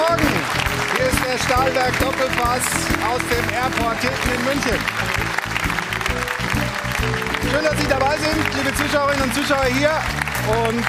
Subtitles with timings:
[0.00, 0.32] Morgen.
[0.96, 2.64] Hier ist der Stahlberg Doppelpass
[3.04, 4.78] aus dem Airport hinten in München.
[7.50, 9.92] Schön, dass Sie dabei sind, liebe Zuschauerinnen und Zuschauer hier.
[10.64, 10.86] Und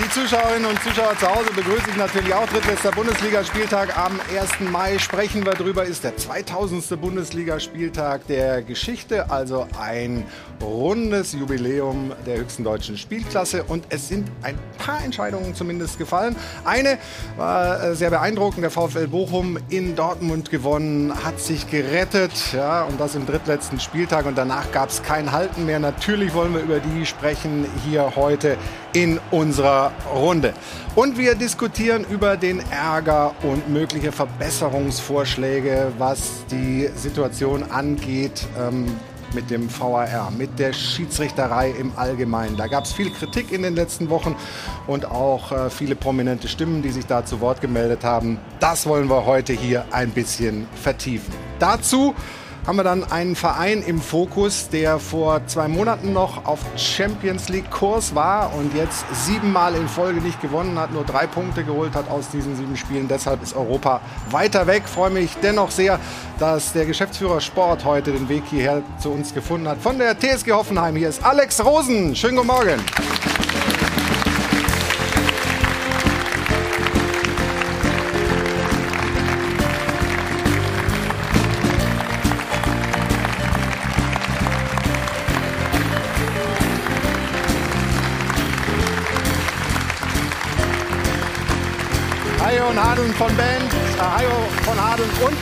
[0.00, 2.46] die Zuschauerinnen und Zuschauer zu Hause begrüße ich natürlich auch.
[2.46, 4.70] Drittletzter Bundesligaspieltag am 1.
[4.70, 4.98] Mai.
[4.98, 5.84] Sprechen wir drüber.
[5.84, 6.98] Ist der 2000.
[7.00, 9.30] Bundesligaspieltag der Geschichte.
[9.30, 10.24] Also ein
[10.62, 13.64] rundes Jubiläum der höchsten deutschen Spielklasse.
[13.64, 16.34] Und es sind ein paar Entscheidungen zumindest gefallen.
[16.64, 16.98] Eine
[17.36, 18.62] war äh, sehr beeindruckend.
[18.62, 22.32] Der VfL Bochum in Dortmund gewonnen, hat sich gerettet.
[22.54, 24.24] Ja, und das im drittletzten Spieltag.
[24.24, 25.78] Und danach gab es kein Halten mehr.
[25.78, 28.56] Natürlich wollen wir über die sprechen hier heute
[28.92, 30.54] in unserer Runde.
[30.94, 38.46] Und wir diskutieren über den Ärger und mögliche Verbesserungsvorschläge, was die Situation angeht.
[38.58, 38.86] Ähm,
[39.34, 42.56] mit dem VAR, mit der Schiedsrichterei im Allgemeinen.
[42.56, 44.36] Da gab es viel Kritik in den letzten Wochen
[44.86, 48.38] und auch äh, viele prominente Stimmen, die sich da zu Wort gemeldet haben.
[48.58, 51.32] Das wollen wir heute hier ein bisschen vertiefen.
[51.58, 52.14] Dazu
[52.70, 57.68] haben wir dann einen Verein im Fokus, der vor zwei Monaten noch auf Champions League
[57.68, 62.08] Kurs war und jetzt siebenmal in Folge nicht gewonnen hat, nur drei Punkte geholt hat
[62.08, 63.08] aus diesen sieben Spielen.
[63.08, 64.84] Deshalb ist Europa weiter weg.
[64.86, 65.98] Freue mich dennoch sehr,
[66.38, 69.78] dass der Geschäftsführer Sport heute den Weg hierher zu uns gefunden hat.
[69.78, 72.14] Von der TSG Hoffenheim hier ist Alex Rosen.
[72.14, 73.39] Schönen guten Morgen.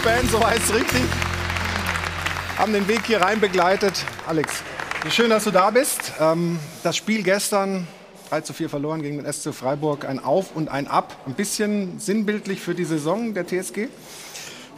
[0.08, 1.02] Band, so heißt es richtig,
[2.56, 3.92] haben den Weg hier rein begleitet.
[4.26, 4.62] Alex,
[5.10, 6.14] schön, dass du da bist.
[6.18, 7.86] Ähm, das Spiel gestern
[8.30, 11.14] 3 zu 4 verloren gegen den SC Freiburg, ein Auf und ein Ab.
[11.26, 13.88] Ein bisschen sinnbildlich für die Saison der TSG?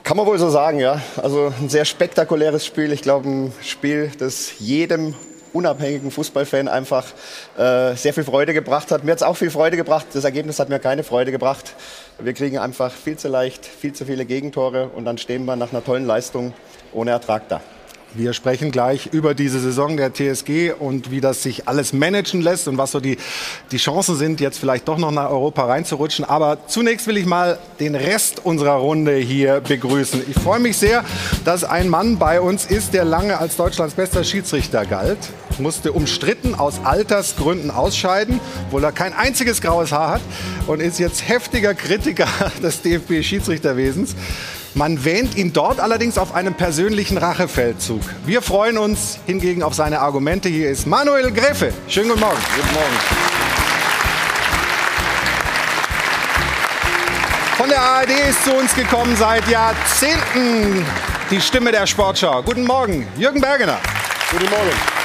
[0.02, 1.00] Kann man wohl so sagen, ja.
[1.22, 2.92] Also ein sehr spektakuläres Spiel.
[2.92, 5.14] Ich glaube, ein Spiel, das jedem
[5.52, 7.06] unabhängigen Fußballfan einfach
[7.56, 9.04] äh, sehr viel Freude gebracht hat.
[9.04, 10.06] Mir hat es auch viel Freude gebracht.
[10.12, 11.74] Das Ergebnis hat mir keine Freude gebracht.
[12.22, 15.72] Wir kriegen einfach viel zu leicht, viel zu viele Gegentore und dann stehen wir nach
[15.72, 16.52] einer tollen Leistung
[16.92, 17.62] ohne Ertrag da.
[18.12, 22.66] Wir sprechen gleich über diese Saison der TSG und wie das sich alles managen lässt
[22.66, 23.16] und was so die,
[23.70, 26.24] die Chancen sind, jetzt vielleicht doch noch nach Europa reinzurutschen.
[26.24, 30.24] Aber zunächst will ich mal den Rest unserer Runde hier begrüßen.
[30.28, 31.04] Ich freue mich sehr,
[31.44, 35.18] dass ein Mann bei uns ist, der lange als Deutschlands bester Schiedsrichter galt,
[35.60, 40.20] musste umstritten aus Altersgründen ausscheiden, obwohl er kein einziges graues Haar hat
[40.66, 42.28] und ist jetzt heftiger Kritiker
[42.62, 44.14] des DFB-Schiedsrichterwesens.
[44.74, 48.02] Man wähnt ihn dort allerdings auf einem persönlichen Rachefeldzug.
[48.24, 50.48] Wir freuen uns hingegen auf seine Argumente.
[50.48, 51.72] Hier ist Manuel Gräfe.
[51.88, 52.38] Schönen guten Morgen.
[52.54, 53.30] Guten Morgen.
[57.56, 60.86] Von der ARD ist zu uns gekommen seit Jahrzehnten
[61.30, 62.42] die Stimme der Sportschau.
[62.42, 63.78] Guten Morgen, Jürgen Bergener.
[64.30, 64.99] Guten Morgen.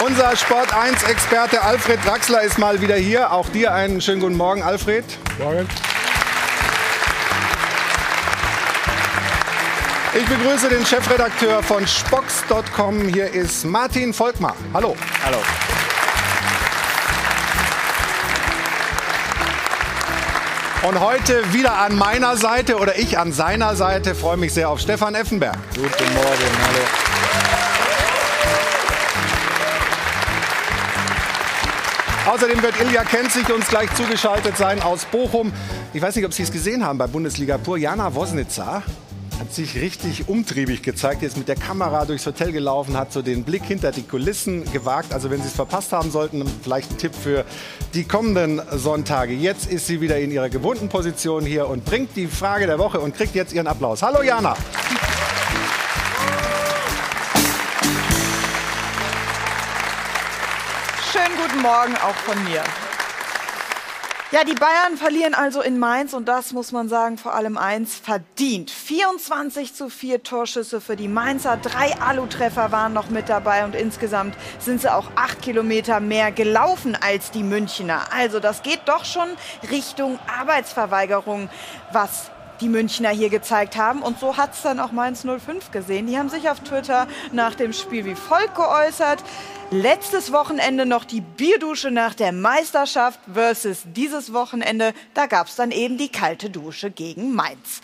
[0.00, 3.32] Unser Sport 1-Experte Alfred Draxler ist mal wieder hier.
[3.32, 5.04] Auch dir einen schönen guten Morgen, Alfred.
[5.38, 5.68] Morgen.
[10.14, 13.08] Ich begrüße den Chefredakteur von Spox.com.
[13.08, 14.54] Hier ist Martin Volkmar.
[14.72, 14.96] Hallo.
[15.24, 15.38] Hallo.
[20.82, 24.78] Und heute wieder an meiner Seite oder ich an seiner Seite freue mich sehr auf
[24.78, 25.58] Stefan Effenberg.
[25.74, 27.17] Guten Morgen, hallo.
[32.28, 35.50] Außerdem wird Ilja Kenzig uns gleich zugeschaltet sein aus Bochum.
[35.94, 37.78] Ich weiß nicht, ob Sie es gesehen haben bei Bundesliga Pur.
[37.78, 38.82] Jana Wosnitzer
[39.40, 41.22] hat sich richtig umtriebig gezeigt.
[41.22, 45.14] Jetzt mit der Kamera durchs Hotel gelaufen, hat so den Blick hinter die Kulissen gewagt.
[45.14, 47.46] Also wenn Sie es verpasst haben sollten, vielleicht ein Tipp für
[47.94, 49.32] die kommenden Sonntage.
[49.32, 53.00] Jetzt ist sie wieder in ihrer gewohnten Position hier und bringt die Frage der Woche
[53.00, 54.02] und kriegt jetzt ihren Applaus.
[54.02, 54.54] Hallo Jana.
[61.68, 62.64] Morgen auch von mir.
[64.30, 67.94] Ja, die Bayern verlieren also in Mainz und das muss man sagen, vor allem eins
[67.94, 68.70] verdient.
[68.70, 74.34] 24 zu 4 Torschüsse für die Mainzer, drei Alu-Treffer waren noch mit dabei und insgesamt
[74.58, 78.00] sind sie auch acht Kilometer mehr gelaufen als die Münchner.
[78.16, 79.28] Also das geht doch schon
[79.70, 81.50] Richtung Arbeitsverweigerung,
[81.92, 84.02] was die Münchner hier gezeigt haben.
[84.02, 86.06] Und so hat es dann auch Mainz 05 gesehen.
[86.06, 89.22] Die haben sich auf Twitter nach dem Spiel wie folgt geäußert.
[89.70, 95.70] Letztes Wochenende noch die Bierdusche nach der Meisterschaft versus dieses Wochenende, da gab es dann
[95.70, 97.82] eben die kalte Dusche gegen Mainz.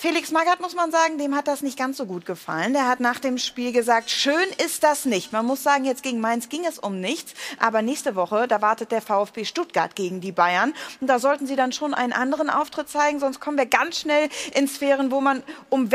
[0.00, 2.72] Felix Magath muss man sagen, dem hat das nicht ganz so gut gefallen.
[2.72, 5.32] Der hat nach dem Spiel gesagt, schön ist das nicht.
[5.32, 7.34] Man muss sagen, jetzt gegen Mainz ging es um nichts.
[7.58, 10.72] Aber nächste Woche, da wartet der VfB Stuttgart gegen die Bayern.
[11.00, 14.28] Und da sollten sie dann schon einen anderen Auftritt zeigen, sonst kommen wir ganz schnell
[14.54, 15.90] in Sphären, wo man um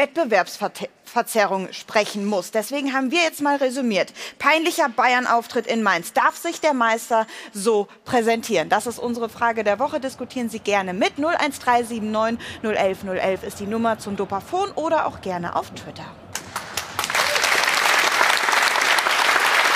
[1.03, 2.51] Wettbewerbsverzerrung sprechen muss.
[2.51, 4.13] Deswegen haben wir jetzt mal resümiert.
[4.39, 6.13] Peinlicher Bayern-Auftritt in Mainz.
[6.13, 8.69] Darf sich der Meister so präsentieren?
[8.69, 9.99] Das ist unsere Frage der Woche.
[9.99, 11.17] Diskutieren Sie gerne mit.
[11.17, 16.05] 01379 011 011 ist die Nummer zum Dopafon oder auch gerne auf Twitter.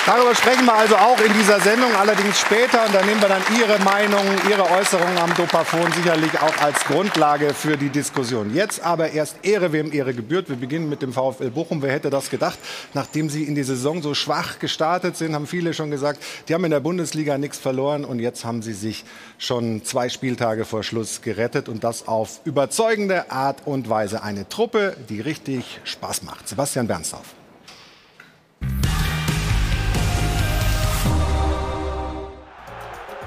[0.07, 2.85] Darüber sprechen wir also auch in dieser Sendung, allerdings später.
[2.85, 7.53] Und da nehmen wir dann Ihre Meinungen, Ihre Äußerungen am Dopafon sicherlich auch als Grundlage
[7.53, 8.55] für die Diskussion.
[8.55, 10.47] Jetzt aber erst Ehre, wem Ehre gebührt.
[10.47, 11.81] Wir beginnen mit dem VfL Bochum.
[11.81, 12.57] Wer hätte das gedacht?
[12.93, 16.63] Nachdem sie in die Saison so schwach gestartet sind, haben viele schon gesagt, die haben
[16.63, 18.05] in der Bundesliga nichts verloren.
[18.05, 19.03] Und jetzt haben sie sich
[19.37, 21.67] schon zwei Spieltage vor Schluss gerettet.
[21.67, 24.23] Und das auf überzeugende Art und Weise.
[24.23, 26.47] Eine Truppe, die richtig Spaß macht.
[26.47, 27.25] Sebastian Bernsdorf.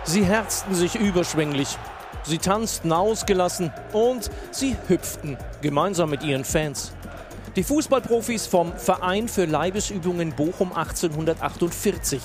[0.05, 1.77] Sie herzten sich überschwänglich.
[2.25, 6.93] Sie tanzten ausgelassen und sie hüpften gemeinsam mit ihren Fans.
[7.57, 12.21] Die Fußballprofis vom Verein für Leibesübungen Bochum 1848,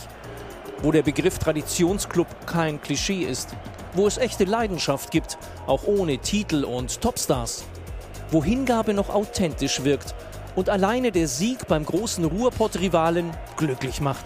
[0.82, 3.50] wo der Begriff Traditionsclub kein Klischee ist,
[3.94, 5.38] wo es echte Leidenschaft gibt,
[5.68, 7.66] auch ohne Titel und Topstars,
[8.32, 10.16] wo Hingabe noch authentisch wirkt
[10.56, 14.26] und alleine der Sieg beim großen Ruhrpott-Rivalen glücklich macht.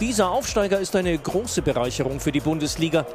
[0.00, 3.06] Dieser Aufsteiger ist eine große Bereicherung für die Bundesliga.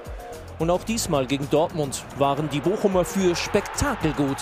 [0.59, 4.37] Und auch diesmal gegen Dortmund waren die Bochumer für Spektakel gut.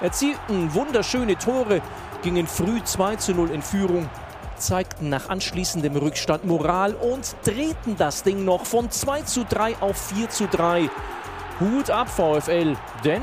[0.00, 1.80] Erzielten wunderschöne Tore,
[2.22, 4.08] gingen früh 2 zu 0 in Führung,
[4.56, 9.96] zeigten nach anschließendem Rückstand Moral und drehten das Ding noch von 2 zu 3 auf
[9.96, 10.88] 4 zu 3.
[11.60, 13.22] Hut ab VfL, denn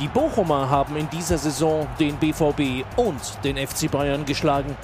[0.00, 4.76] die Bochumer haben in dieser Saison den BVB und den FC Bayern geschlagen.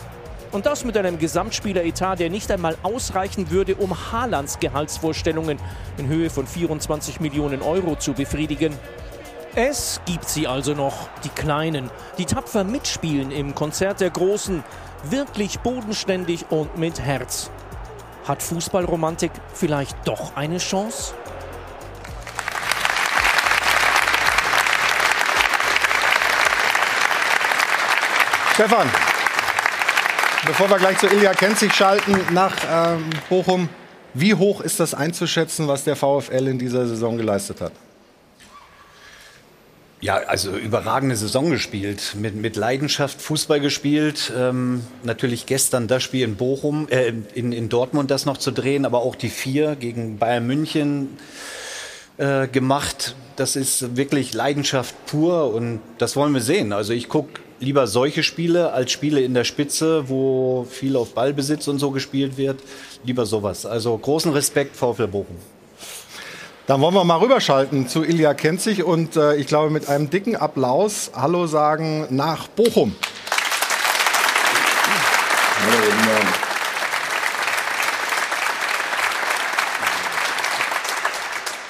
[0.55, 5.59] Und das mit einem Gesamtspieleretat, der nicht einmal ausreichen würde, um Haalands Gehaltsvorstellungen
[5.97, 8.73] in Höhe von 24 Millionen Euro zu befriedigen.
[9.57, 14.63] Es gibt sie also noch, die Kleinen, die tapfer mitspielen im Konzert der Großen,
[15.11, 17.51] wirklich bodenständig und mit Herz.
[18.25, 21.15] Hat Fußballromantik vielleicht doch eine Chance?
[28.55, 28.89] Stefan,
[30.47, 33.71] Bevor wir gleich zu Ilja Kenzig schalten nach ähm, Bochum,
[34.13, 37.73] wie hoch ist das einzuschätzen, was der VfL in dieser Saison geleistet hat?
[40.03, 44.35] Ja, also überragende Saison gespielt, mit, mit Leidenschaft Fußball gespielt.
[44.37, 48.85] Ähm, natürlich gestern das Spiel in Bochum, äh, in, in Dortmund das noch zu drehen,
[48.85, 51.17] aber auch die vier gegen Bayern München
[52.19, 53.17] äh, gemacht.
[53.37, 56.75] Das ist wirklich Leidenschaft pur und das wollen wir sehen.
[56.75, 61.67] Also ich gucke lieber solche Spiele als Spiele in der Spitze, wo viel auf Ballbesitz
[61.67, 62.61] und so gespielt wird.
[63.05, 63.67] Lieber sowas.
[63.67, 65.37] Also großen Respekt VfL Bochum.
[66.67, 70.37] Dann wollen wir mal rüberschalten zu Ilja Kenzig und äh, ich glaube mit einem dicken
[70.37, 72.95] Applaus Hallo sagen nach Bochum.
[75.61, 76.44] Hallo, guten Morgen.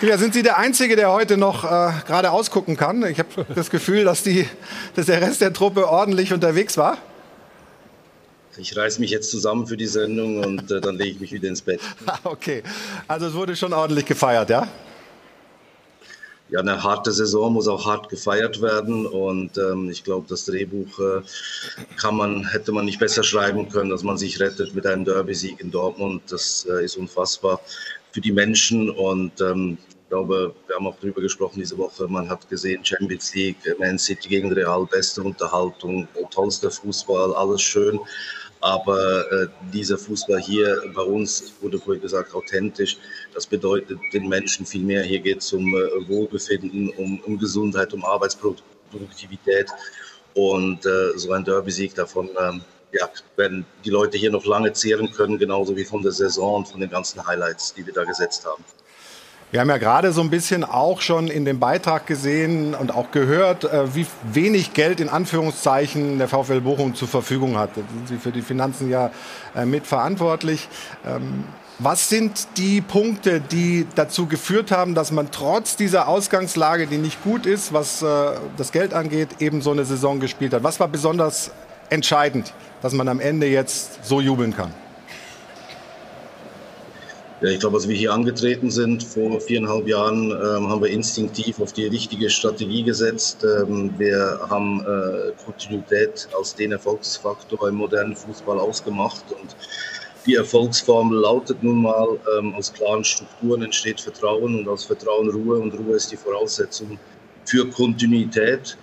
[0.04, 3.02] Ja, sind Sie der Einzige, der heute noch äh, gerade ausgucken kann?
[3.06, 4.46] Ich habe das Gefühl, dass, die,
[4.94, 6.98] dass der Rest der Truppe ordentlich unterwegs war.
[8.58, 11.48] Ich reiße mich jetzt zusammen für die Sendung und äh, dann lege ich mich wieder
[11.48, 11.80] ins Bett.
[12.24, 12.62] okay,
[13.08, 14.68] also es wurde schon ordentlich gefeiert, ja?
[16.50, 20.98] Ja, eine harte Saison muss auch hart gefeiert werden und ähm, ich glaube, das Drehbuch
[20.98, 21.22] äh,
[21.96, 25.60] kann man, hätte man nicht besser schreiben können, dass man sich rettet mit einem Derby-Sieg
[25.60, 26.24] in Dortmund.
[26.28, 27.62] Das äh, ist unfassbar
[28.12, 29.78] für die Menschen und ähm,
[30.14, 32.06] glaube, wir haben auch darüber gesprochen diese Woche.
[32.06, 37.98] Man hat gesehen, Champions League, Man City gegen Real, beste Unterhaltung, tollster Fußball, alles schön.
[38.60, 39.00] Aber
[39.32, 42.96] äh, dieser Fußball hier bei uns, wurde vorhin gesagt, authentisch,
[43.34, 45.02] das bedeutet den Menschen viel mehr.
[45.02, 49.68] Hier geht es um äh, Wohlbefinden, um, um, Gesundheit, um Arbeitsproduktivität.
[50.34, 55.10] Und äh, so ein Derby-Sieg davon ähm, ja, werden die Leute hier noch lange zehren
[55.10, 58.46] können, genauso wie von der Saison und von den ganzen Highlights, die wir da gesetzt
[58.46, 58.64] haben.
[59.54, 63.12] Wir haben ja gerade so ein bisschen auch schon in dem Beitrag gesehen und auch
[63.12, 67.70] gehört, äh, wie wenig Geld in Anführungszeichen der VfL Bochum zur Verfügung hat.
[67.76, 69.12] Da sind Sie für die Finanzen ja
[69.54, 70.68] äh, mitverantwortlich.
[71.06, 71.44] Ähm,
[71.78, 77.22] was sind die Punkte, die dazu geführt haben, dass man trotz dieser Ausgangslage, die nicht
[77.22, 78.06] gut ist, was äh,
[78.56, 80.64] das Geld angeht, eben so eine Saison gespielt hat?
[80.64, 81.52] Was war besonders
[81.90, 84.72] entscheidend, dass man am Ende jetzt so jubeln kann?
[87.46, 91.74] Ich glaube, als wir hier angetreten sind vor viereinhalb Jahren, ähm, haben wir instinktiv auf
[91.74, 93.44] die richtige Strategie gesetzt.
[93.44, 99.56] Ähm, wir haben äh, Kontinuität als den Erfolgsfaktor im modernen Fußball ausgemacht und
[100.24, 105.58] die Erfolgsformel lautet nun mal, ähm, aus klaren Strukturen entsteht Vertrauen und aus Vertrauen Ruhe
[105.58, 106.98] und Ruhe ist die Voraussetzung
[107.44, 108.78] für Kontinuität.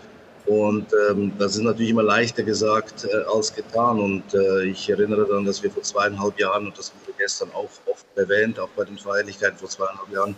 [0.51, 4.01] Und ähm, das ist natürlich immer leichter gesagt äh, als getan.
[4.01, 7.69] Und äh, ich erinnere daran, dass wir vor zweieinhalb Jahren, und das wurde gestern auch
[7.89, 10.35] oft erwähnt, auch bei den Feierlichkeiten vor zweieinhalb Jahren,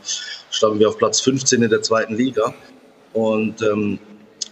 [0.51, 2.53] standen wir auf Platz 15 in der zweiten Liga
[3.13, 3.97] und ähm,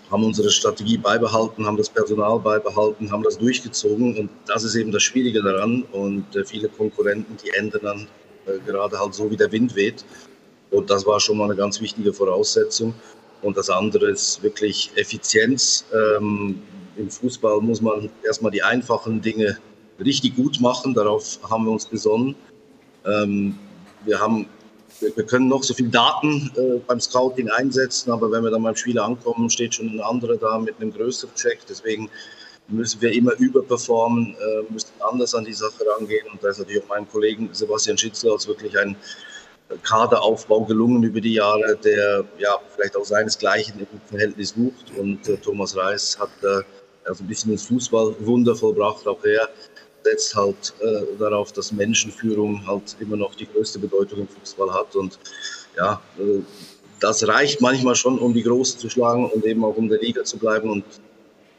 [0.10, 4.18] haben unsere Strategie beibehalten, haben das Personal beibehalten, haben das durchgezogen.
[4.18, 5.84] Und das ist eben das Schwierige daran.
[5.92, 8.08] Und äh, viele Konkurrenten, die ändern dann
[8.48, 10.06] äh, gerade halt so, wie der Wind weht.
[10.72, 12.96] Und das war schon mal eine ganz wichtige Voraussetzung.
[13.42, 15.86] Und das andere ist wirklich Effizienz.
[15.94, 16.62] Ähm,
[16.96, 19.58] Im Fußball muss man erstmal die einfachen Dinge
[20.00, 20.94] richtig gut machen.
[20.94, 22.36] Darauf haben wir uns besonnen.
[23.06, 23.58] Ähm,
[24.06, 24.48] wir haben
[25.02, 28.76] wir können noch so viel Daten äh, beim Scouting einsetzen, aber wenn wir dann beim
[28.76, 31.60] Spieler ankommen, steht schon ein anderer da mit einem größeren Check.
[31.68, 32.10] Deswegen
[32.68, 36.28] müssen wir immer überperformen, äh, müssen anders an die Sache rangehen.
[36.32, 38.96] Und da ist natürlich auch meinem Kollegen Sebastian Schitzler wirklich ein
[39.84, 44.98] Kaderaufbau gelungen über die Jahre, der ja vielleicht auch seinesgleichen im Verhältnis sucht.
[44.98, 46.64] Und äh, Thomas Reis hat äh,
[47.06, 49.08] also ein bisschen ins Fußballwunder vollbracht.
[49.08, 49.50] Auch er
[50.04, 54.96] setzt halt äh, darauf, dass Menschenführung halt immer noch die größte Bedeutung im Fußball hat.
[54.96, 55.20] Und
[55.78, 56.42] ja, äh,
[57.00, 60.24] das reicht manchmal schon, um die Großen zu schlagen und eben auch um der Liga
[60.24, 60.70] zu bleiben.
[60.70, 60.84] Und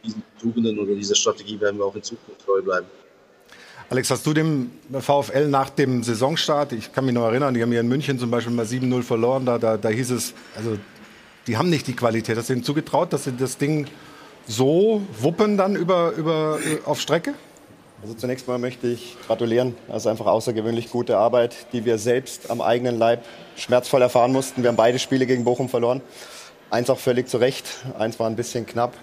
[0.05, 2.87] diesen Tugenden oder dieser Strategie werden wir auch in Zukunft treu bleiben.
[3.93, 7.73] Alex, hast du dem VfL nach dem Saisonstart, ich kann mich noch erinnern, die haben
[7.73, 10.79] hier in München zum Beispiel mal 7-0 verloren, da, da, da hieß es, also
[11.47, 12.39] die haben nicht die Qualität.
[12.39, 13.87] Hast du ihnen zugetraut, dass sie das Ding
[14.49, 17.35] so wuppen dann über, über, äh, auf Strecke?
[18.01, 19.75] Also zunächst mal möchte ich gratulieren.
[19.89, 24.63] Das ist einfach außergewöhnlich gute Arbeit, die wir selbst am eigenen Leib schmerzvoll erfahren mussten.
[24.63, 26.01] Wir haben beide Spiele gegen Bochum verloren.
[26.71, 27.67] Eins auch völlig zu Recht,
[27.99, 28.95] eins war ein bisschen knapp.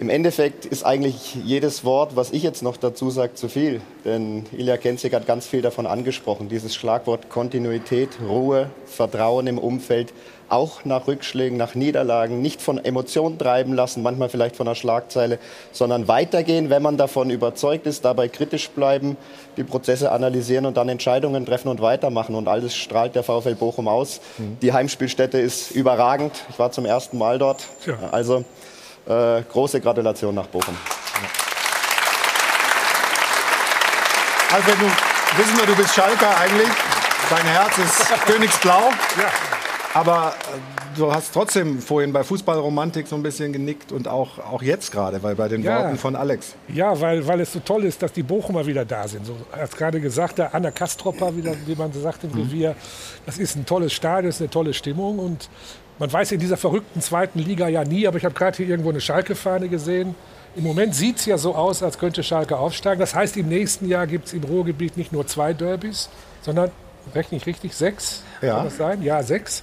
[0.00, 3.82] Im Endeffekt ist eigentlich jedes Wort, was ich jetzt noch dazu sage, zu viel.
[4.06, 6.48] Denn Ilja Kenzig hat ganz viel davon angesprochen.
[6.48, 10.14] Dieses Schlagwort Kontinuität, Ruhe, Vertrauen im Umfeld,
[10.48, 15.38] auch nach Rückschlägen, nach Niederlagen, nicht von Emotionen treiben lassen, manchmal vielleicht von einer Schlagzeile,
[15.70, 19.18] sondern weitergehen, wenn man davon überzeugt ist, dabei kritisch bleiben,
[19.58, 22.34] die Prozesse analysieren und dann Entscheidungen treffen und weitermachen.
[22.36, 24.22] Und alles strahlt der VfL Bochum aus.
[24.38, 24.56] Mhm.
[24.62, 26.32] Die Heimspielstätte ist überragend.
[26.48, 27.66] Ich war zum ersten Mal dort.
[27.86, 27.98] Ja.
[28.12, 28.44] Also
[29.06, 30.76] äh, große Gratulation nach Bochum.
[34.52, 36.68] Alfred, du wissen wir, du bist Schalker eigentlich.
[37.30, 38.90] Dein Herz ist Königsblau.
[39.16, 39.30] Ja.
[39.94, 44.62] Aber äh, du hast trotzdem vorhin bei Fußballromantik so ein bisschen genickt und auch, auch
[44.62, 45.82] jetzt gerade, weil bei den ja.
[45.82, 46.54] Worten von Alex.
[46.68, 49.26] Ja, weil, weil es so toll ist, dass die Bochumer wieder da sind.
[49.26, 52.42] So hat gerade gesagt, der Anna Kastropper, wieder, wie man so sagt im mhm.
[52.42, 52.76] Revier,
[53.26, 55.48] das ist ein tolles Stadion, ist eine tolle Stimmung und
[56.00, 58.88] man weiß in dieser verrückten zweiten Liga ja nie, aber ich habe gerade hier irgendwo
[58.88, 60.14] eine Schalke-Fahne gesehen.
[60.56, 62.98] Im Moment sieht es ja so aus, als könnte Schalke aufsteigen.
[62.98, 66.08] Das heißt, im nächsten Jahr gibt es im Ruhrgebiet nicht nur zwei Derbys,
[66.40, 66.70] sondern,
[67.14, 68.22] rechne ich richtig, sechs?
[68.40, 68.56] Ja.
[68.56, 69.02] Kann das sein?
[69.02, 69.62] Ja, sechs.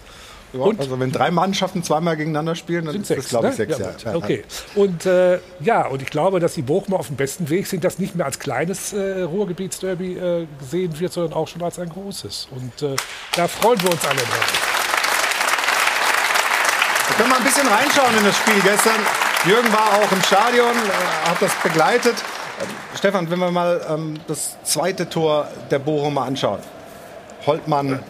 [0.53, 3.65] Und also wenn drei Mannschaften zweimal gegeneinander spielen, dann sind ist das, glaube ich, ne?
[3.65, 4.03] sechs.
[4.03, 4.15] Ja, ja.
[4.15, 4.43] Okay.
[4.75, 7.99] Und äh, ja, und ich glaube, dass die Bochumer auf dem besten Weg sind, das
[7.99, 12.47] nicht mehr als kleines äh, Ruhrgebietsderby äh, gesehen wird, sondern auch schon als ein großes.
[12.51, 12.95] Und äh,
[13.35, 14.86] da freuen wir uns alle drauf.
[17.17, 19.01] Können mal ein bisschen reinschauen in das Spiel gestern.
[19.45, 22.13] Jürgen war auch im Stadion, äh, hat das begleitet.
[22.13, 26.59] Äh, Stefan, wenn wir mal ähm, das zweite Tor der Bochumer anschauen.
[27.47, 28.03] Holtmann,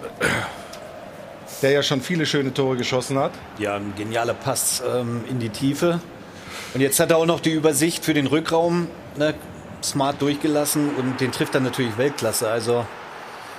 [1.62, 3.32] der ja schon viele schöne Tore geschossen hat.
[3.60, 6.02] Ja, ein genialer Pass ähm, in die Tiefe.
[6.74, 9.36] Und jetzt hat er auch noch die Übersicht für den Rückraum ne,
[9.82, 12.50] smart durchgelassen und den trifft er natürlich Weltklasse.
[12.50, 12.86] Also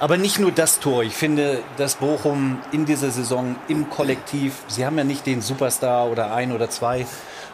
[0.00, 1.02] aber nicht nur das Tor.
[1.02, 6.08] Ich finde, dass Bochum in dieser Saison im Kollektiv, sie haben ja nicht den Superstar
[6.10, 7.06] oder ein oder zwei,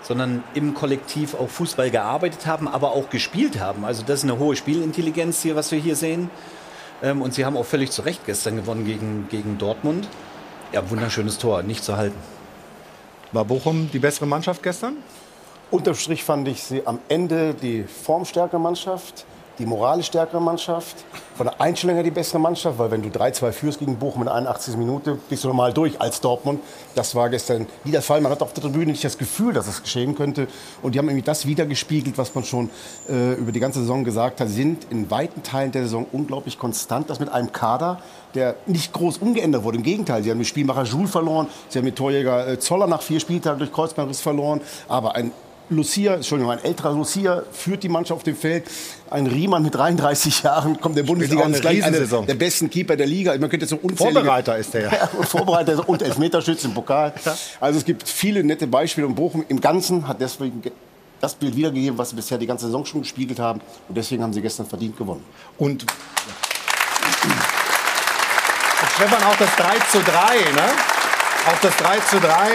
[0.02, 3.84] sondern im Kollektiv auch Fußball gearbeitet haben, aber auch gespielt haben.
[3.84, 6.30] Also das ist eine hohe Spielintelligenz hier, was wir hier sehen.
[7.02, 10.06] Ähm, und sie haben auch völlig zu Recht gestern gewonnen gegen, gegen Dortmund.
[10.72, 12.18] Ja, wunderschönes Tor, nicht zu halten.
[13.32, 14.96] War Bochum die bessere Mannschaft gestern?
[15.70, 19.24] Unterm Strich fand ich sie am Ende die formstärkere Mannschaft
[19.58, 21.04] die moralisch stärkere Mannschaft,
[21.36, 24.28] von der Einstellung her die bessere Mannschaft, weil wenn du 3-2 führst gegen Bochum in
[24.28, 26.60] 81 Minuten, bist du normal durch als Dortmund.
[26.94, 28.20] Das war gestern nie der Fall.
[28.20, 30.46] Man hat auf der Tribüne nicht das Gefühl, dass es geschehen könnte.
[30.82, 32.70] Und die haben irgendwie das wiedergespiegelt, was man schon
[33.08, 34.48] äh, über die ganze Saison gesagt hat.
[34.48, 37.10] Sie sind in weiten Teilen der Saison unglaublich konstant.
[37.10, 37.98] Das mit einem Kader,
[38.34, 39.78] der nicht groß umgeändert wurde.
[39.78, 43.02] Im Gegenteil, sie haben mit Spielmacher Jules verloren, sie haben mit Torjäger äh, Zoller nach
[43.02, 44.60] vier Spieltagen durch Kreuzbandriss verloren.
[44.88, 45.32] Aber ein
[45.70, 48.64] Lucia, Entschuldigung, ein älterer Lucia führt die Mannschaft auf dem Feld.
[49.14, 52.96] Ein Riemann mit 33 Jahren kommt der Bundesliga eine ins gleich einer der besten Keeper
[52.96, 53.32] der Liga.
[53.38, 54.90] Man könnte so unzählige Vorbereiter ist der ja.
[54.92, 57.12] ja, Vorbereiter und Elfmeterschütze im Pokal.
[57.60, 60.72] Also es gibt viele nette Beispiele und Bochum im Ganzen hat deswegen ge-
[61.20, 63.60] das Bild wiedergegeben, was sie bisher die ganze Saison schon gespiegelt haben.
[63.88, 65.22] Und deswegen haben sie gestern verdient gewonnen.
[65.58, 65.90] Und, und
[68.96, 70.10] Stefan, auch das 3 zu 3,
[70.56, 70.68] ne?
[71.46, 72.48] Auch das 3 zu 3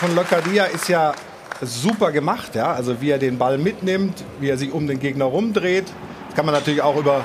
[0.00, 1.14] von Locadia ist ja
[1.60, 2.72] super gemacht, ja?
[2.72, 5.86] Also wie er den Ball mitnimmt, wie er sich um den Gegner rumdreht.
[6.28, 7.24] Das kann man natürlich auch über,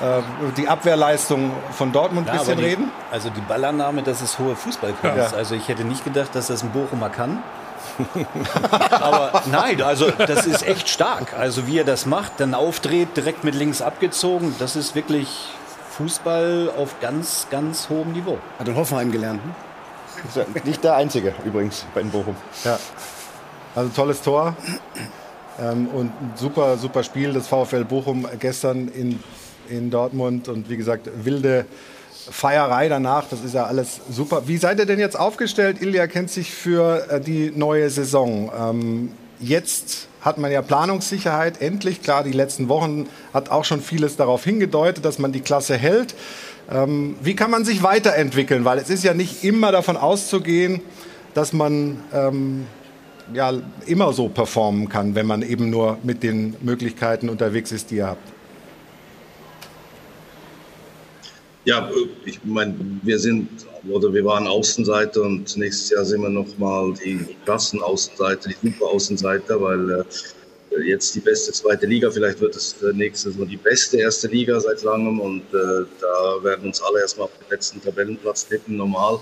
[0.00, 0.20] äh,
[0.56, 2.90] die Abwehrleistung von Dortmund ein Ja, bisschen die, reden.
[3.10, 5.32] Also die Ballannahme, das ist hohe Fußballkunst.
[5.32, 5.36] Ja.
[5.36, 7.42] Also ich hätte nicht gedacht, dass das ein Bochumer kann.
[8.90, 11.34] Aber nein, also das ist echt stark.
[11.36, 15.48] Also wie er das macht, dann aufdreht, direkt mit links abgezogen, das ist wirklich
[15.96, 18.38] Fußball auf ganz, ganz hohem Niveau.
[18.58, 19.40] Hat in Hoffenheim gelernt.
[19.42, 19.54] Hm?
[20.28, 22.36] Ist ja nicht der einzige übrigens bei den Bochum.
[22.64, 22.78] Ja.
[23.78, 24.56] Also tolles Tor.
[25.62, 29.20] Ähm, und ein super, super Spiel des VfL Bochum gestern in,
[29.68, 30.48] in Dortmund.
[30.48, 31.64] Und wie gesagt, wilde
[32.28, 33.26] Feierei danach.
[33.30, 34.48] Das ist ja alles super.
[34.48, 35.80] Wie seid ihr denn jetzt aufgestellt?
[35.80, 38.50] Ilja kennt sich für äh, die neue Saison.
[38.58, 41.62] Ähm, jetzt hat man ja Planungssicherheit.
[41.62, 45.76] Endlich, klar, die letzten Wochen hat auch schon vieles darauf hingedeutet, dass man die Klasse
[45.76, 46.16] hält.
[46.68, 48.64] Ähm, wie kann man sich weiterentwickeln?
[48.64, 50.80] Weil es ist ja nicht immer davon auszugehen,
[51.32, 52.66] dass man ähm,
[53.34, 53.52] ja,
[53.86, 58.06] immer so performen kann, wenn man eben nur mit den Möglichkeiten unterwegs ist, die ihr
[58.06, 58.28] habt.
[61.64, 61.90] Ja,
[62.24, 63.48] ich meine, wir sind
[63.88, 68.86] oder wir waren Außenseiter und nächstes Jahr sind wir nochmal die krassen Außenseiter, die super
[68.86, 70.04] Außenseiter, weil äh,
[70.86, 74.58] jetzt die beste zweite Liga, vielleicht wird es äh, nächstes Mal die beste erste Liga
[74.60, 79.20] seit langem und äh, da werden uns alle erstmal auf den letzten Tabellenplatz tippen, normal.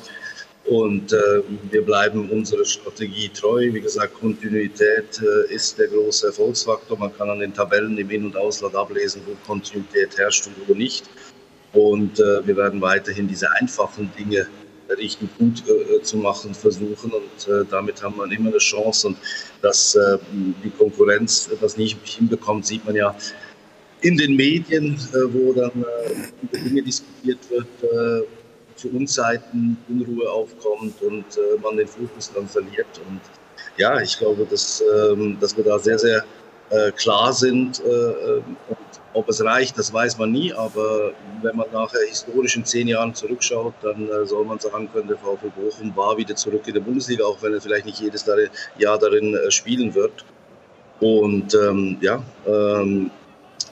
[0.67, 3.73] Und äh, wir bleiben unserer Strategie treu.
[3.73, 6.99] Wie gesagt, Kontinuität äh, ist der große Erfolgsfaktor.
[6.99, 10.75] Man kann an den Tabellen im In- und Ausland ablesen, wo Kontinuität herrscht und wo
[10.75, 11.05] nicht.
[11.73, 14.49] Und äh, wir werden weiterhin diese einfachen Dinge
[14.99, 17.13] richtig gut äh, zu machen versuchen.
[17.13, 19.09] Und äh, damit haben wir immer eine Chance.
[19.09, 19.19] Und
[19.63, 20.19] dass äh,
[20.65, 23.15] die Konkurrenz das nicht hinbekommt, sieht man ja
[24.01, 28.27] in den Medien, äh, wo dann äh, über Dinge diskutiert wird,
[28.77, 32.87] für Unzeiten Unruhe aufkommt und äh, man den Fokus dann verliert.
[33.09, 33.21] Und
[33.77, 36.25] ja, ich glaube, dass, ähm, dass wir da sehr, sehr
[36.71, 37.81] äh, klar sind.
[37.85, 38.79] Äh, äh, und
[39.15, 40.53] ob es reicht, das weiß man nie.
[40.53, 45.09] Aber wenn man nachher historisch in zehn Jahren zurückschaut, dann äh, soll man sagen können,
[45.09, 48.25] der VfL Bochum war wieder zurück in der Bundesliga, auch wenn er vielleicht nicht jedes
[48.79, 50.25] Jahr darin äh, spielen wird.
[51.01, 53.11] Und ähm, ja, ähm,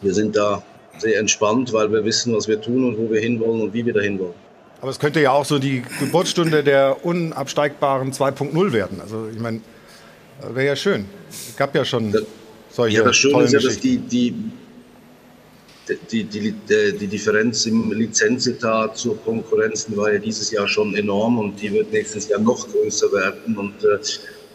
[0.02, 0.62] wir sind da
[0.98, 3.94] sehr entspannt, weil wir wissen, was wir tun und wo wir hinwollen und wie wir
[3.94, 4.43] dahin wollen.
[4.84, 9.00] Aber es könnte ja auch so die Geburtsstunde der unabsteigbaren 2.0 werden.
[9.00, 9.62] Also ich meine,
[10.52, 11.06] wäre ja schön.
[11.30, 12.14] Es gab ja schon
[12.70, 14.34] solche Ja, das Schöne ist ja, dass die, die,
[16.12, 21.38] die, die, die, die Differenz im Lizenzetat zur Konkurrenz war ja dieses Jahr schon enorm
[21.38, 23.56] und die wird nächstes Jahr noch größer werden.
[23.56, 23.98] Und äh,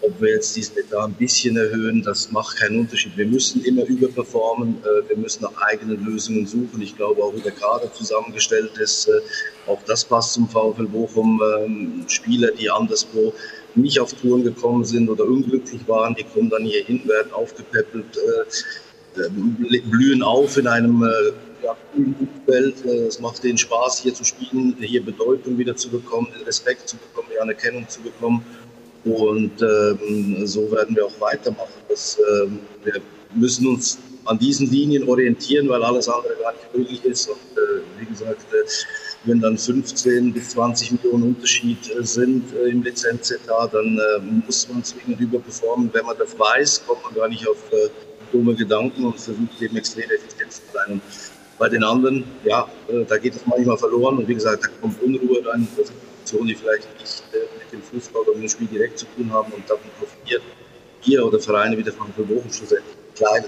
[0.01, 3.17] ob wir jetzt diesen Etat ein bisschen erhöhen, das macht keinen Unterschied.
[3.17, 6.81] Wir müssen immer überperformen, äh, wir müssen nach eigenen Lösungen suchen.
[6.81, 9.21] Ich glaube auch, wie der Kader zusammengestellt ist, äh,
[9.67, 11.41] auch das passt zum VfL Bochum.
[11.59, 13.33] Ähm, Spieler, die anderswo
[13.75, 18.17] nicht auf Touren gekommen sind oder unglücklich waren, die kommen dann hier hin, werden aufgepäppelt,
[19.15, 19.29] äh,
[19.89, 21.03] blühen auf in einem
[21.63, 22.85] ja, Umfeld.
[22.85, 27.19] Es macht denen Spaß, hier zu spielen, hier Bedeutung wieder zu bekommen, Respekt zu bekommen,
[27.41, 28.45] Anerkennung zu bekommen.
[29.12, 31.74] Und ähm, so werden wir auch weitermachen.
[31.88, 33.02] Das, ähm, wir
[33.36, 37.28] müssen uns an diesen Linien orientieren, weil alles andere gar nicht möglich ist.
[37.28, 38.67] Und äh, wie gesagt, äh,
[39.26, 44.67] wenn dann 15 bis 20 Millionen Unterschied äh, sind äh, im Lizenzetat, dann äh, muss
[44.69, 45.89] man zwingend überperformen.
[45.93, 47.89] Wenn man das weiß, kommt man gar nicht auf äh,
[48.32, 50.93] dumme Gedanken und versucht eben extrem effizient zu sein.
[50.93, 51.02] Und
[51.58, 52.69] bei den anderen, ja,
[53.10, 54.19] da geht es manchmal verloren.
[54.19, 55.67] Und wie gesagt, da kommt Unruhe rein,
[56.32, 57.24] die vielleicht nicht
[57.71, 59.51] dem Fußball oder mit dem Spiel direkt zu tun haben.
[59.53, 60.41] Und davon profitiert
[61.05, 63.45] ihr oder Vereine wie der VfB Bochum schlussendlich kleine.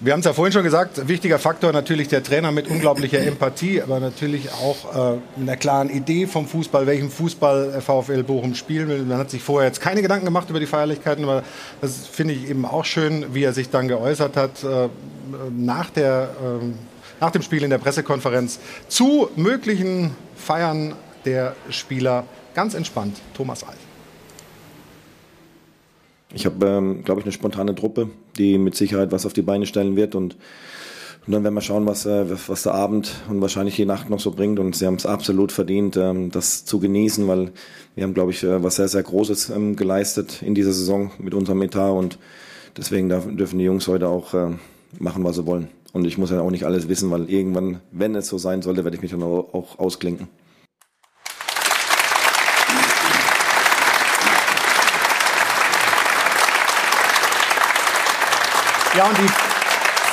[0.00, 3.80] Wir haben es ja vorhin schon gesagt, wichtiger Faktor natürlich der Trainer mit unglaublicher Empathie,
[3.80, 8.88] aber natürlich auch äh, mit einer klaren Idee vom Fußball, welchen Fußball VfL Bochum spielen
[8.88, 9.02] will.
[9.04, 11.42] Man hat sich vorher jetzt keine Gedanken gemacht über die Feierlichkeiten, aber
[11.80, 14.88] das finde ich eben auch schön, wie er sich dann geäußert hat äh,
[15.56, 16.64] nach, der, äh,
[17.20, 18.58] nach dem Spiel in der Pressekonferenz
[18.88, 22.24] zu möglichen Feiern der Spieler.
[22.54, 23.78] Ganz entspannt, Thomas Alt.
[26.32, 29.66] Ich habe, ähm, glaube ich, eine spontane Truppe, die mit Sicherheit was auf die Beine
[29.66, 30.36] stellen wird und
[31.26, 34.20] Und dann werden wir schauen, was, äh, was der Abend und wahrscheinlich die Nacht noch
[34.20, 34.58] so bringt.
[34.58, 37.52] Und sie haben es absolut verdient, ähm, das zu genießen, weil
[37.94, 41.32] wir haben, glaube ich, äh, was sehr, sehr Großes ähm, geleistet in dieser Saison mit
[41.32, 41.92] unserem Etat.
[41.92, 42.18] Und
[42.76, 44.50] deswegen dürfen die Jungs heute auch äh,
[44.98, 45.68] machen, was sie wollen.
[45.94, 48.84] Und ich muss ja auch nicht alles wissen, weil irgendwann, wenn es so sein sollte,
[48.84, 50.28] werde ich mich dann auch ausklinken.
[58.96, 59.28] Ja, und die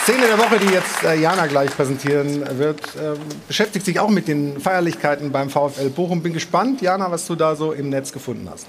[0.04, 3.15] Szene der Woche, die jetzt äh, Jana gleich präsentieren wird, äh,
[3.48, 6.24] beschäftigt sich auch mit den Feierlichkeiten beim VfL Bochum.
[6.24, 8.65] Bin gespannt, Jana, was du da so im Netz gefunden hast.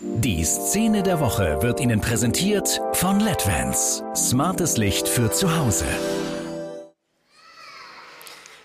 [0.00, 4.02] Die Szene der Woche wird Ihnen präsentiert von LEDVANCE.
[4.14, 5.84] Smartes Licht für zu Hause.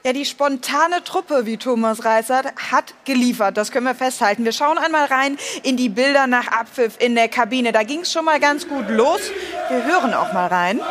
[0.03, 3.55] Ja, die spontane Truppe, wie Thomas Reisert, hat geliefert.
[3.55, 4.43] Das können wir festhalten.
[4.43, 7.71] Wir schauen einmal rein in die Bilder nach Abpfiff in der Kabine.
[7.71, 9.21] Da ging es schon mal ganz gut los.
[9.69, 10.81] Wir hören auch mal rein.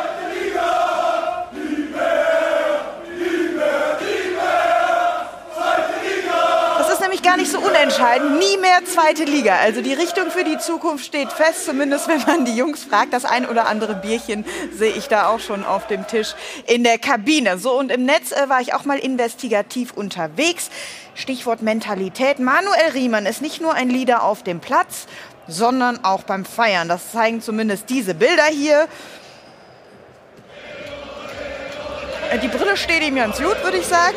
[7.21, 8.39] Nämlich gar nicht so unentscheidend.
[8.39, 9.55] Nie mehr zweite Liga.
[9.55, 13.13] Also die Richtung für die Zukunft steht fest, zumindest wenn man die Jungs fragt.
[13.13, 16.33] Das ein oder andere Bierchen sehe ich da auch schon auf dem Tisch
[16.67, 17.57] in der Kabine.
[17.57, 20.69] So, und im Netz äh, war ich auch mal investigativ unterwegs.
[21.15, 22.39] Stichwort Mentalität.
[22.39, 25.07] Manuel Riemann ist nicht nur ein Leader auf dem Platz,
[25.47, 26.87] sondern auch beim Feiern.
[26.87, 28.87] Das zeigen zumindest diese Bilder hier.
[32.31, 34.15] Äh, die Brille steht ihm ganz gut, würde ich sagen.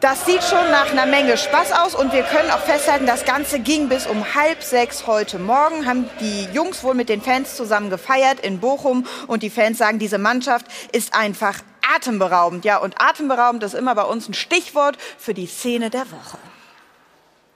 [0.00, 3.60] Das sieht schon nach einer Menge Spaß aus und wir können auch festhalten, das Ganze
[3.60, 7.90] ging bis um halb sechs heute Morgen, haben die Jungs wohl mit den Fans zusammen
[7.90, 11.60] gefeiert in Bochum und die Fans sagen, diese Mannschaft ist einfach
[11.94, 12.64] atemberaubend.
[12.64, 16.38] Ja, und atemberaubend ist immer bei uns ein Stichwort für die Szene der Woche.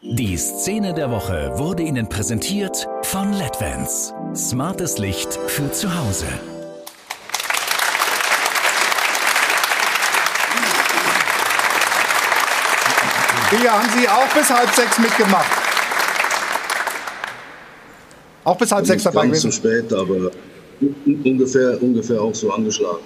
[0.02, 4.12] Die Szene der Woche wurde Ihnen präsentiert von LEDVANCE.
[4.34, 6.26] Smartes Licht für zu Hause.
[13.50, 15.50] Hier haben Sie auch bis halb sechs mitgemacht.
[18.44, 19.50] Auch bis halb sechs dabei gewesen?
[19.50, 20.30] zu spät, aber
[21.06, 22.98] ungefähr, ungefähr auch so angeschlagen.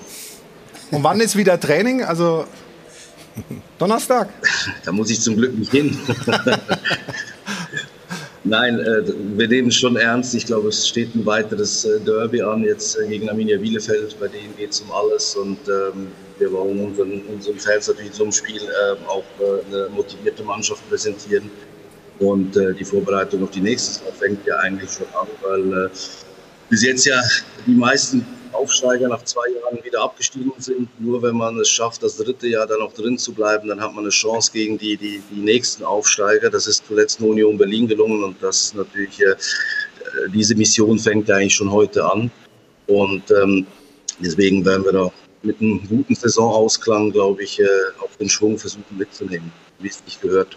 [0.90, 2.02] Und wann ist wieder Training?
[2.02, 2.46] Also
[3.78, 4.28] Donnerstag?
[4.84, 5.96] Da muss ich zum Glück nicht hin.
[8.44, 9.02] Nein, äh,
[9.36, 10.34] wir nehmen es schon ernst.
[10.34, 14.18] Ich glaube, es steht ein weiteres äh, Derby an, jetzt äh, gegen Arminia Bielefeld.
[14.18, 15.36] Bei denen geht es um alles.
[15.36, 20.42] Und ähm, wir wollen unseren, unseren Fans natürlich zum Spiel äh, auch äh, eine motivierte
[20.42, 21.50] Mannschaft präsentieren.
[22.18, 25.90] Und äh, die Vorbereitung auf die nächste fängt ja eigentlich schon an, weil äh,
[26.68, 27.20] bis jetzt ja
[27.66, 30.88] die meisten Aufsteiger nach zwei Jahren wieder abgestiegen sind.
[31.00, 33.94] Nur wenn man es schafft, das dritte Jahr dann noch drin zu bleiben, dann hat
[33.94, 36.50] man eine Chance gegen die, die, die nächsten Aufsteiger.
[36.50, 39.36] Das ist zuletzt nur Union Berlin gelungen und das ist natürlich, äh,
[40.34, 42.30] diese Mission fängt ja eigentlich schon heute an.
[42.88, 43.66] Und ähm,
[44.18, 47.64] deswegen werden wir da mit einem guten Saisonausklang, glaube ich, äh,
[48.00, 50.56] auch den Schwung versuchen mitzunehmen, wie es nicht gehört.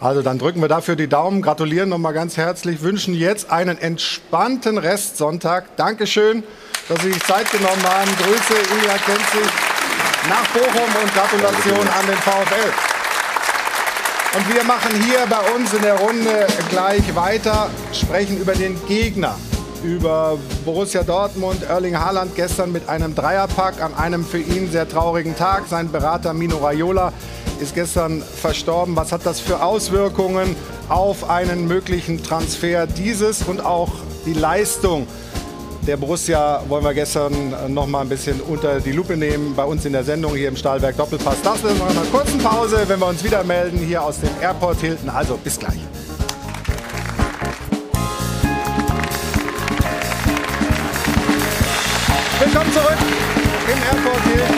[0.00, 4.76] Also dann drücken wir dafür die Daumen, gratulieren nochmal ganz herzlich, wünschen jetzt einen entspannten
[4.76, 5.76] Restsonntag.
[5.76, 6.42] Dankeschön,
[6.88, 8.10] dass Sie sich Zeit genommen haben.
[8.16, 9.50] Grüße, Ilja Kenzig
[10.28, 12.72] nach Bochum und Gratulation an den VfL.
[14.36, 19.38] Und wir machen hier bei uns in der Runde gleich weiter, sprechen über den Gegner
[19.84, 21.62] über Borussia Dortmund.
[21.62, 25.64] Erling Haaland gestern mit einem Dreierpack an einem für ihn sehr traurigen Tag.
[25.68, 27.12] Sein Berater Mino Raiola
[27.60, 28.96] ist gestern verstorben.
[28.96, 30.56] Was hat das für Auswirkungen
[30.88, 33.92] auf einen möglichen Transfer dieses und auch
[34.26, 35.06] die Leistung
[35.86, 39.84] der Borussia wollen wir gestern noch mal ein bisschen unter die Lupe nehmen bei uns
[39.84, 41.36] in der Sendung hier im Stahlwerk Doppelpass.
[41.42, 44.80] Das ist noch einer kurzen Pause, wenn wir uns wieder melden hier aus dem Airport
[44.80, 45.10] Hilton.
[45.10, 45.78] Also bis gleich.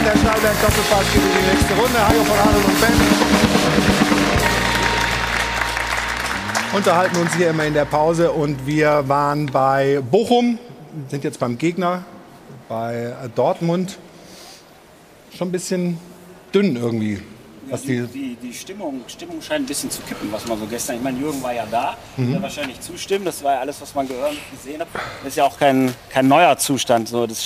[0.06, 2.08] Der Stahlberg Doppelpass geht in die nächste Runde.
[2.08, 2.92] Hajo von Adel und Ben.
[6.76, 10.60] Unterhalten uns hier immer in der Pause und wir waren bei Bochum,
[11.08, 12.04] sind jetzt beim Gegner,
[12.68, 13.98] bei Dortmund.
[15.36, 15.98] Schon ein bisschen
[16.54, 17.20] dünn irgendwie.
[17.68, 20.96] Was die, die, die Stimmung, Stimmung scheint ein bisschen zu kippen, was man so gestern.
[20.96, 22.34] Ich meine, Jürgen war ja da, mhm.
[22.34, 23.24] wird wahrscheinlich zustimmen.
[23.24, 24.88] Das war ja alles, was man gehört und gesehen hat.
[24.94, 27.08] Das ist ja auch kein, kein neuer Zustand.
[27.08, 27.44] So, das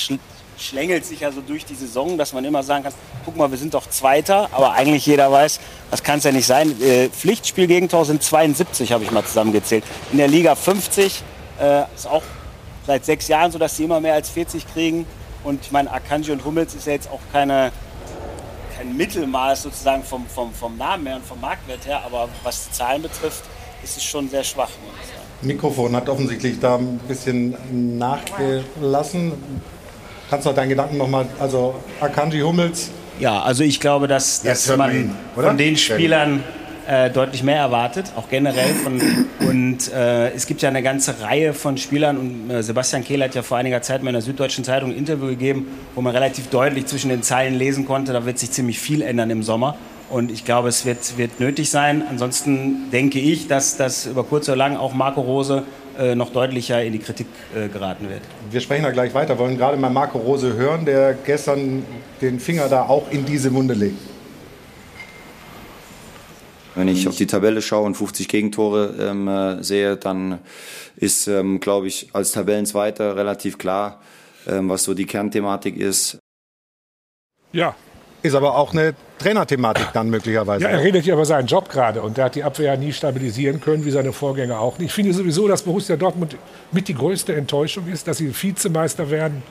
[0.61, 2.93] schlängelt sich ja so durch die Saison, dass man immer sagen kann,
[3.25, 6.47] guck mal, wir sind doch Zweiter, aber eigentlich jeder weiß, das kann es ja nicht
[6.47, 6.81] sein.
[6.83, 9.85] Äh, Pflichtspielgegentor sind 72, habe ich mal zusammengezählt.
[10.13, 11.23] In der Liga 50
[11.61, 12.23] äh, ist auch
[12.87, 15.07] seit sechs Jahren so, dass sie immer mehr als 40 kriegen.
[15.45, 17.73] Und ich meine, Akanji und Hummels ist ja jetzt auch keine
[18.81, 22.73] kein Mittelmaß sozusagen vom, vom, vom Namen her und vom Marktwert her, aber was die
[22.73, 23.45] Zahlen betrifft,
[23.83, 24.71] ist es schon sehr schwach.
[25.43, 27.57] Mikrofon hat offensichtlich da ein bisschen
[27.99, 29.33] nachgelassen.
[30.31, 32.91] Kannst du deinen Gedanken nochmal, also Akanji Hummels.
[33.19, 36.45] Ja, also ich glaube, dass, dass man ihn, von den Spielern
[36.87, 38.73] äh, deutlich mehr erwartet, auch generell.
[38.75, 39.01] Von,
[39.41, 43.35] und äh, es gibt ja eine ganze Reihe von Spielern und äh, Sebastian Kehl hat
[43.35, 45.67] ja vor einiger Zeit mal in der Süddeutschen Zeitung ein Interview gegeben,
[45.97, 49.31] wo man relativ deutlich zwischen den Zeilen lesen konnte, da wird sich ziemlich viel ändern
[49.31, 49.77] im Sommer.
[50.11, 52.03] Und ich glaube, es wird, wird nötig sein.
[52.09, 55.63] Ansonsten denke ich, dass, dass über kurz oder lang auch Marco Rose
[56.15, 58.23] noch deutlicher in die Kritik äh, geraten wird.
[58.51, 61.85] Wir sprechen da gleich weiter, wollen gerade mal Marco Rose hören, der gestern
[62.21, 63.99] den Finger da auch in diese Wunde legt.
[66.75, 70.39] Wenn ich auf die Tabelle schaue und 50 Gegentore ähm, äh, sehe, dann
[70.97, 74.01] ist, ähm, glaube ich, als Tabellenzweiter relativ klar,
[74.47, 76.19] ähm, was so die Kernthematik ist.
[77.53, 77.75] Ja.
[78.23, 80.65] Ist aber auch eine Trainerthematik dann möglicherweise.
[80.65, 82.93] Ja, er redet ja über seinen Job gerade und der hat die Abwehr ja nie
[82.93, 84.89] stabilisieren können, wie seine Vorgänger auch nicht.
[84.89, 86.37] Ich finde sowieso, dass Borussia Dortmund
[86.73, 89.43] mit die größte Enttäuschung ist, dass sie Vizemeister werden.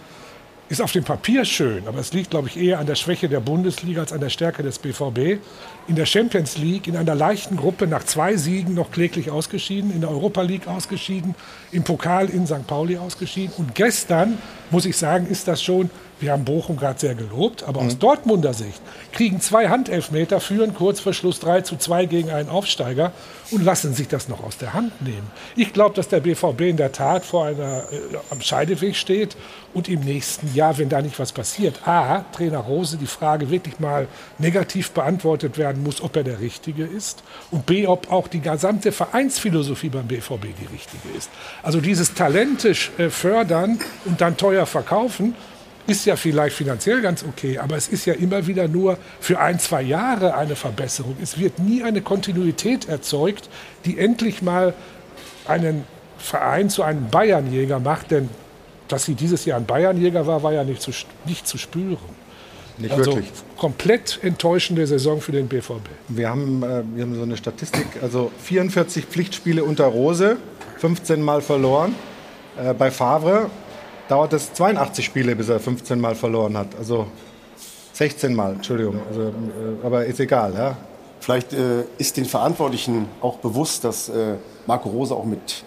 [0.70, 3.40] Ist auf dem Papier schön, aber es liegt, glaube ich, eher an der Schwäche der
[3.40, 5.42] Bundesliga als an der Stärke des BVB.
[5.88, 10.02] In der Champions League in einer leichten Gruppe nach zwei Siegen noch kläglich ausgeschieden, in
[10.02, 11.34] der Europa League ausgeschieden,
[11.72, 12.68] im Pokal in St.
[12.68, 13.52] Pauli ausgeschieden.
[13.58, 14.38] Und gestern,
[14.70, 18.54] muss ich sagen, ist das schon, wir haben Bochum gerade sehr gelobt, aber aus Dortmunder
[18.54, 23.14] Sicht kriegen zwei Handelfmeter, führen kurz vor Schluss 3 zu 2 gegen einen Aufsteiger
[23.52, 25.30] und lassen sich das noch aus der Hand nehmen.
[25.56, 29.36] Ich glaube, dass der BVB in der Tat vor einer, äh, am Scheideweg steht
[29.74, 33.80] und im nächsten Jahr, wenn da nicht was passiert, A, Trainer Rose die Frage wirklich
[33.80, 38.42] mal negativ beantwortet werden muss, ob er der Richtige ist und B, ob auch die
[38.42, 41.30] gesamte Vereinsphilosophie beim BVB die richtige ist.
[41.64, 45.36] Also dieses Talente äh, fördern und dann teuer verkaufen,
[45.90, 49.60] ist ja vielleicht finanziell ganz okay, aber es ist ja immer wieder nur für ein,
[49.60, 51.18] zwei Jahre eine Verbesserung.
[51.22, 53.50] Es wird nie eine Kontinuität erzeugt,
[53.86, 54.74] die endlich mal
[55.48, 55.84] einen
[56.18, 58.30] Verein zu einem Bayernjäger macht, denn
[58.88, 60.92] dass sie dieses Jahr ein Bayernjäger war, war ja nicht zu,
[61.26, 61.98] nicht zu spüren.
[62.78, 63.32] Nicht also wirklich.
[63.58, 65.90] komplett enttäuschende Saison für den BVB.
[66.08, 70.38] Wir haben, äh, wir haben so eine Statistik, also 44 Pflichtspiele unter Rose,
[70.78, 71.94] 15 Mal verloren.
[72.58, 73.50] Äh, bei Favre
[74.10, 76.76] dauert es 82 Spiele, bis er 15 Mal verloren hat.
[76.78, 77.08] Also
[77.94, 79.00] 16 Mal, Entschuldigung.
[79.08, 80.78] Also, äh, aber ist egal, ja.
[81.22, 85.64] Vielleicht äh, ist den Verantwortlichen auch bewusst, dass äh, Marco Rose auch mit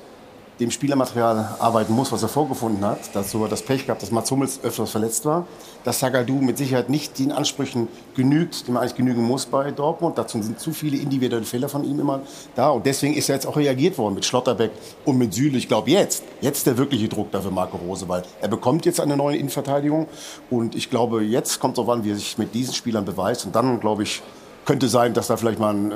[0.61, 2.99] dem Spielermaterial arbeiten muss, was er vorgefunden hat.
[3.15, 5.47] Dazu hat das Pech gehabt, dass Mats Hummels öfters verletzt war.
[5.85, 10.19] Dass Sagadu mit Sicherheit nicht den Ansprüchen genügt, die man eigentlich genügen muss bei Dortmund.
[10.19, 12.21] Dazu sind zu viele individuelle Fehler von ihm immer
[12.55, 12.71] da.
[12.71, 14.71] Und deswegen ist er jetzt auch reagiert worden mit Schlotterbeck
[15.05, 15.59] und mit Süle.
[15.59, 19.17] Ich glaube jetzt, jetzt der wirkliche Druck dafür Marco Rose, weil er bekommt jetzt eine
[19.17, 20.07] neue Innenverteidigung.
[20.51, 23.47] Und ich glaube, jetzt kommt es darauf an, wie er sich mit diesen Spielern beweist.
[23.47, 24.23] Und dann, glaube ich,
[24.65, 25.95] könnte sein, dass da vielleicht mal ein, äh,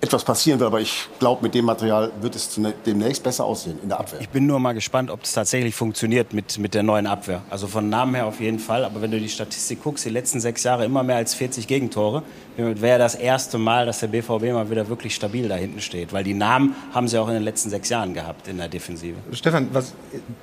[0.00, 0.68] etwas passieren wird.
[0.68, 4.20] Aber ich glaube, mit dem Material wird es demnächst besser aussehen in der Abwehr.
[4.20, 7.42] Ich bin nur mal gespannt, ob es tatsächlich funktioniert mit, mit der neuen Abwehr.
[7.50, 8.84] Also von Namen her auf jeden Fall.
[8.84, 12.22] Aber wenn du die Statistik guckst, die letzten sechs Jahre immer mehr als 40 Gegentore,
[12.56, 16.12] wäre das erste Mal, dass der BVB mal wieder wirklich stabil da hinten steht.
[16.12, 19.16] Weil die Namen haben sie auch in den letzten sechs Jahren gehabt in der Defensive.
[19.32, 19.94] Stefan, was,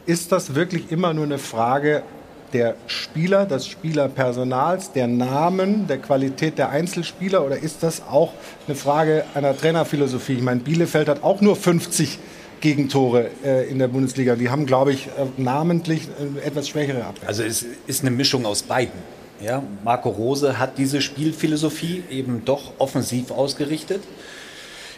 [0.06, 2.04] ist das wirklich immer nur eine Frage
[2.54, 8.34] der Spieler, des Spielerpersonals, der Namen, der Qualität der Einzelspieler oder ist das auch
[8.68, 10.34] eine Frage einer Trainerphilosophie?
[10.34, 12.20] Ich meine, Bielefeld hat auch nur 50
[12.62, 14.36] Gegentore äh, in der Bundesliga.
[14.36, 16.08] Die haben, glaube ich, äh, namentlich
[16.44, 17.28] äh, etwas schwächere Abwehr.
[17.28, 19.00] Also es ist eine Mischung aus beiden.
[19.42, 24.02] Ja, Marco Rose hat diese Spielphilosophie eben doch offensiv ausgerichtet.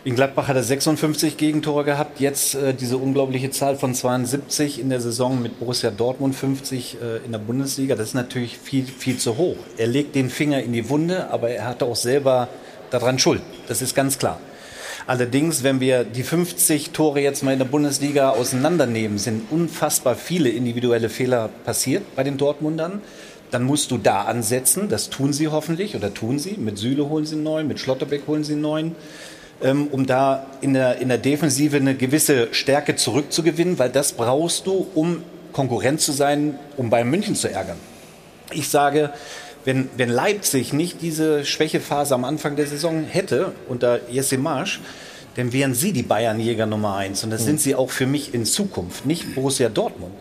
[0.04, 4.90] In Gladbach hat er 56 Gegentore gehabt, jetzt äh, diese unglaubliche Zahl von 72 in
[4.90, 7.96] der Saison mit Borussia Dortmund 50 äh, in der Bundesliga.
[7.96, 9.58] Das ist natürlich viel, viel zu hoch.
[9.78, 12.48] Er legt den Finger in die Wunde, aber er hatte auch selber
[12.92, 13.42] daran Schuld.
[13.68, 14.40] Das ist ganz klar.
[15.08, 20.50] Allerdings, wenn wir die 50 Tore jetzt mal in der Bundesliga auseinandernehmen, sind unfassbar viele
[20.50, 23.02] individuelle Fehler passiert bei den Dortmundern.
[23.50, 24.90] Dann musst du da ansetzen.
[24.90, 26.58] Das tun sie hoffentlich oder tun sie.
[26.58, 28.96] Mit Süle holen sie neuen, mit Schlotterbeck holen sie ähm,
[29.60, 34.88] um da in der, in der Defensive eine gewisse Stärke zurückzugewinnen, weil das brauchst du,
[34.93, 37.78] um Konkurrent zu sein, um Bayern München zu ärgern.
[38.52, 39.12] Ich sage,
[39.65, 44.80] wenn, wenn Leipzig nicht diese Schwächephase am Anfang der Saison hätte, unter Jesse Marsch,
[45.36, 47.24] dann wären sie die Bayernjäger Nummer eins.
[47.24, 50.13] Und das sind sie auch für mich in Zukunft, nicht Borussia Dortmund.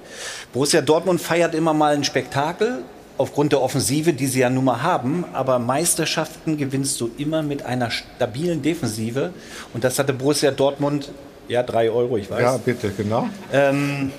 [0.52, 2.82] Borussia Dortmund feiert immer mal ein Spektakel,
[3.18, 5.24] aufgrund der Offensive, die sie ja nun mal haben.
[5.32, 9.32] Aber Meisterschaften gewinnst du immer mit einer stabilen Defensive.
[9.72, 11.10] Und das hatte Borussia Dortmund,
[11.48, 12.40] ja, drei Euro, ich weiß.
[12.40, 13.28] Ja, bitte, genau.
[13.52, 14.10] Ähm,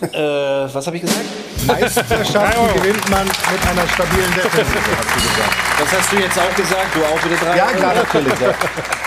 [0.00, 1.24] äh, was habe ich gesagt?
[1.66, 5.56] Meisterschaften gewinnt man mit einer stabilen Defensive, hast du gesagt.
[5.78, 8.40] Das hast du jetzt auch gesagt, du auch wieder drei Ja, klar, natürlich.
[8.40, 8.54] Ja.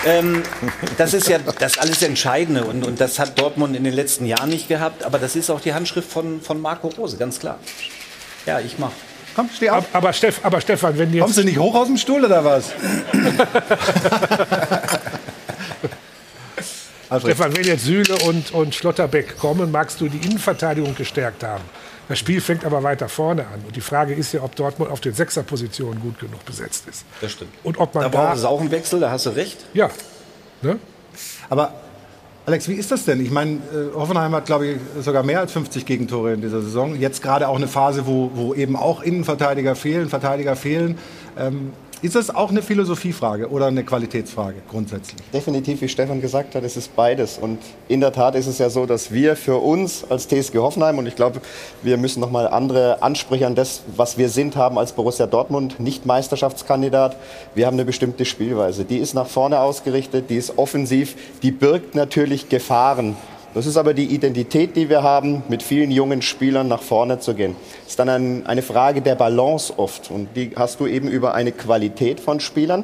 [0.04, 0.42] ähm,
[0.98, 4.50] das ist ja das alles Entscheidende und, und das hat Dortmund in den letzten Jahren
[4.50, 7.58] nicht gehabt, aber das ist auch die Handschrift von, von Marco Rose, ganz klar.
[8.46, 8.92] Ja, ich mach.
[9.34, 9.86] Komm, steh auf.
[9.92, 11.22] Aber, Steff, aber Stefan, wenn jetzt.
[11.22, 12.72] Kommst du nicht hoch aus dem Stuhl oder was?
[17.20, 21.62] Stefan, wenn jetzt Süle und, und Schlotterbeck kommen, magst du die Innenverteidigung gestärkt haben.
[22.08, 23.62] Das Spiel fängt aber weiter vorne an.
[23.66, 27.04] Und die Frage ist ja, ob Dortmund auf den Sechserpositionen gut genug besetzt ist.
[27.20, 27.52] Das stimmt.
[27.62, 28.18] Und ob man da da.
[28.18, 29.64] braucht es auch einen Wechsel, da hast du recht.
[29.72, 29.90] Ja.
[30.60, 30.78] Ne?
[31.48, 31.72] Aber
[32.46, 33.20] Alex, wie ist das denn?
[33.20, 36.94] Ich meine, äh, Hoffenheim hat, glaube ich, sogar mehr als 50 Gegentore in dieser Saison.
[36.94, 40.98] Jetzt gerade auch eine Phase, wo, wo eben auch Innenverteidiger fehlen, Verteidiger fehlen.
[41.38, 41.72] Ähm,
[42.04, 45.22] ist das auch eine Philosophiefrage oder eine Qualitätsfrage grundsätzlich?
[45.32, 47.38] Definitiv, wie Stefan gesagt hat, es ist beides.
[47.38, 50.98] Und in der Tat ist es ja so, dass wir für uns als TSG Hoffenheim,
[50.98, 51.40] und ich glaube,
[51.82, 56.04] wir müssen nochmal andere Ansprüche an das, was wir sind, haben als Borussia Dortmund, nicht
[56.04, 57.16] Meisterschaftskandidat.
[57.54, 58.84] Wir haben eine bestimmte Spielweise.
[58.84, 63.16] Die ist nach vorne ausgerichtet, die ist offensiv, die birgt natürlich Gefahren.
[63.54, 67.34] Das ist aber die Identität, die wir haben, mit vielen jungen Spielern nach vorne zu
[67.34, 67.54] gehen.
[67.82, 70.10] Das ist dann ein, eine Frage der Balance oft.
[70.10, 72.82] Und die hast du eben über eine Qualität von Spielern.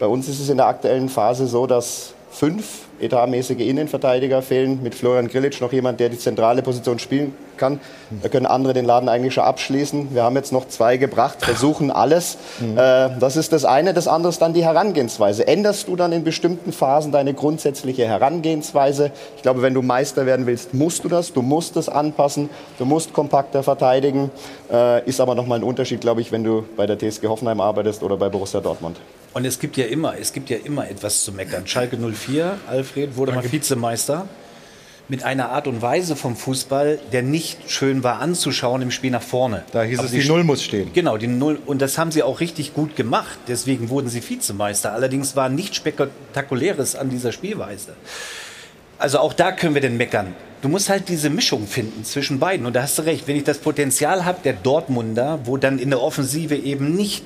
[0.00, 4.82] Bei uns ist es in der aktuellen Phase so, dass fünf etatmäßige Innenverteidiger fehlen.
[4.82, 7.78] Mit Florian Grillitsch noch jemand, der die zentrale Position spielen kann.
[8.22, 10.12] Da können andere den Laden eigentlich schon abschließen.
[10.12, 12.38] Wir haben jetzt noch zwei gebracht, versuchen alles.
[12.58, 12.76] Mhm.
[12.76, 13.94] Äh, das ist das eine.
[13.94, 15.46] Das andere ist dann die Herangehensweise.
[15.46, 19.12] Änderst du dann in bestimmten Phasen deine grundsätzliche Herangehensweise?
[19.36, 21.32] Ich glaube, wenn du Meister werden willst, musst du das.
[21.32, 22.50] Du musst es anpassen.
[22.78, 24.32] Du musst kompakter verteidigen.
[24.72, 28.02] Äh, ist aber nochmal ein Unterschied, glaube ich, wenn du bei der TSG Hoffenheim arbeitest
[28.02, 28.96] oder bei Borussia Dortmund.
[29.32, 31.66] Und es gibt ja immer, es gibt ja immer etwas zu meckern.
[31.66, 34.26] Schalke 04, Alfred, wurde mal Vizemeister
[35.10, 39.22] mit einer Art und Weise vom Fußball, der nicht schön war anzuschauen im Spiel nach
[39.22, 39.64] vorne.
[39.72, 40.92] Da hieß Aber es, die Null muss stehen.
[40.94, 41.58] Genau, die Null.
[41.66, 43.36] Und das haben sie auch richtig gut gemacht.
[43.48, 44.92] Deswegen wurden sie Vizemeister.
[44.92, 47.94] Allerdings war nichts Spektakuläres an dieser Spielweise.
[48.98, 50.34] Also auch da können wir denn meckern.
[50.62, 52.64] Du musst halt diese Mischung finden zwischen beiden.
[52.64, 55.90] Und da hast du recht, wenn ich das Potenzial habe, der Dortmunder, wo dann in
[55.90, 57.24] der Offensive eben nicht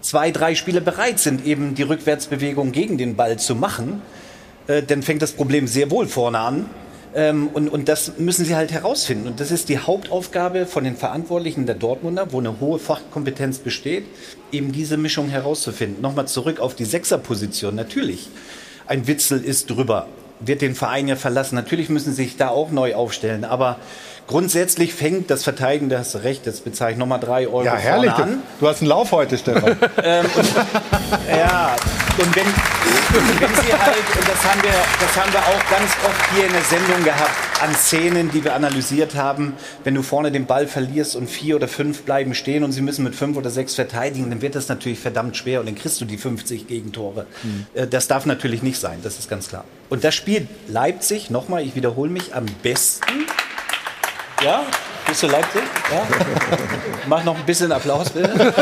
[0.00, 4.02] zwei, drei Spieler bereit sind, eben die Rückwärtsbewegung gegen den Ball zu machen,
[4.66, 6.70] äh, dann fängt das Problem sehr wohl vorne an.
[7.14, 9.26] Ähm, und, und das müssen sie halt herausfinden.
[9.26, 14.04] Und das ist die Hauptaufgabe von den Verantwortlichen der Dortmunder, wo eine hohe Fachkompetenz besteht,
[14.52, 16.02] eben diese Mischung herauszufinden.
[16.02, 17.74] Nochmal zurück auf die Sechserposition.
[17.74, 18.28] Natürlich,
[18.86, 20.06] ein Witzel ist drüber,
[20.40, 21.54] wird den Verein ja verlassen.
[21.54, 23.44] Natürlich müssen sie sich da auch neu aufstellen.
[23.44, 23.78] Aber
[24.28, 27.76] Grundsätzlich fängt das Verteidigen, da hast du recht, das bezahle ich nochmal drei Euro ja,
[27.76, 28.12] herrlich.
[28.12, 28.42] an.
[28.60, 29.70] Du hast einen Lauf heute, Stefan.
[30.02, 30.48] ähm, und,
[31.26, 31.74] ja,
[32.18, 36.34] und wenn, wenn sie halt, und das haben, wir, das haben wir auch ganz oft
[36.34, 37.30] hier in der Sendung gehabt,
[37.62, 41.66] an Szenen, die wir analysiert haben, wenn du vorne den Ball verlierst und vier oder
[41.66, 44.98] fünf bleiben stehen und sie müssen mit fünf oder sechs verteidigen, dann wird das natürlich
[44.98, 47.24] verdammt schwer und dann kriegst du die 50 Gegentore.
[47.42, 47.88] Mhm.
[47.88, 49.64] Das darf natürlich nicht sein, das ist ganz klar.
[49.88, 53.24] Und das spielt Leipzig, nochmal, ich wiederhole mich, am besten
[54.42, 54.64] ja?
[55.06, 55.62] Bist du Leipzig?
[55.90, 56.06] Ja?
[57.06, 58.52] Mach noch ein bisschen Applaus, bitte.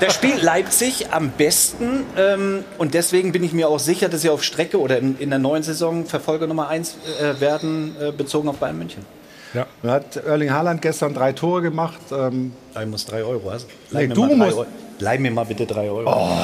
[0.00, 4.30] Da spielt Leipzig am besten ähm, und deswegen bin ich mir auch sicher, dass sie
[4.30, 8.48] auf Strecke oder in, in der neuen Saison Verfolger Nummer 1 äh, werden, äh, bezogen
[8.48, 9.04] auf Bayern München.
[9.52, 9.66] Ja.
[9.82, 12.00] Da hat Erling Haaland gestern drei Tore gemacht.
[12.10, 13.50] Ähm ich muss drei Euro.
[13.50, 13.66] Also.
[13.90, 14.56] Nee, du musst.
[14.56, 14.66] Euro.
[14.98, 16.10] Leih mir mal bitte drei Euro.
[16.10, 16.38] Oh.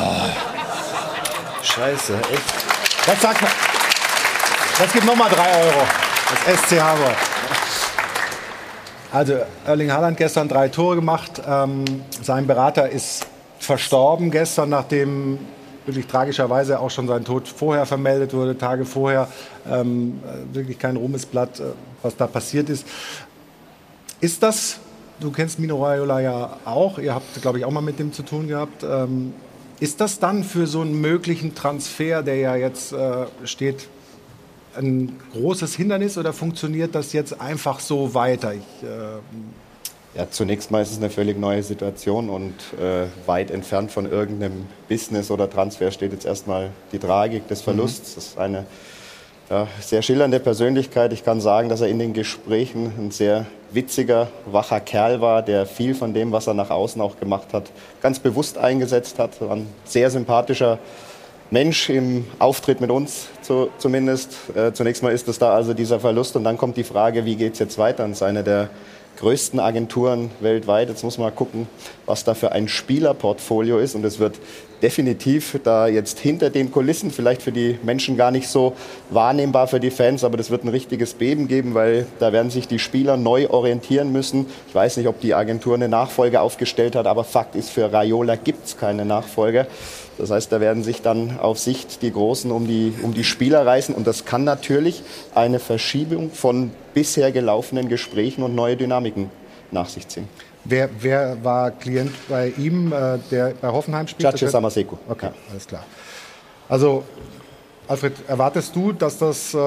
[1.62, 2.42] Scheiße, echt.
[3.06, 3.50] Das sagt man.
[4.78, 5.86] Das gibt nochmal drei Euro.
[6.44, 7.16] Das SC Hamburg.
[9.10, 9.34] Also
[9.66, 11.42] Erling Haaland gestern drei Tore gemacht.
[11.46, 11.84] Ähm,
[12.22, 13.26] sein Berater ist
[13.58, 15.38] verstorben gestern, nachdem
[15.86, 19.28] wirklich tragischerweise auch schon sein Tod vorher vermeldet wurde, Tage vorher.
[19.66, 20.20] Ähm,
[20.52, 21.64] wirklich kein Ruhmesblatt, äh,
[22.02, 22.86] was da passiert ist.
[24.20, 24.78] Ist das,
[25.20, 28.22] du kennst Mino Raiola ja auch, ihr habt, glaube ich, auch mal mit dem zu
[28.22, 28.84] tun gehabt.
[28.84, 29.32] Ähm,
[29.80, 33.88] ist das dann für so einen möglichen Transfer, der ja jetzt äh, steht,
[34.76, 38.54] ein großes Hindernis oder funktioniert das jetzt einfach so weiter?
[38.54, 39.18] Ich, äh
[40.14, 44.66] ja, zunächst mal ist es eine völlig neue Situation und äh, weit entfernt von irgendeinem
[44.88, 48.10] Business oder Transfer steht jetzt erstmal die Tragik des Verlusts.
[48.10, 48.14] Mhm.
[48.14, 48.66] Das ist eine
[49.50, 51.12] ja, sehr schillernde Persönlichkeit.
[51.12, 55.66] Ich kann sagen, dass er in den Gesprächen ein sehr witziger, wacher Kerl war, der
[55.66, 57.70] viel von dem, was er nach außen auch gemacht hat,
[58.02, 59.40] ganz bewusst eingesetzt hat.
[59.40, 60.78] War ein sehr sympathischer
[61.50, 64.36] Mensch im Auftritt mit uns zu, zumindest.
[64.54, 67.36] Äh, zunächst mal ist es da also dieser Verlust und dann kommt die Frage, wie
[67.36, 68.04] geht es jetzt weiter?
[68.04, 68.68] Und es ist eine der
[69.18, 70.90] größten Agenturen weltweit.
[70.90, 71.66] Jetzt muss man gucken,
[72.04, 73.94] was da für ein Spielerportfolio ist.
[73.94, 74.38] Und es wird
[74.82, 78.74] definitiv da jetzt hinter den Kulissen, vielleicht für die Menschen gar nicht so
[79.10, 82.68] wahrnehmbar für die Fans, aber das wird ein richtiges Beben geben, weil da werden sich
[82.68, 84.46] die Spieler neu orientieren müssen.
[84.68, 88.36] Ich weiß nicht, ob die Agentur eine Nachfolge aufgestellt hat, aber Fakt ist, für Raiola
[88.36, 89.66] gibt es keine Nachfolge.
[90.18, 93.64] Das heißt, da werden sich dann auf Sicht die Großen um die, um die Spieler
[93.64, 93.94] reißen.
[93.94, 95.02] Und das kann natürlich
[95.32, 99.30] eine Verschiebung von bisher gelaufenen Gesprächen und neue Dynamiken
[99.70, 100.28] nach sich ziehen.
[100.64, 104.30] Wer, wer war Klient bei ihm, äh, der bei Hoffenheim spielt?
[104.30, 104.98] Chacho Samaseko.
[105.08, 105.32] Okay, ja.
[105.50, 105.84] alles klar.
[106.68, 107.04] Also,
[107.86, 109.58] Alfred, erwartest du, dass das äh,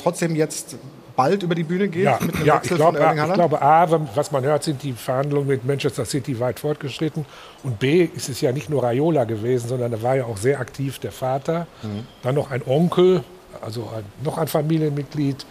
[0.00, 0.76] trotzdem jetzt
[1.16, 2.04] bald über die Bühne geht?
[2.04, 6.04] Ja, ja ich, glaub, ich glaube, A, was man hört, sind die Verhandlungen mit Manchester
[6.04, 7.26] City weit fortgeschritten.
[7.62, 10.60] Und B, ist es ja nicht nur Raiola gewesen, sondern da war ja auch sehr
[10.60, 11.66] aktiv der Vater.
[11.82, 12.06] Mhm.
[12.22, 13.24] Dann noch ein Onkel,
[13.60, 15.44] also ein, noch ein Familienmitglied.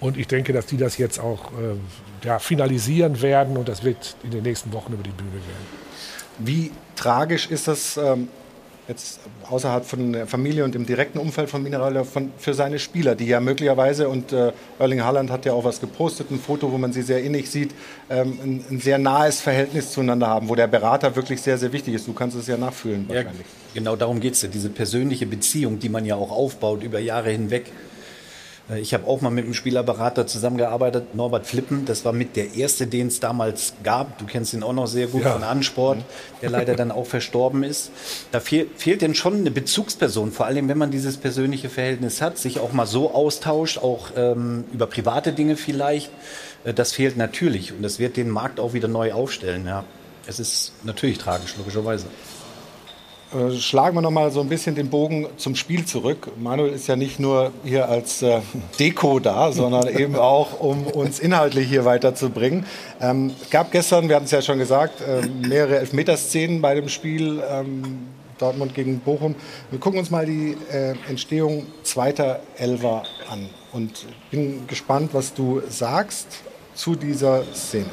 [0.00, 4.16] Und ich denke, dass die das jetzt auch äh, ja, finalisieren werden und das wird
[4.22, 5.80] in den nächsten Wochen über die Bühne gehen.
[6.38, 8.28] Wie tragisch ist das ähm,
[8.90, 12.04] jetzt außerhalb von der Familie und im direkten Umfeld von Mineralien
[12.38, 16.30] für seine Spieler, die ja möglicherweise, und äh, Erling Haaland hat ja auch was gepostet,
[16.30, 17.72] ein Foto, wo man sie sehr innig sieht,
[18.08, 21.94] ähm, ein, ein, sehr nahes Verhältnis zueinander haben, wo der Berater wirklich sehr, sehr wichtig
[21.94, 22.08] ist.
[22.08, 23.46] Du kannst es ja nachfühlen wahrscheinlich.
[23.46, 26.98] Ja, genau darum geht es ja, diese persönliche Beziehung, die man ja auch aufbaut über
[26.98, 27.70] Jahre hinweg.
[28.70, 31.84] Äh, ich habe auch mal mit einem Spielerberater zusammengearbeitet, Norbert Flippen.
[31.84, 34.18] Das war mit der erste, den es damals gab.
[34.18, 35.32] Du kennst ihn auch noch sehr gut ja.
[35.32, 35.98] von Ansport,
[36.42, 37.90] der leider dann auch verstorben ist.
[38.32, 42.38] Da fehl, fehlt denn schon eine Bezugsperson, vor allem wenn man dieses persönliche Verhältnis hat,
[42.38, 46.10] sich auch mal so austauscht, auch ähm, über private Dinge vielleicht.
[46.64, 49.66] Äh, das fehlt natürlich und das wird den Markt auch wieder neu aufstellen.
[49.66, 49.84] Ja.
[50.26, 52.06] Es ist natürlich tragisch, logischerweise.
[53.32, 56.32] Äh, schlagen wir noch mal so ein bisschen den Bogen zum Spiel zurück.
[56.40, 58.40] Manuel ist ja nicht nur hier als äh,
[58.78, 62.66] Deko da, sondern eben auch, um uns inhaltlich hier weiterzubringen.
[63.00, 66.88] Ähm, es gab gestern, wir hatten es ja schon gesagt, äh, mehrere Elfmeterszenen bei dem
[66.88, 68.08] Spiel ähm,
[68.38, 69.36] Dortmund gegen Bochum.
[69.70, 75.62] Wir gucken uns mal die äh, Entstehung zweiter Elfer an und bin gespannt, was du
[75.68, 76.26] sagst
[76.74, 77.90] zu dieser Szene.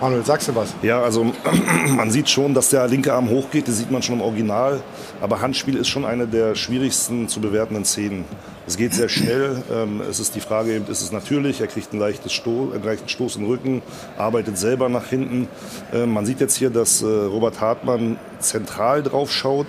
[0.00, 0.74] Manuel, sagst du was?
[0.80, 1.24] Ja, also
[1.88, 4.80] man sieht schon, dass der linke Arm hochgeht, das sieht man schon im Original.
[5.20, 8.24] Aber Handspiel ist schon eine der schwierigsten zu bewertenden Szenen.
[8.66, 9.62] Es geht sehr schnell.
[9.70, 11.60] Ähm, es ist die Frage, ist es natürlich?
[11.60, 13.82] Er kriegt einen, leichtes Sto einen leichten Stoß den Rücken,
[14.16, 15.48] arbeitet selber nach hinten.
[15.92, 19.66] Ähm, man sieht jetzt hier, dass äh, Robert Hartmann zentral drauf schaut.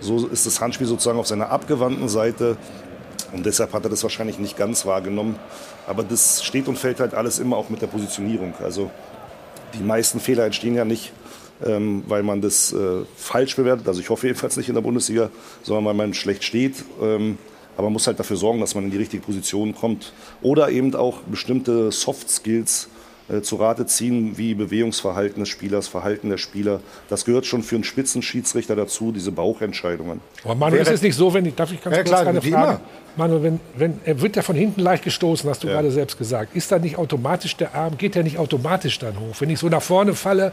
[0.00, 2.58] So ist das Handspiel sozusagen auf seiner abgewandten Seite.
[3.32, 5.36] Und deshalb hat er das wahrscheinlich nicht ganz wahrgenommen.
[5.86, 8.52] Aber das steht und fällt halt alles immer auch mit der Positionierung.
[8.62, 8.90] Also
[9.74, 11.12] die meisten Fehler entstehen ja nicht,
[11.64, 13.88] ähm, weil man das äh, falsch bewertet.
[13.88, 15.30] Also ich hoffe jedenfalls nicht in der Bundesliga,
[15.62, 16.84] sondern weil man schlecht steht.
[17.00, 17.38] Ähm,
[17.76, 20.12] aber man muss halt dafür sorgen, dass man in die richtige Position kommt.
[20.42, 22.88] Oder eben auch bestimmte Soft Skills
[23.30, 26.80] äh, zu Rate ziehen, wie Bewegungsverhalten des Spielers, Verhalten der Spieler.
[27.08, 30.20] Das gehört schon für einen Spitzenschiedsrichter dazu, diese Bauchentscheidungen.
[30.44, 32.42] Aber Manuel, ist es nicht so, wenn ich, darf ich ganz ja, kurz klar, eine
[32.42, 32.80] Frage?
[33.16, 35.74] Manuel, wenn, wenn, er wird ja von hinten leicht gestoßen, hast du ja.
[35.74, 36.54] gerade selbst gesagt.
[36.54, 39.34] Ist da nicht automatisch der Arm, geht der nicht automatisch dann hoch?
[39.38, 40.52] Wenn ich so nach vorne falle,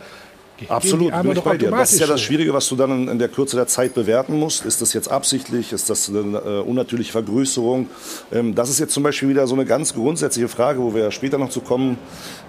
[0.67, 1.71] Absolut, bin ich bei dir.
[1.71, 4.65] Das ist ja das Schwierige, was du dann in der Kürze der Zeit bewerten musst.
[4.65, 5.71] Ist das jetzt absichtlich?
[5.71, 7.87] Ist das eine äh, unnatürliche Vergrößerung?
[8.31, 11.11] Ähm, das ist jetzt zum Beispiel wieder so eine ganz grundsätzliche Frage, wo wir ja
[11.11, 11.97] später noch zu kommen.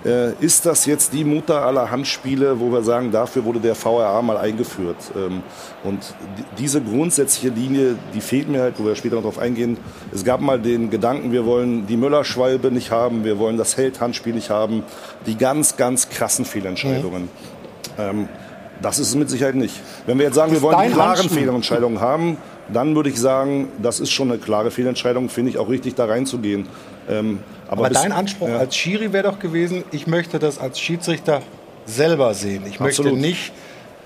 [0.04, 4.22] Äh, ist das jetzt die Mutter aller Handspiele, wo wir sagen, dafür wurde der VRA
[4.22, 4.96] mal eingeführt?
[5.16, 5.42] Ähm,
[5.84, 6.14] und
[6.58, 9.76] diese grundsätzliche Linie, die fehlt mir halt, wo wir später noch darauf eingehen.
[10.12, 14.34] Es gab mal den Gedanken, wir wollen die Müller-Schwalbe nicht haben, wir wollen das Held-Handspiel
[14.34, 14.82] nicht haben.
[15.26, 17.24] Die ganz, ganz krassen Fehlentscheidungen.
[17.24, 17.57] Mhm.
[17.98, 18.28] Ähm,
[18.80, 19.74] das ist es mit Sicherheit nicht.
[20.06, 21.44] Wenn wir jetzt sagen, wir wollen die klaren Handspiel.
[21.44, 22.36] Fehlentscheidungen haben,
[22.72, 26.04] dann würde ich sagen, das ist schon eine klare Fehlentscheidung, finde ich auch richtig, da
[26.04, 26.68] reinzugehen.
[27.08, 28.58] Ähm, aber, aber dein Anspruch ja.
[28.58, 31.42] als Schiri wäre doch gewesen, ich möchte das als Schiedsrichter
[31.86, 32.64] selber sehen.
[32.66, 33.12] Ich Absolut.
[33.12, 33.52] möchte nicht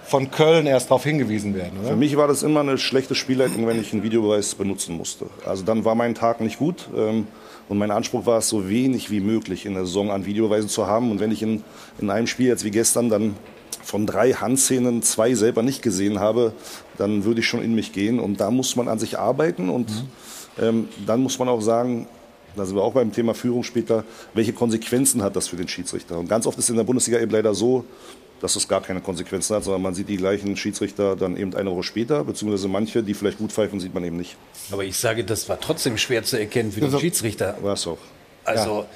[0.05, 1.79] von Köln erst darauf hingewiesen werden.
[1.81, 1.91] Oder?
[1.91, 5.27] Für mich war das immer eine schlechte Spielleitung, wenn ich einen Videobeweis benutzen musste.
[5.47, 6.89] Also dann war mein Tag nicht gut.
[6.97, 7.27] Ähm,
[7.69, 10.87] und mein Anspruch war es, so wenig wie möglich in der Saison an Videobeweisen zu
[10.87, 11.11] haben.
[11.11, 11.65] Und wenn ich in,
[12.01, 13.37] in einem Spiel jetzt wie gestern dann
[13.93, 16.55] von drei Handszenen zwei selber nicht gesehen habe,
[16.97, 18.21] dann würde ich schon in mich gehen.
[18.21, 20.65] Und da muss man an sich arbeiten und mhm.
[20.65, 22.09] ähm, dann muss man auch sagen,
[22.57, 26.19] da sind wir auch beim Thema Führung später, welche Konsequenzen hat das für den Schiedsrichter?
[26.19, 27.85] Und ganz oft ist in der Bundesliga eben leider so,
[28.41, 31.71] dass es gar keine Konsequenzen hat, sondern man sieht die gleichen Schiedsrichter dann eben eine
[31.71, 34.39] Woche später, beziehungsweise manche, die vielleicht gut pfeifen, sieht man eben nicht.
[34.71, 37.59] Aber ich sage, das war trotzdem schwer zu erkennen für den Schiedsrichter.
[37.61, 37.99] War es auch.
[38.45, 38.87] Also ja.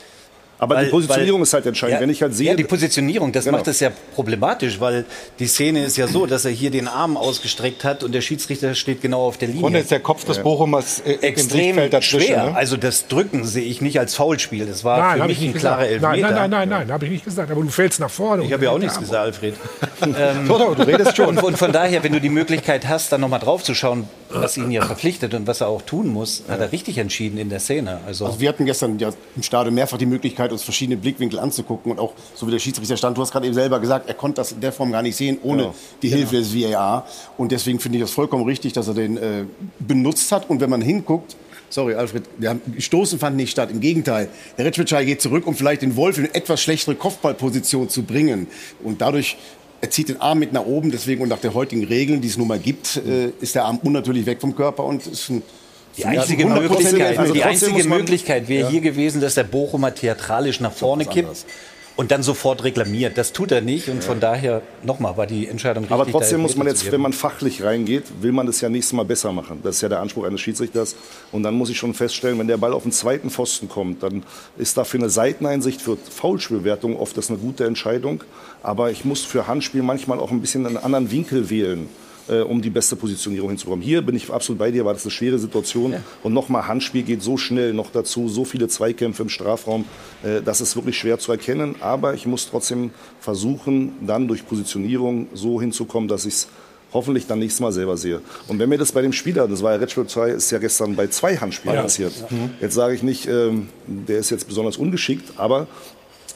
[0.59, 1.97] Aber weil, die Positionierung weil, ist halt entscheidend.
[1.97, 3.59] Ja, Wenn ich halt sehe, ja, die Positionierung, das genau.
[3.59, 5.05] macht es ja problematisch, weil
[5.39, 8.75] die Szene ist ja so, dass er hier den Arm ausgestreckt hat und der Schiedsrichter
[8.75, 9.65] steht genau auf der Linie.
[9.65, 12.47] Und ist der Kopf des Bochumers äh, extrem schwer.
[12.47, 12.57] Ne?
[12.57, 14.67] Also das Drücken sehe ich nicht als Foulspiel.
[14.67, 16.09] Das war nein, für mich ein klarer Elfmeter.
[16.09, 17.51] Nein, nein, nein, nein, nein, habe ich nicht gesagt.
[17.51, 18.45] Aber du fällst nach vorne.
[18.45, 19.55] Ich habe ja auch nichts gesagt, Alfred.
[20.03, 21.29] ähm, doch, doch, du redest schon.
[21.29, 24.57] Und, und, von daher, wenn du die Möglichkeit hast, dann nochmal drauf zu schauen, was
[24.57, 27.61] ihn ja verpflichtet und was er auch tun muss, hat er richtig entschieden in der
[27.61, 28.01] Szene.
[28.07, 31.93] Also, also wir hatten gestern ja im Stadion mehrfach die Möglichkeit, uns verschiedene Blickwinkel anzugucken
[31.93, 34.37] und auch so wie der Schiedsrichter stand, du hast gerade eben selber gesagt, er konnte
[34.37, 35.75] das in der Form gar nicht sehen ohne genau.
[36.03, 36.63] die Hilfe genau.
[36.63, 39.45] des VAR und deswegen finde ich das vollkommen richtig, dass er den äh,
[39.79, 41.37] benutzt hat und wenn man hinguckt,
[41.69, 43.71] sorry Alfred, wir haben, Stoßen fand nicht statt.
[43.71, 47.89] Im Gegenteil, der Retschwitschei geht zurück, um vielleicht den Wolf in eine etwas schlechtere Kopfballposition
[47.89, 48.47] zu bringen.
[48.83, 49.37] Und dadurch
[49.81, 52.39] er zieht den Arm mit nach oben, deswegen und nach den heutigen Regeln, die es
[52.39, 55.43] nun mal gibt, äh, ist der Arm unnatürlich weg vom Körper und ist ein
[55.97, 58.69] die einzige Ja, Möglichkeit, also die einzige Möglichkeit wäre Ja.
[58.71, 61.47] hier gewesen, dass der Bochumer theatralisch nach vorne kippt anderes.
[61.97, 63.17] und dann sofort reklamiert.
[63.17, 65.95] Das tut er nicht und von daher nochmal war die Entscheidung richtig.
[65.99, 69.05] Aber trotzdem muss man jetzt, wenn man fachlich reingeht, will man das ja nächstes Mal
[69.07, 69.61] besser machen.
[69.63, 70.95] Das ist ja der Anspruch eines Schiedsrichters.
[71.33, 74.25] Und dann muss ich schon feststellen, wenn der Ball auf den zweiten Pfosten kommt, dann
[74.59, 78.23] ist da für eine Seiteneinsicht, für Foulspielwertung oft das eine gute Entscheidung.
[78.63, 81.89] Aber ich muss für Handspiel manchmal auch ein bisschen einen anderen Winkel wählen.
[82.29, 83.85] Äh, um die beste Positionierung hinzubekommen.
[83.85, 85.95] Hier bin ich absolut bei dir, war das eine schwere Situation.
[86.23, 89.85] Und nochmal, Handspiel geht so schnell noch dazu, so viele Zweikämpfe im Strafraum,
[90.23, 91.77] äh, das ist wirklich schwer zu erkennen.
[91.81, 96.49] Aber ich muss trotzdem versuchen, dann durch Positionierung so hinzukommen, dass ich es
[96.93, 98.21] hoffentlich dann nächstes Mal selber sehe.
[98.49, 100.95] Und wenn mir das bei dem Spieler, das war ja Redspiel 2, ist ja gestern
[100.97, 101.83] bei zwei Handspielen Ja.
[101.83, 102.13] passiert.
[102.61, 105.67] Jetzt sage ich nicht, ähm, der ist jetzt besonders ungeschickt, aber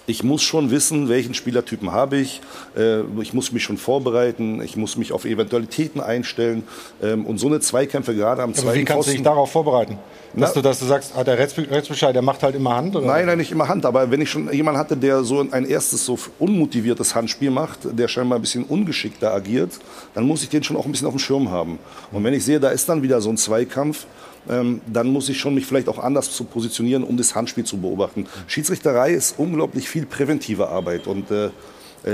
[0.06, 2.40] ich muss schon wissen, welchen Spielertypen habe ich.
[2.76, 4.60] Äh, ich muss mich schon vorbereiten.
[4.62, 6.64] Ich muss mich auf Eventualitäten einstellen.
[7.02, 9.98] Ähm, und so eine Zweikämpfe gerade am Aber zweiten wie kannst du dich darauf vorbereiten?
[10.34, 12.94] Dass, Na- du, dass du sagst, ah, der Rechtsbe- Rechtsbescheid, der macht halt immer Hand?
[12.96, 13.06] Oder?
[13.06, 13.84] Nein, nein, nicht immer Hand.
[13.84, 18.08] Aber wenn ich schon jemanden hatte, der so ein erstes so unmotiviertes Handspiel macht, der
[18.08, 19.72] scheinbar ein bisschen ungeschickter agiert,
[20.14, 21.78] dann muss ich den schon auch ein bisschen auf dem Schirm haben.
[22.12, 24.06] Und wenn ich sehe, da ist dann wieder so ein Zweikampf,
[24.48, 27.78] ähm, dann muss ich schon mich vielleicht auch anders zu positionieren, um das Handspiel zu
[27.78, 28.26] beobachten.
[28.46, 31.06] Schiedsrichterei ist unglaublich viel präventive Arbeit.
[31.06, 31.50] Und äh,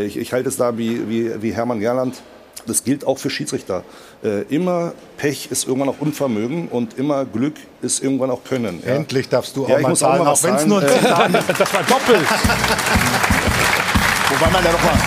[0.05, 2.16] ich, ich halte es da wie, wie, wie Hermann Gerland.
[2.66, 3.85] Das gilt auch für Schiedsrichter.
[4.24, 8.83] Äh, immer Pech ist irgendwann auch Unvermögen und immer Glück ist irgendwann auch Können.
[8.85, 8.95] Ja.
[8.95, 10.70] Endlich darfst du auch Ja, ich mal muss auch zahlen, auch was wenn es sagen.
[10.70, 11.43] nur ein Äh.
[11.59, 12.27] Das war doppelt.
[14.29, 14.99] Wobei man da noch mal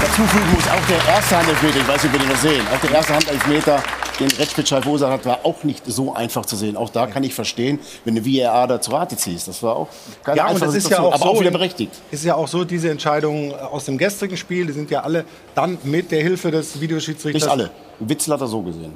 [0.00, 2.66] dazu fügen muss, auch der erste Handelfmeter, ich weiß nicht, ob wir den noch sehen,
[2.72, 3.82] auch der erste Handelfmeter,
[4.20, 6.76] den Retschpitschei verursacht hat, war auch nicht so einfach zu sehen.
[6.76, 9.48] Auch da kann ich verstehen, wenn du VAR da zu Rate ziehst.
[9.48, 9.88] Das war auch
[10.24, 11.92] keine Ja, einfache das ist ja auch aber so, auch wieder berechtigt.
[12.10, 15.78] ist ja auch so, diese Entscheidungen aus dem gestrigen Spiel, die sind ja alle dann
[15.84, 17.42] mit der Hilfe des Videoschiedsrichters.
[17.42, 17.70] Nicht alle.
[18.00, 18.94] Witzel hat er so gesehen.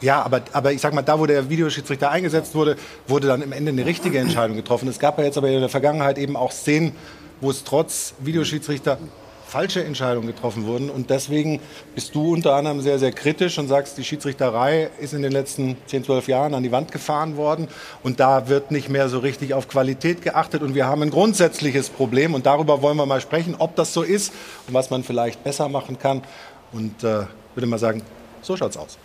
[0.00, 3.52] Ja, aber, aber ich sag mal, da wo der Videoschiedsrichter eingesetzt wurde, wurde dann im
[3.52, 4.88] Ende eine richtige Entscheidung getroffen.
[4.88, 6.92] Es gab ja jetzt aber in der Vergangenheit eben auch Szenen,
[7.40, 8.98] wo es trotz Videoschiedsrichter
[9.54, 10.90] falsche Entscheidungen getroffen wurden.
[10.90, 11.60] Und deswegen
[11.94, 15.76] bist du unter anderem sehr, sehr kritisch und sagst, die Schiedsrichterei ist in den letzten
[15.86, 17.68] 10, 12 Jahren an die Wand gefahren worden.
[18.02, 20.62] Und da wird nicht mehr so richtig auf Qualität geachtet.
[20.62, 22.34] Und wir haben ein grundsätzliches Problem.
[22.34, 24.32] Und darüber wollen wir mal sprechen, ob das so ist
[24.66, 26.22] und was man vielleicht besser machen kann.
[26.72, 28.02] Und äh, würde mal sagen,
[28.42, 28.98] so schaut's aus.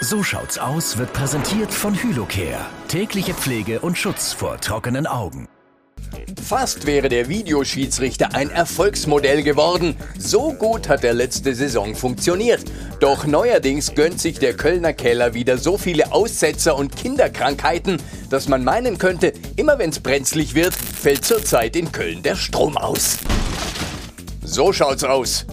[0.00, 2.64] So schaut's aus wird präsentiert von Hylocare.
[2.88, 5.46] Tägliche Pflege und Schutz vor trockenen Augen.
[6.50, 9.96] Fast wäre der Videoschiedsrichter ein Erfolgsmodell geworden.
[10.18, 12.64] So gut hat er letzte Saison funktioniert.
[12.98, 18.64] Doch neuerdings gönnt sich der Kölner Keller wieder so viele Aussetzer und Kinderkrankheiten, dass man
[18.64, 23.18] meinen könnte, immer wenn's brenzlig wird, fällt zurzeit in Köln der Strom aus.
[24.42, 25.46] So schaut's aus.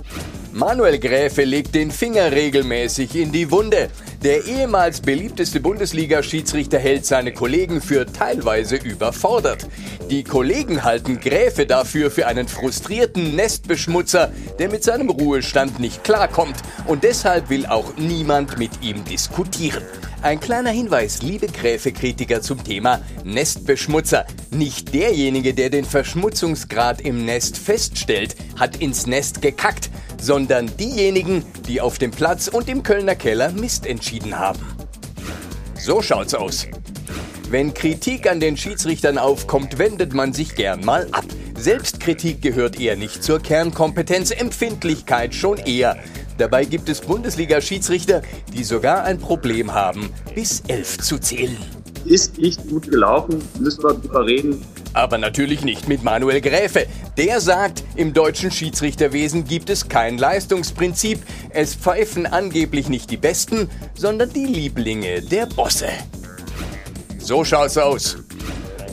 [0.51, 3.89] Manuel Gräfe legt den Finger regelmäßig in die Wunde.
[4.23, 9.67] Der ehemals beliebteste Bundesliga-Schiedsrichter hält seine Kollegen für teilweise überfordert.
[10.09, 16.55] Die Kollegen halten Gräfe dafür für einen frustrierten Nestbeschmutzer, der mit seinem Ruhestand nicht klarkommt.
[16.87, 19.83] Und deshalb will auch niemand mit ihm diskutieren.
[20.23, 24.25] Ein kleiner Hinweis, liebe Gräfe-Kritiker zum Thema Nestbeschmutzer.
[24.49, 29.91] Nicht derjenige, der den Verschmutzungsgrad im Nest feststellt, hat ins Nest gekackt,
[30.21, 34.59] sondern diejenigen, die auf dem Platz und im Kölner Keller Mist entschieden haben.
[35.79, 36.67] So schaut's aus.
[37.49, 41.25] Wenn Kritik an den Schiedsrichtern aufkommt, wendet man sich gern mal ab.
[41.57, 45.97] Selbstkritik gehört eher nicht zur Kernkompetenz, Empfindlichkeit schon eher.
[46.37, 48.21] Dabei gibt es Bundesliga-Schiedsrichter,
[48.53, 51.57] die sogar ein Problem haben, bis elf zu zählen.
[52.05, 54.61] Ist nicht gut gelaufen, müssen wir drüber reden.
[54.93, 56.87] Aber natürlich nicht mit Manuel Gräfe.
[57.17, 61.19] Der sagt, im deutschen Schiedsrichterwesen gibt es kein Leistungsprinzip.
[61.49, 65.89] Es pfeifen angeblich nicht die Besten, sondern die Lieblinge der Bosse.
[67.19, 68.17] So schaut's aus.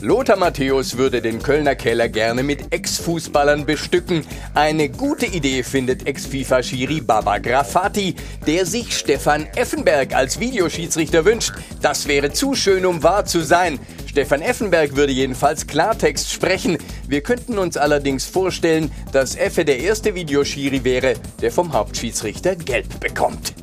[0.05, 4.27] Lothar Matthäus würde den Kölner Keller gerne mit Ex-Fußballern bestücken.
[4.53, 8.15] Eine gute Idee findet Ex-FIFA-Schiri Baba Grafati,
[8.47, 11.55] der sich Stefan Effenberg als Videoschiedsrichter wünscht.
[11.81, 13.79] Das wäre zu schön, um wahr zu sein.
[14.07, 16.77] Stefan Effenberg würde jedenfalls Klartext sprechen.
[17.09, 23.01] Wir könnten uns allerdings vorstellen, dass Effe der erste Videoschiri wäre, der vom Hauptschiedsrichter Gelb
[23.01, 23.55] bekommt.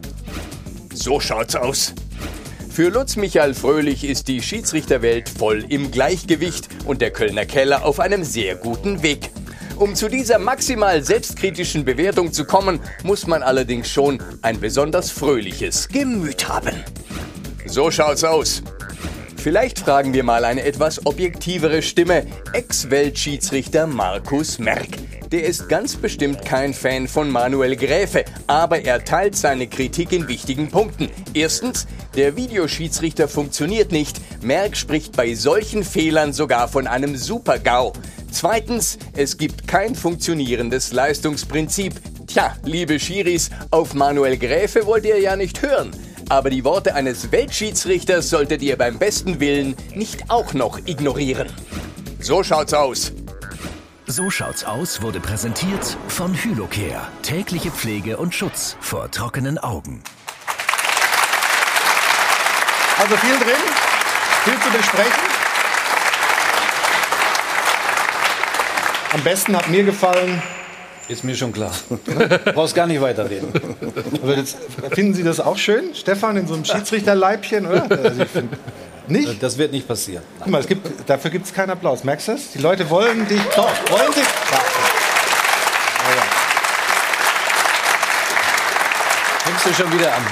[0.92, 1.94] So schaut's aus.
[2.74, 8.00] Für Lutz Michael Fröhlich ist die Schiedsrichterwelt voll im Gleichgewicht und der Kölner Keller auf
[8.00, 9.30] einem sehr guten Weg.
[9.76, 15.90] Um zu dieser maximal selbstkritischen Bewertung zu kommen, muss man allerdings schon ein besonders fröhliches
[15.90, 16.82] Gemüt haben.
[17.66, 18.64] So schaut's aus.
[19.36, 22.26] Vielleicht fragen wir mal eine etwas objektivere Stimme.
[22.54, 24.88] Ex-Weltschiedsrichter Markus Merck.
[25.32, 30.28] Der ist ganz bestimmt kein Fan von Manuel Gräfe, aber er teilt seine Kritik in
[30.28, 31.08] wichtigen Punkten.
[31.34, 34.20] Erstens, der Videoschiedsrichter funktioniert nicht.
[34.44, 37.94] Merck spricht bei solchen Fehlern sogar von einem Super-GAU.
[38.30, 41.94] Zweitens, es gibt kein funktionierendes Leistungsprinzip.
[42.28, 45.92] Tja, liebe Schiris, auf Manuel Gräfe wollt ihr ja nicht hören.
[46.28, 51.48] Aber die Worte eines Weltschiedsrichters solltet ihr beim besten Willen nicht auch noch ignorieren.
[52.20, 53.14] So schaut's aus.
[54.12, 57.08] So schaut's aus wurde präsentiert von Hylocare.
[57.22, 60.04] Tägliche Pflege und Schutz vor trockenen Augen.
[63.00, 63.62] Also viel drin,
[64.44, 65.24] viel zu besprechen.
[69.14, 70.44] Am besten hat mir gefallen.
[71.08, 71.72] Ist mir schon klar.
[71.90, 73.54] Du brauchst gar nicht weiterreden.
[74.22, 74.58] Aber jetzt,
[74.92, 77.90] finden Sie das auch schön, Stefan, in so einem Schiedsrichterleibchen, oder?
[77.90, 78.52] Also ich find,
[79.08, 79.42] nicht?
[79.42, 80.24] Das wird nicht passieren.
[80.40, 82.04] Guck mal, es gibt, dafür gibt es keinen Applaus.
[82.04, 82.52] Merkst du das?
[82.52, 83.42] Die Leute wollen dich.
[83.56, 84.24] Doch, wollen dich.
[84.24, 84.60] Ja.
[89.44, 90.24] Fängst du schon wieder an.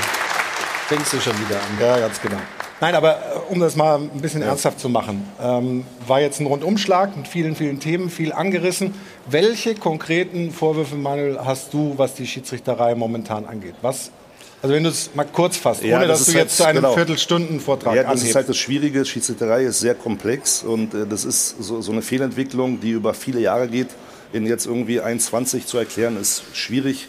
[0.87, 1.77] Fängst du schon wieder an.
[1.79, 2.37] Ja, ganz genau.
[2.81, 6.45] Nein, aber äh, um das mal ein bisschen ernsthaft zu machen, ähm, war jetzt ein
[6.45, 8.93] Rundumschlag mit vielen, vielen Themen, viel angerissen.
[9.25, 13.75] Welche konkreten Vorwürfe, Manuel, hast du, was die Schiedsrichterei momentan angeht?
[13.81, 14.11] Was
[14.61, 16.93] also wenn du es mal kurz fasst, ohne dass du halt, jetzt zu einem genau.
[16.93, 18.29] Viertelstundenvortrag Ja, das anhebst.
[18.29, 19.05] ist halt das Schwierige.
[19.05, 23.39] Schiedsrichterei ist sehr komplex und äh, das ist so, so eine Fehlentwicklung, die über viele
[23.39, 23.87] Jahre geht.
[24.31, 27.07] In jetzt irgendwie 1,20 zu erklären, ist schwierig,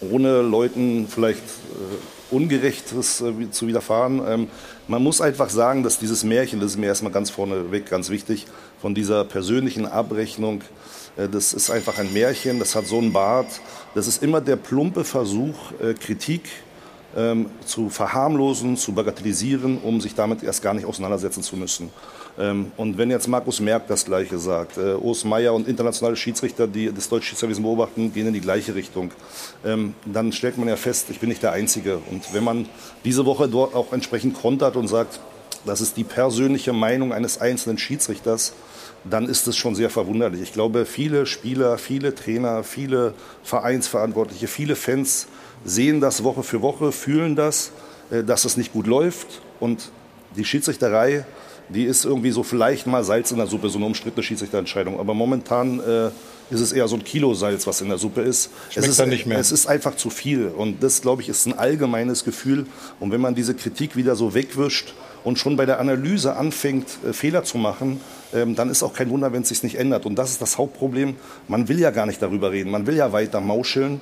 [0.00, 4.22] ohne Leuten vielleicht äh, Ungerechtes äh, zu widerfahren.
[4.26, 4.48] Ähm,
[4.88, 8.46] man muss einfach sagen, dass dieses Märchen, das ist mir erstmal ganz vorneweg ganz wichtig,
[8.80, 10.62] von dieser persönlichen Abrechnung,
[11.16, 13.60] äh, das ist einfach ein Märchen, das hat so einen Bart.
[13.94, 16.42] Das ist immer der plumpe Versuch, äh, Kritik
[17.16, 21.90] ähm, zu verharmlosen, zu bagatellisieren, um sich damit erst gar nicht auseinandersetzen zu müssen.
[22.38, 26.66] Ähm, und wenn jetzt Markus Merck das Gleiche sagt, äh, Urs Meier und internationale Schiedsrichter,
[26.66, 29.10] die das deutsche Schiedsrichterwesen beobachten, gehen in die gleiche Richtung,
[29.64, 31.98] ähm, dann stellt man ja fest, ich bin nicht der Einzige.
[32.10, 32.68] Und wenn man
[33.04, 35.20] diese Woche dort auch entsprechend kontert und sagt,
[35.64, 38.54] das ist die persönliche Meinung eines einzelnen Schiedsrichters,
[39.04, 40.40] dann ist es schon sehr verwunderlich.
[40.40, 45.26] Ich glaube, viele Spieler, viele Trainer, viele Vereinsverantwortliche, viele Fans
[45.64, 47.72] sehen das Woche für Woche, fühlen das,
[48.10, 49.42] äh, dass es nicht gut läuft.
[49.60, 49.90] Und
[50.36, 51.24] die Schiedsrichterei,
[51.68, 54.98] die ist irgendwie so vielleicht mal Salz in der Suppe, so eine umstrittene Schiedsrichterentscheidung.
[54.98, 56.10] Aber momentan äh,
[56.50, 58.50] ist es eher so ein Kilo Salz, was in der Suppe ist.
[58.70, 59.38] Schmeckt es ist dann nicht mehr.
[59.38, 60.48] Es ist einfach zu viel.
[60.48, 62.66] Und das, glaube ich, ist ein allgemeines Gefühl.
[63.00, 64.94] Und wenn man diese Kritik wieder so wegwischt
[65.24, 68.00] und schon bei der Analyse anfängt, äh, Fehler zu machen,
[68.34, 70.04] ähm, dann ist auch kein Wunder, wenn es sich nicht ändert.
[70.04, 71.16] Und das ist das Hauptproblem.
[71.48, 72.70] Man will ja gar nicht darüber reden.
[72.70, 74.00] Man will ja weiter mauscheln.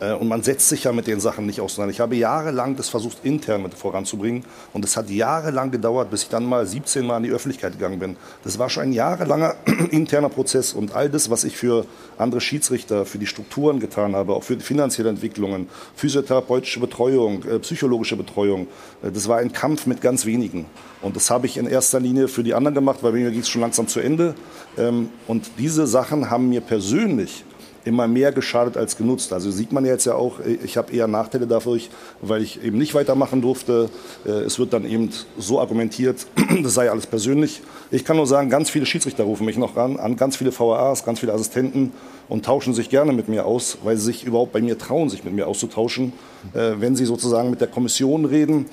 [0.00, 1.92] Äh, Und man setzt sich ja mit den Sachen nicht auseinander.
[1.92, 4.44] Ich habe jahrelang das versucht, intern mit voranzubringen.
[4.72, 7.98] Und es hat jahrelang gedauert, bis ich dann mal 17 Mal in die Öffentlichkeit gegangen
[7.98, 8.16] bin.
[8.42, 9.54] Das war schon ein jahrelanger
[9.90, 10.72] interner Prozess.
[10.72, 11.86] Und all das, was ich für
[12.18, 18.16] andere Schiedsrichter, für die Strukturen getan habe, auch für finanzielle Entwicklungen, physiotherapeutische Betreuung, äh, psychologische
[18.16, 18.66] Betreuung,
[19.02, 20.66] äh, das war ein Kampf mit ganz wenigen.
[21.02, 23.48] Und das habe ich in erster Linie für die anderen gemacht, weil mir ging es
[23.48, 24.34] schon langsam zu Ende.
[24.78, 27.44] Ähm, Und diese Sachen haben mir persönlich
[27.84, 29.32] immer mehr geschadet als genutzt.
[29.32, 32.94] Also sieht man jetzt ja auch, ich habe eher Nachteile dadurch, weil ich eben nicht
[32.94, 33.90] weitermachen durfte.
[34.26, 36.26] Äh, Es wird dann eben so argumentiert,
[36.62, 37.62] das sei alles persönlich.
[37.90, 41.04] Ich kann nur sagen, ganz viele Schiedsrichter rufen mich noch ran, an ganz viele VAAs,
[41.04, 41.92] ganz viele Assistenten
[42.28, 45.24] und tauschen sich gerne mit mir aus, weil sie sich überhaupt bei mir trauen, sich
[45.24, 46.12] mit mir auszutauschen.
[46.54, 48.66] Äh, Wenn sie sozusagen mit der Kommission reden,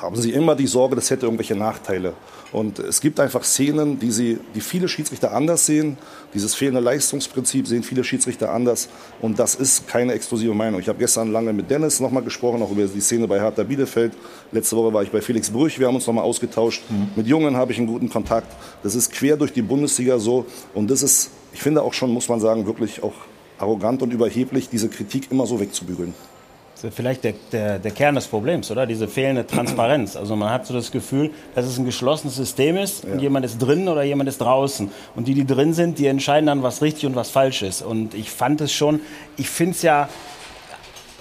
[0.00, 2.14] haben sie immer die Sorge, das hätte irgendwelche Nachteile.
[2.52, 5.98] Und es gibt einfach Szenen, die, sie, die viele Schiedsrichter anders sehen.
[6.32, 8.88] Dieses fehlende Leistungsprinzip sehen viele Schiedsrichter anders.
[9.20, 10.80] Und das ist keine exklusive Meinung.
[10.80, 14.12] Ich habe gestern lange mit Dennis nochmal gesprochen, auch über die Szene bei Hertha Bielefeld.
[14.52, 16.82] Letzte Woche war ich bei Felix Brüch, wir haben uns nochmal ausgetauscht.
[17.16, 18.54] Mit Jungen habe ich einen guten Kontakt.
[18.82, 20.46] Das ist quer durch die Bundesliga so.
[20.72, 23.14] Und das ist, ich finde auch schon, muss man sagen, wirklich auch
[23.58, 26.14] arrogant und überheblich, diese Kritik immer so wegzubügeln.
[26.76, 28.86] Das ist vielleicht der, der, der Kern des Problems, oder?
[28.86, 30.14] Diese fehlende Transparenz.
[30.14, 33.56] Also man hat so das Gefühl, dass es ein geschlossenes System ist und jemand ist
[33.56, 34.90] drin oder jemand ist draußen.
[35.14, 37.80] Und die, die drin sind, die entscheiden dann, was richtig und was falsch ist.
[37.80, 39.00] Und ich fand es schon,
[39.38, 40.10] ich finde es ja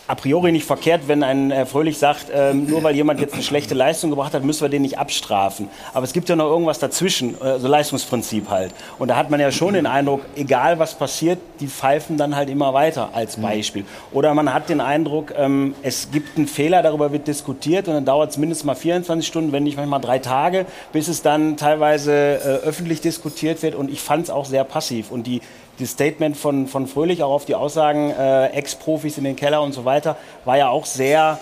[0.07, 3.41] a priori nicht verkehrt, wenn ein Herr Fröhlich sagt, ähm, nur weil jemand jetzt eine
[3.43, 5.67] schlechte Leistung gebracht hat, müssen wir den nicht abstrafen.
[5.93, 8.73] Aber es gibt ja noch irgendwas dazwischen, äh, so Leistungsprinzip halt.
[8.99, 12.49] Und da hat man ja schon den Eindruck, egal was passiert, die pfeifen dann halt
[12.49, 13.85] immer weiter als Beispiel.
[14.11, 18.05] Oder man hat den Eindruck, ähm, es gibt einen Fehler, darüber wird diskutiert und dann
[18.05, 22.13] dauert es mindestens mal 24 Stunden, wenn nicht manchmal drei Tage, bis es dann teilweise
[22.13, 23.73] äh, öffentlich diskutiert wird.
[23.73, 25.09] Und ich fand es auch sehr passiv.
[25.09, 25.41] Und die
[25.79, 29.73] das Statement von, von Fröhlich, auch auf die Aussagen äh, Ex-Profis in den Keller und
[29.73, 31.39] so weiter, war ja auch sehr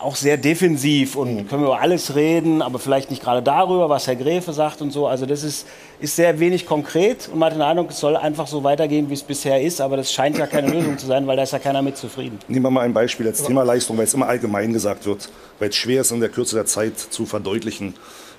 [0.00, 4.06] auch sehr defensiv und können wir über alles reden, aber vielleicht nicht gerade darüber, was
[4.06, 5.06] Herr Gräfe sagt und so.
[5.06, 5.66] Also das ist,
[5.98, 9.14] ist sehr wenig konkret und man hat den Eindruck, es soll einfach so weitergehen, wie
[9.14, 11.58] es bisher ist, aber das scheint ja keine Lösung zu sein, weil da ist ja
[11.58, 12.38] keiner mit zufrieden.
[12.48, 15.70] Nehmen wir mal ein Beispiel als Thema Leistung, weil es immer allgemein gesagt wird, weil
[15.70, 17.94] es schwer ist, in der Kürze der Zeit zu verdeutlichen.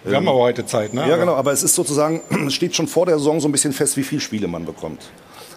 [0.06, 1.08] Wir haben aber heute Zeit, ne?
[1.08, 3.74] Ja, genau, aber es ist sozusagen, es steht schon vor der Saison so ein bisschen
[3.74, 5.02] fest, wie viele Spiele man bekommt.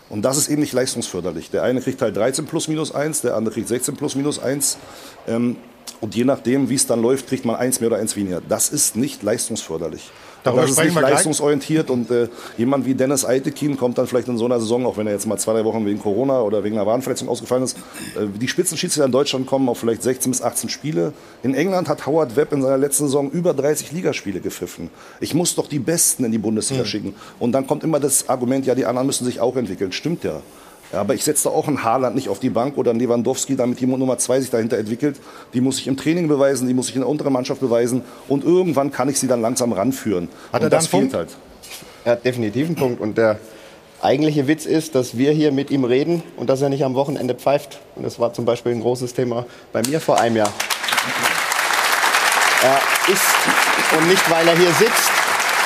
[0.08, 1.50] Und das ist eben nicht leistungsförderlich.
[1.50, 4.78] Der eine kriegt halt 13 plus minus 1, der andere kriegt 16 plus minus 1.
[5.26, 5.56] Ähm,
[6.00, 8.40] und je nachdem, wie es dann läuft, kriegt man eins mehr oder eins weniger.
[8.40, 10.10] Das ist nicht leistungsförderlich.
[10.48, 14.38] Darüber das ist nicht leistungsorientiert und äh, jemand wie Dennis Eitekin kommt dann vielleicht in
[14.38, 16.76] so einer Saison, auch wenn er jetzt mal zwei, drei Wochen wegen Corona oder wegen
[16.76, 17.76] einer Wadenverletzung ausgefallen ist,
[18.16, 21.12] äh, die Spitzenschiedsrichter in Deutschland kommen auf vielleicht 16 bis 18 Spiele.
[21.42, 24.90] In England hat Howard Webb in seiner letzten Saison über 30 Ligaspiele gepfiffen.
[25.20, 27.14] Ich muss doch die Besten in die Bundesliga schicken.
[27.38, 29.92] Und dann kommt immer das Argument, ja, die anderen müssen sich auch entwickeln.
[29.92, 30.40] Stimmt ja.
[30.92, 33.80] Aber ich setze da auch einen Haaland nicht auf die Bank oder einen Lewandowski, damit
[33.80, 35.16] die Nummer zwei sich dahinter entwickelt.
[35.52, 38.44] Die muss ich im Training beweisen, die muss ich in der unteren Mannschaft beweisen und
[38.44, 40.28] irgendwann kann ich sie dann langsam ranführen.
[40.52, 41.36] Hat und er da das fehlt halt.
[42.04, 43.00] Er hat definitiv einen Punkt.
[43.00, 43.38] Und der
[44.00, 47.34] eigentliche Witz ist, dass wir hier mit ihm reden und dass er nicht am Wochenende
[47.34, 47.80] pfeift.
[47.96, 50.52] Und das war zum Beispiel ein großes Thema bei mir vor einem Jahr.
[52.62, 52.80] Er
[53.12, 55.17] ist, und nicht weil er hier sitzt,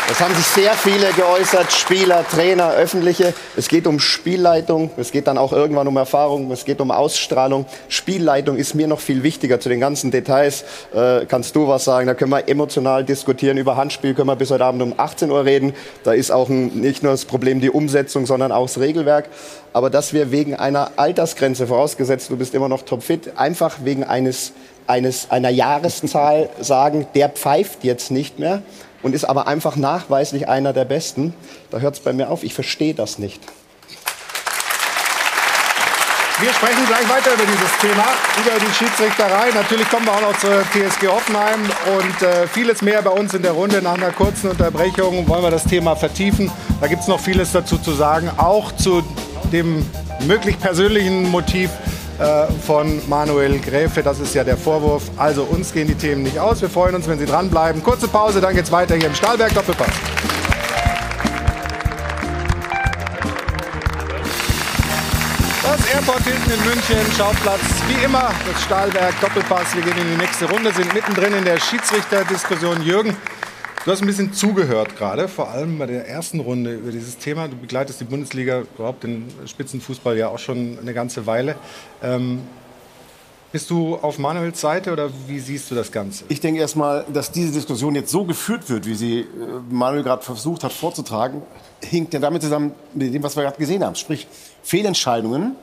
[0.09, 3.33] das haben sich sehr viele geäußert, Spieler, Trainer, Öffentliche.
[3.57, 7.67] Es geht um Spielleitung, es geht dann auch irgendwann um Erfahrung, es geht um Ausstrahlung.
[7.89, 9.61] Spielleitung ist mir noch viel wichtiger.
[9.61, 12.07] Zu den ganzen Details äh, kannst du was sagen.
[12.07, 13.57] Da können wir emotional diskutieren.
[13.57, 15.73] Über Handspiel können wir bis heute Abend um 18 Uhr reden.
[16.05, 19.29] Da ist auch ein, nicht nur das Problem die Umsetzung, sondern auch das Regelwerk.
[19.73, 24.53] Aber dass wir wegen einer Altersgrenze, vorausgesetzt du bist immer noch topfit, einfach wegen eines,
[24.87, 28.63] eines, einer Jahreszahl sagen, der pfeift jetzt nicht mehr
[29.03, 31.35] und ist aber einfach nachweislich einer der Besten,
[31.71, 32.45] da hört es bei mir auf.
[32.45, 33.41] Ich verstehe das nicht.
[36.41, 38.05] Wir sprechen gleich weiter über dieses Thema,
[38.41, 39.51] über die Schiedsrichterei.
[39.55, 41.61] Natürlich kommen wir auch noch zur TSG Hoffenheim
[41.97, 43.81] und äh, vieles mehr bei uns in der Runde.
[43.81, 46.51] Nach einer kurzen Unterbrechung wollen wir das Thema vertiefen.
[46.81, 49.05] Da gibt es noch vieles dazu zu sagen, auch zu
[49.53, 49.87] dem
[50.27, 51.71] möglich persönlichen Motiv
[52.67, 54.03] von Manuel Gräfe.
[54.03, 55.05] Das ist ja der Vorwurf.
[55.17, 56.61] Also uns gehen die Themen nicht aus.
[56.61, 57.83] Wir freuen uns, wenn Sie dranbleiben.
[57.83, 59.89] Kurze Pause, dann geht's weiter hier im Stahlberg Doppelpass.
[65.63, 69.75] Das Airport Hilton in München, Schauplatz wie immer, das Stahlwerk Doppelpass.
[69.75, 72.83] Wir gehen in die nächste Runde, sind mittendrin in der Schiedsrichterdiskussion.
[72.83, 73.17] Jürgen,
[73.85, 77.49] du hast ein bisschen zugehört gerade, vor allem bei der ersten Runde über dieses Thema.
[77.49, 81.57] Du begleitest die Bundesliga, überhaupt den Spitzenfußball ja auch schon eine ganze Weile.
[82.03, 82.41] Ähm,
[83.51, 86.25] bist du auf Manuels Seite oder wie siehst du das Ganze?
[86.29, 89.27] Ich denke erstmal, dass diese Diskussion jetzt so geführt wird, wie sie äh,
[89.69, 91.43] Manuel gerade versucht hat vorzutragen,
[91.83, 93.97] hinkt ja damit zusammen mit dem, was wir gerade gesehen haben.
[93.97, 94.27] Sprich,
[94.63, 95.57] Fehlentscheidungen,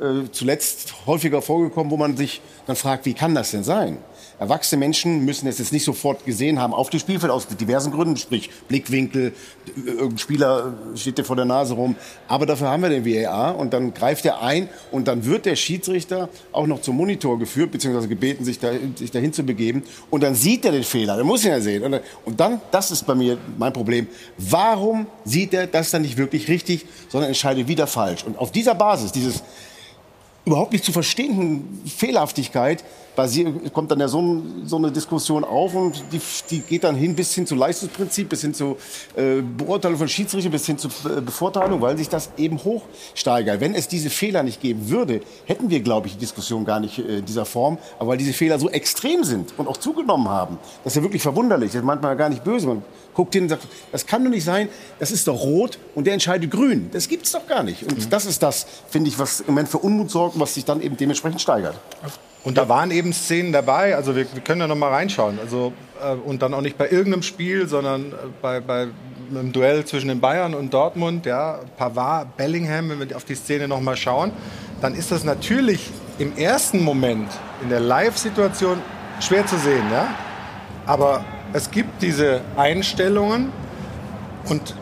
[0.00, 3.98] äh, zuletzt häufiger vorgekommen, wo man sich dann fragt, wie kann das denn sein?
[4.40, 8.16] Erwachsene Menschen müssen es jetzt nicht sofort gesehen haben auf dem Spielfeld aus diversen Gründen,
[8.16, 9.34] sprich Blickwinkel,
[9.76, 11.94] irgendein Spieler steht dir vor der Nase rum.
[12.26, 15.56] Aber dafür haben wir den VAR und dann greift er ein und dann wird der
[15.56, 19.82] Schiedsrichter auch noch zum Monitor geführt, beziehungsweise gebeten, sich, da, sich dahin zu begeben.
[20.08, 21.82] Und dann sieht er den Fehler, der muss ihn ja sehen.
[21.82, 24.06] Und, und dann, das ist bei mir mein Problem,
[24.38, 28.24] warum sieht er das dann nicht wirklich richtig, sondern entscheidet wieder falsch?
[28.24, 29.42] Und auf dieser Basis, dieses
[30.44, 32.84] überhaupt nicht zu verstehenden Fehlerhaftigkeit
[33.16, 36.20] basiert, kommt dann ja so, so, eine Diskussion auf und die,
[36.50, 38.76] die, geht dann hin bis hin zu Leistungsprinzip, bis hin zu
[39.16, 43.60] äh, Beurteilung von Schiedsrichter, bis hin zu äh, Bevorteilung, weil sich das eben hochsteigert.
[43.60, 46.98] Wenn es diese Fehler nicht geben würde, hätten wir, glaube ich, die Diskussion gar nicht
[46.98, 47.78] äh, dieser Form.
[47.98, 51.22] Aber weil diese Fehler so extrem sind und auch zugenommen haben, das ist ja wirklich
[51.22, 51.72] verwunderlich.
[51.72, 52.66] Das ist manchmal gar nicht böse.
[52.66, 52.82] Man
[53.20, 56.14] guckt hin und sagt, das kann doch nicht sein, das ist doch rot und der
[56.14, 56.88] entscheidet grün.
[56.90, 57.82] Das gibt es doch gar nicht.
[57.82, 58.10] Und Mhm.
[58.10, 60.80] das ist das, finde ich, was im Moment für Unmut sorgt und was sich dann
[60.80, 61.74] eben dementsprechend steigert.
[62.44, 65.38] Und da waren eben Szenen dabei, also wir, wir können da noch mal reinschauen.
[65.38, 68.86] Also, äh, und dann auch nicht bei irgendeinem Spiel, sondern äh, bei, bei
[69.28, 73.68] einem Duell zwischen den Bayern und Dortmund, ja, Pavard, Bellingham, wenn wir auf die Szene
[73.68, 74.32] noch mal schauen,
[74.80, 77.28] dann ist das natürlich im ersten Moment
[77.62, 78.80] in der Live-Situation
[79.20, 80.08] schwer zu sehen, ja.
[80.86, 81.22] Aber
[81.52, 83.52] es gibt diese Einstellungen
[84.48, 84.74] und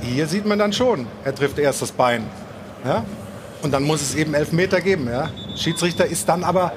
[0.00, 2.24] hier sieht man dann schon, er trifft erst das Bein,
[2.84, 3.04] ja.
[3.62, 5.30] Und dann muss es eben Elfmeter geben, ja.
[5.56, 6.72] Schiedsrichter ist dann aber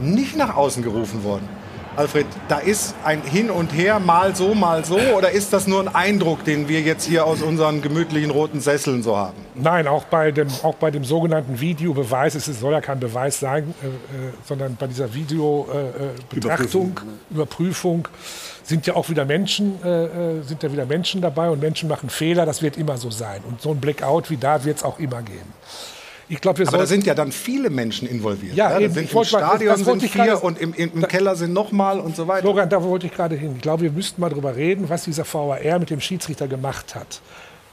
[0.00, 1.48] nicht nach außen gerufen worden.
[1.96, 5.80] Alfred, da ist ein Hin und Her, mal so, mal so, oder ist das nur
[5.80, 9.36] ein Eindruck, den wir jetzt hier aus unseren gemütlichen roten Sesseln so haben?
[9.54, 13.74] Nein, auch bei dem, auch bei dem sogenannten Videobeweis, es soll ja kein Beweis sein,
[13.82, 13.90] äh, äh,
[14.46, 18.08] sondern bei dieser Videobetrachtung, äh, Überprüfung,
[18.70, 22.08] sind ja auch wieder Menschen, äh, äh, sind ja wieder Menschen dabei und Menschen machen
[22.08, 23.42] Fehler, das wird immer so sein.
[23.46, 25.52] Und so ein Blackout wie da wird es auch immer geben.
[26.28, 28.54] Ich glaube, wir Aber da sind ja dann viele Menschen involviert.
[28.54, 28.94] Ja, da eben.
[28.94, 32.14] sind im Stadion das wollte sind vier und im, im, im Keller sind nochmal und
[32.14, 32.42] so weiter.
[32.42, 33.54] Florian, da wollte ich gerade hin.
[33.56, 37.20] Ich glaube, wir müssten mal drüber reden, was dieser VAR mit dem Schiedsrichter gemacht hat.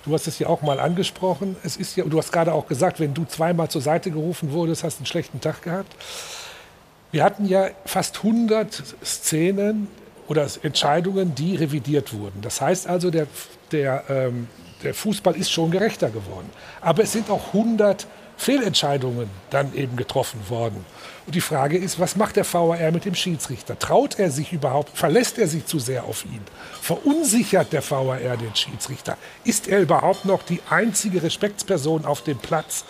[0.04, 1.56] Du hast es ja auch mal angesprochen.
[1.64, 4.84] Es ist ja, du hast gerade auch gesagt, wenn du zweimal zur Seite gerufen wurdest,
[4.84, 5.96] hast du einen schlechten Tag gehabt.
[7.12, 9.88] Wir hatten ja fast 100 Szenen
[10.28, 12.42] oder Entscheidungen, die revidiert wurden.
[12.42, 13.28] Das heißt also, der,
[13.72, 14.48] der, ähm,
[14.84, 16.50] der Fußball ist schon gerechter geworden.
[16.82, 18.08] Aber es sind auch 100
[18.38, 20.86] Fehlentscheidungen dann eben getroffen worden.
[21.26, 23.78] Und die Frage ist, was macht der VAR mit dem Schiedsrichter?
[23.78, 26.42] Traut er sich überhaupt, verlässt er sich zu sehr auf ihn?
[26.82, 29.18] Verunsichert der VAR den Schiedsrichter?
[29.44, 32.86] Ist er überhaupt noch die einzige Respektsperson auf dem Platz?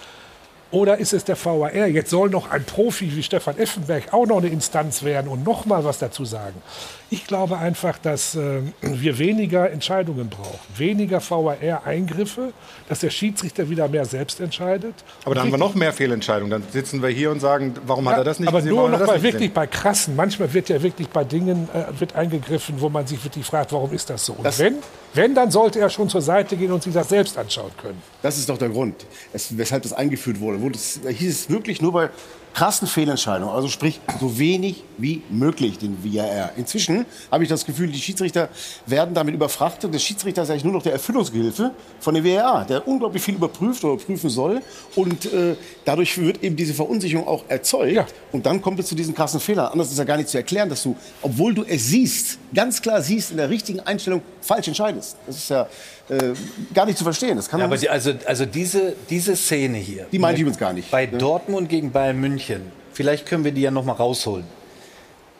[0.69, 1.73] Oder ist es der VAR?
[1.73, 5.65] Jetzt soll noch ein Profi wie Stefan Effenberg auch noch eine Instanz werden und noch
[5.65, 6.61] mal was dazu sagen.
[7.09, 12.51] Ich glaube einfach, dass äh, wir weniger Entscheidungen brauchen, weniger VAR-Eingriffe,
[12.89, 14.93] dass der Schiedsrichter wieder mehr selbst entscheidet.
[15.23, 16.51] Aber dann haben wir noch mehr Fehlentscheidungen.
[16.51, 18.71] Dann sitzen wir hier und sagen, warum hat er das nicht aber gesehen?
[18.71, 19.53] nur warum noch das bei wirklich gesehen?
[19.53, 20.15] bei krassen.
[20.17, 23.93] Manchmal wird ja wirklich bei Dingen äh, wird eingegriffen, wo man sich wirklich fragt, warum
[23.93, 24.33] ist das so?
[24.33, 24.75] Und wenn,
[25.13, 28.01] wenn, dann sollte er schon zur Seite gehen und sich das selbst anschauen können.
[28.21, 30.59] Das ist doch der Grund, es, weshalb das eingeführt wurde.
[30.59, 32.09] wurde es, da hieß es wirklich nur bei
[32.57, 36.53] krassen Fehlentscheidungen, also sprich so wenig wie möglich den VAR.
[36.57, 38.49] Inzwischen habe ich das Gefühl, die Schiedsrichter
[38.87, 39.93] werden damit überfrachtet.
[39.93, 43.83] Der Schiedsrichter ist eigentlich nur noch der Erfüllungsgehilfe von dem VAR, der unglaublich viel überprüft
[43.83, 44.63] oder prüfen soll.
[44.95, 45.55] Und äh,
[45.85, 48.15] dadurch wird eben diese Verunsicherung auch erzeugt.
[48.31, 49.67] Und dann kommt es zu diesen krassen Fehlern.
[49.67, 53.01] Anders ist ja gar nicht zu erklären, dass du, obwohl du es siehst, ganz klar
[53.01, 55.17] siehst, in der richtigen Einstellung falsch entscheidest.
[55.25, 55.67] Das ist ja
[56.09, 56.33] äh,
[56.73, 57.37] gar nicht zu verstehen.
[57.37, 60.05] Das kann Ja, aber die, also, also diese, diese Szene hier.
[60.11, 60.89] Die meinte ich übrigens gar nicht.
[60.91, 62.71] Bei Dortmund gegen Bayern München.
[62.93, 64.45] Vielleicht können wir die ja noch mal rausholen.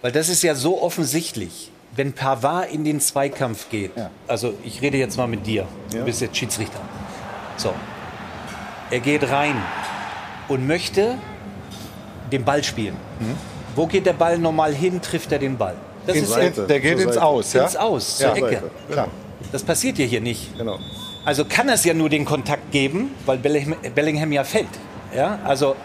[0.02, 1.72] Weil das ist ja so offensichtlich.
[1.96, 3.92] Wenn Pavard in den Zweikampf geht,
[4.28, 6.80] also ich rede jetzt mal mit dir, du bist jetzt Schiedsrichter.
[7.56, 7.74] So.
[8.92, 9.56] Er geht rein
[10.48, 11.18] und möchte
[12.32, 12.96] den Ball spielen.
[13.76, 15.76] Wo geht der Ball normal hin, trifft er den Ball?
[16.16, 16.34] Ins-
[16.68, 17.64] der geht ins Aus, ja?
[17.64, 18.34] Ins Aus, Ja.
[18.36, 18.64] zur Ecke.
[18.92, 19.08] Klar.
[19.52, 20.58] Das passiert ja hier nicht.
[20.58, 20.78] Genau.
[21.26, 24.68] Also kann es ja nur den Kontakt geben, weil Bellingham, Bellingham ja fällt.
[25.16, 25.76] Ja, also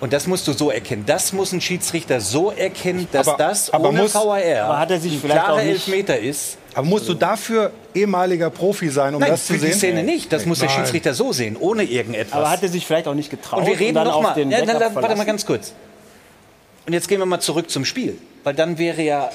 [0.00, 1.04] und das musst du so erkennen.
[1.06, 4.90] Das muss ein Schiedsrichter so erkennen, dass Aber- das aber ohne muss- VAR aber hat
[4.90, 6.58] er sich ein vielleicht auch nicht- Elfmeter ist.
[6.74, 9.68] Aber musst du dafür ehemaliger Profi sein, um Nein, das zu für sehen?
[9.72, 10.32] die Szene nicht.
[10.32, 10.78] Das muss der Nein.
[10.78, 12.32] Schiedsrichter so sehen, ohne irgendetwas.
[12.34, 14.34] Aber hat er sich vielleicht auch nicht getraut Und wir reden dann noch auf mal.
[14.34, 14.58] den Ja,
[14.94, 15.72] warte mal ganz kurz.
[16.86, 19.30] Und jetzt gehen wir mal zurück zum Spiel, weil dann wäre ja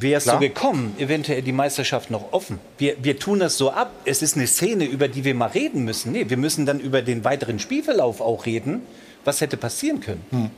[0.00, 2.60] Wäre es so gekommen, eventuell die Meisterschaft noch offen.
[2.78, 3.90] Wir, wir tun das so ab.
[4.04, 6.12] Es ist eine Szene, über die wir mal reden müssen.
[6.12, 8.82] Nee, wir müssen dann über den weiteren Spielverlauf auch reden.
[9.24, 10.24] Was hätte passieren können?
[10.30, 10.50] Hm.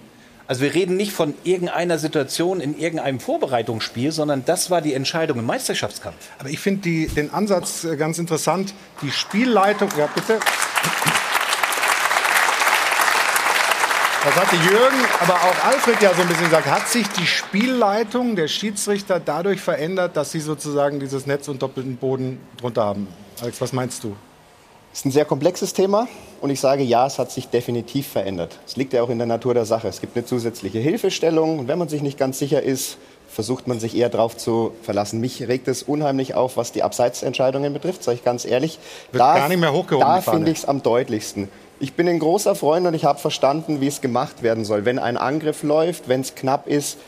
[0.46, 5.38] Also wir reden nicht von irgendeiner Situation in irgendeinem Vorbereitungsspiel, sondern das war die Entscheidung
[5.38, 6.16] im Meisterschaftskampf.
[6.38, 8.74] Aber ich finde den Ansatz äh, ganz interessant.
[9.00, 10.40] Die Spielleitung, ja bitte.
[14.22, 16.66] Das hatte Jürgen, aber auch Alfred ja so ein bisschen gesagt.
[16.66, 21.96] Hat sich die Spielleitung der Schiedsrichter dadurch verändert, dass sie sozusagen dieses Netz und doppelten
[21.96, 23.08] Boden drunter haben?
[23.40, 24.14] Alex, was meinst du?
[24.92, 26.08] ist ein sehr komplexes Thema
[26.40, 28.58] und ich sage ja, es hat sich definitiv verändert.
[28.66, 29.88] Es liegt ja auch in der Natur der Sache.
[29.88, 32.98] Es gibt eine zusätzliche Hilfestellung und wenn man sich nicht ganz sicher ist,
[33.28, 35.20] versucht man sich eher darauf zu verlassen.
[35.20, 38.80] Mich regt es unheimlich auf, was die Abseitsentscheidungen betrifft, sage ich ganz ehrlich.
[39.12, 41.48] Wird gar nicht mehr hochgehoben, Da finde ich es am deutlichsten.
[41.82, 44.84] Ich bin ein großer Freund und ich habe verstanden, wie es gemacht werden soll.
[44.84, 46.98] Wenn ein Angriff läuft, wenn es knapp ist,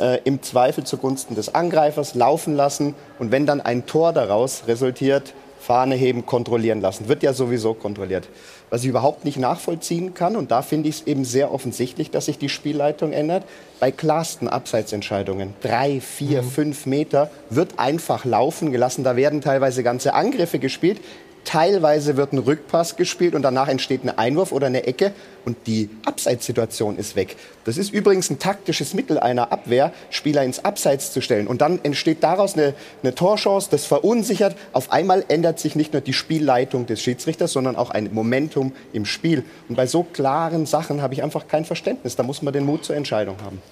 [0.00, 5.32] äh, im Zweifel zugunsten des Angreifers laufen lassen und wenn dann ein Tor daraus resultiert,
[5.60, 7.06] Fahne heben, kontrollieren lassen.
[7.06, 8.28] Wird ja sowieso kontrolliert.
[8.68, 12.26] Was ich überhaupt nicht nachvollziehen kann, und da finde ich es eben sehr offensichtlich, dass
[12.26, 13.44] sich die Spielleitung ändert,
[13.78, 19.04] bei klarsten Abseitsentscheidungen, drei, vier, fünf Meter, wird einfach laufen gelassen.
[19.04, 21.00] Da werden teilweise ganze Angriffe gespielt.
[21.46, 25.12] Teilweise wird ein Rückpass gespielt und danach entsteht ein Einwurf oder eine Ecke
[25.44, 27.36] und die Abseitssituation ist weg.
[27.64, 31.46] Das ist übrigens ein taktisches Mittel einer Abwehr, Spieler ins Abseits zu stellen.
[31.46, 32.74] Und dann entsteht daraus eine,
[33.04, 34.56] eine Torchance, das verunsichert.
[34.72, 39.04] Auf einmal ändert sich nicht nur die Spielleitung des Schiedsrichters, sondern auch ein Momentum im
[39.04, 39.44] Spiel.
[39.68, 42.16] Und bei so klaren Sachen habe ich einfach kein Verständnis.
[42.16, 43.62] Da muss man den Mut zur Entscheidung haben.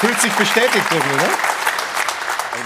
[0.00, 1.57] Fühlt sich bestätigt, Brügel, ne?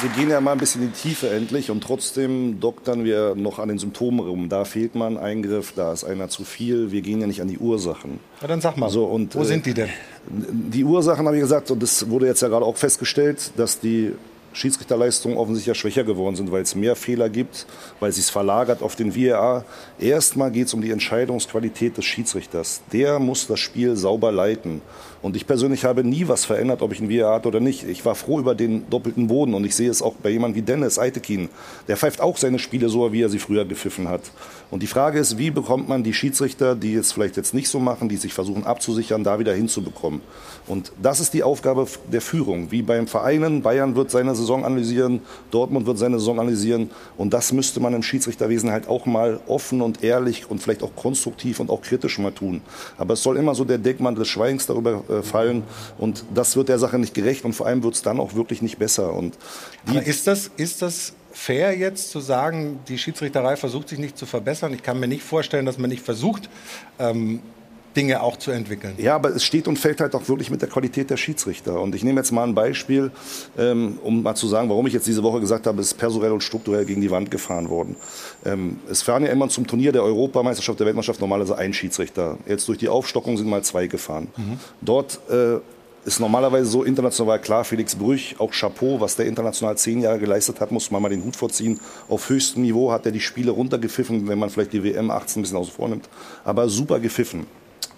[0.03, 3.61] Wir gehen ja mal ein bisschen in die Tiefe endlich und trotzdem doktern wir noch
[3.61, 4.48] an den Symptomen rum.
[4.48, 6.90] Da fehlt mal ein Eingriff, da ist einer zu viel.
[6.90, 8.18] Wir gehen ja nicht an die Ursachen.
[8.40, 9.90] Ja, dann sag mal, So, und, wo äh, sind die denn?
[10.28, 14.12] Die Ursachen habe ich gesagt, und das wurde jetzt ja gerade auch festgestellt, dass die
[14.55, 17.66] Schiedsrichterleistungen offensichtlich ja schwächer geworden sind, weil es mehr Fehler gibt,
[18.00, 19.64] weil es sich verlagert auf den VAR.
[20.00, 22.82] Erstmal geht es um die Entscheidungsqualität des Schiedsrichters.
[22.92, 24.82] Der muss das Spiel sauber leiten.
[25.23, 27.85] Und ich persönlich habe nie was verändert, ob ich ein VR hatte oder nicht.
[27.85, 30.66] Ich war froh über den doppelten Boden und ich sehe es auch bei jemandem wie
[30.66, 31.49] Dennis Eitekin.
[31.87, 34.23] Der pfeift auch seine Spiele so, wie er sie früher gepfiffen hat.
[34.73, 37.79] Und die Frage ist, wie bekommt man die Schiedsrichter, die es vielleicht jetzt nicht so
[37.79, 40.23] machen, die sich versuchen abzusichern, da wieder hinzubekommen?
[40.66, 42.70] Und das ist die Aufgabe der Führung.
[42.70, 45.20] Wie beim Vereinen, Bayern wird seine Saison analysieren,
[45.51, 46.91] Dortmund wird seine Saison analysieren.
[47.18, 50.97] Und das müsste man im Schiedsrichterwesen halt auch mal offen und ehrlich und vielleicht auch
[50.97, 52.62] konstruktiv und auch kritisch mal tun.
[52.97, 55.64] Aber es soll immer so der Deckmantel des Schweigens darüber äh, fallen.
[55.99, 58.62] Und das wird der Sache nicht gerecht und vor allem wird es dann auch wirklich
[58.62, 59.12] nicht besser.
[59.12, 59.37] Und
[59.87, 64.26] Aber ist das, ist das fair jetzt zu sagen, die Schiedsrichterei versucht sich nicht zu
[64.26, 64.72] verbessern?
[64.74, 66.49] Ich kann mir nicht vorstellen, dass man nicht versucht,
[66.99, 67.41] ähm,
[67.97, 68.95] Dinge auch zu entwickeln.
[68.99, 71.80] Ja, aber es steht und fällt halt auch wirklich mit der Qualität der Schiedsrichter.
[71.80, 73.11] Und ich nehme jetzt mal ein Beispiel,
[73.59, 76.33] ähm, um mal zu sagen, warum ich jetzt diese Woche gesagt habe, es ist personell
[76.33, 77.97] und strukturell gegen die Wand gefahren worden.
[78.45, 82.39] Ähm, es fahren ja immer zum Turnier der Europameisterschaft, der Weltmeisterschaft normalerweise ein Schiedsrichter.
[82.47, 84.28] Jetzt durch die Aufstockung sind mal zwei gefahren.
[84.37, 84.59] Mhm.
[84.80, 85.59] Dort äh,
[86.05, 90.61] ist normalerweise so international klar, Felix Brüch, auch Chapeau, was der international zehn Jahre geleistet
[90.61, 91.80] hat, muss man mal den Hut vorziehen.
[92.09, 95.42] Auf höchstem Niveau hat er die Spiele runtergepfiffen, wenn man vielleicht die WM 18 ein
[95.42, 96.09] bisschen außen vor nimmt.
[96.44, 97.46] Aber super gepfiffen.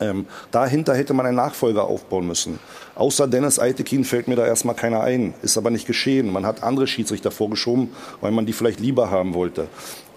[0.00, 2.59] Ähm, dahinter hätte man einen Nachfolger aufbauen müssen.
[2.94, 5.34] Außer Dennis Eitekin fällt mir da erstmal keiner ein.
[5.42, 6.32] Ist aber nicht geschehen.
[6.32, 7.90] Man hat andere Schiedsrichter vorgeschoben,
[8.20, 9.68] weil man die vielleicht lieber haben wollte.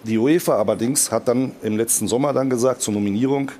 [0.03, 3.51] Die UEFA allerdings hat dann im letzten Sommer dann gesagt zur Nominierung,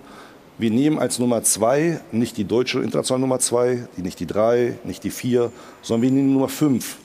[0.57, 5.03] wir nehmen als Nummer zwei nicht die deutsche internationale Nummer zwei, nicht die drei, nicht
[5.03, 5.51] die vier,
[5.81, 6.97] sondern wir nehmen Nummer fünf.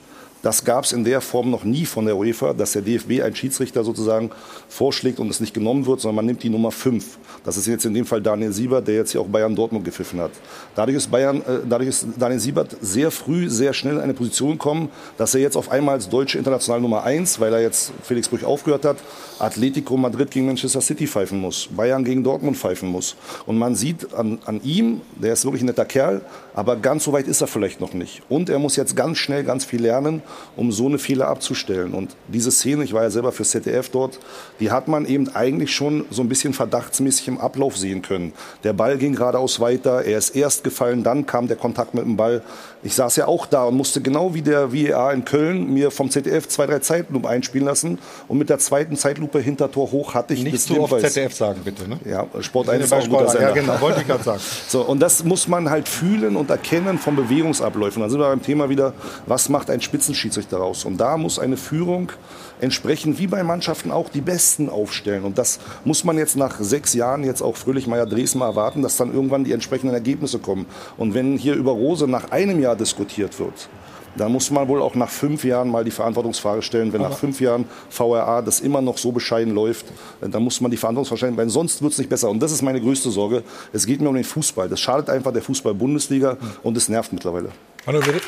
[0.42, 3.36] Das gab es in der Form noch nie von der UEFA, dass der DFB einen
[3.36, 4.30] Schiedsrichter sozusagen
[4.68, 7.18] vorschlägt und es nicht genommen wird, sondern man nimmt die Nummer 5.
[7.44, 10.20] Das ist jetzt in dem Fall Daniel Siebert, der jetzt hier auch Bayern Dortmund gepfiffen
[10.20, 10.32] hat.
[10.74, 14.52] Dadurch ist, Bayern, äh, dadurch ist Daniel Siebert sehr früh, sehr schnell in eine Position
[14.52, 18.28] gekommen, dass er jetzt auf einmal als deutsche internationale Nummer 1, weil er jetzt Felix
[18.28, 18.96] Brüch aufgehört hat,
[19.38, 23.16] Atletico Madrid gegen Manchester City pfeifen muss, Bayern gegen Dortmund pfeifen muss.
[23.46, 26.20] Und man sieht an, an ihm, der ist wirklich ein netter Kerl,
[26.54, 28.22] aber ganz so weit ist er vielleicht noch nicht.
[28.28, 30.22] Und er muss jetzt ganz schnell ganz viel lernen,
[30.56, 31.94] um so eine Fehler abzustellen.
[31.94, 34.18] Und diese Szene, ich war ja selber für ZDF dort,
[34.60, 38.32] die hat man eben eigentlich schon so ein bisschen verdachtsmäßig im Ablauf sehen können.
[38.64, 42.16] Der Ball ging geradeaus weiter, er ist erst gefallen, dann kam der Kontakt mit dem
[42.16, 42.42] Ball.
[42.84, 46.10] Ich saß ja auch da und musste genau wie der VAR in Köln mir vom
[46.10, 47.98] ZDF zwei, drei Zeitlupen einspielen lassen.
[48.26, 51.32] Und mit der zweiten Zeitlupe hinter Tor hoch hatte ich Nicht das zu oft ZDF
[51.32, 51.88] sagen, bitte.
[51.88, 51.98] Ne?
[52.04, 53.48] Ja, Sport 1 ist auch ein guter Sender.
[53.48, 54.40] Ja, genau, wollte ich gerade sagen.
[54.68, 58.00] So, und das muss man halt fühlen und erkennen von Bewegungsabläufen.
[58.00, 58.94] Dann sind wir beim Thema wieder,
[59.26, 59.80] was macht ein
[60.22, 60.84] Spitzenschiedsrichter raus?
[60.84, 62.12] Und da muss eine Führung
[62.60, 65.24] entsprechend wie bei Mannschaften auch die Besten aufstellen.
[65.24, 68.96] Und das muss man jetzt nach sechs Jahren jetzt auch Fröhlich-Meier Dresden mal erwarten, dass
[68.96, 70.66] dann irgendwann die entsprechenden Ergebnisse kommen.
[70.96, 73.68] Und wenn hier über Rose nach einem Jahr diskutiert wird,
[74.14, 76.92] dann muss man wohl auch nach fünf Jahren mal die Verantwortungsfrage stellen.
[76.92, 79.86] Wenn nach fünf Jahren VRA das immer noch so bescheiden läuft,
[80.20, 82.28] dann muss man die Verantwortungsfrage stellen, weil sonst wird es nicht besser.
[82.28, 83.42] Und das ist meine größte Sorge.
[83.72, 84.68] Es geht mir um den Fußball.
[84.68, 87.48] Das schadet einfach der Fußball-Bundesliga und es nervt mittlerweile.
[87.86, 88.20] Hallo, bitte.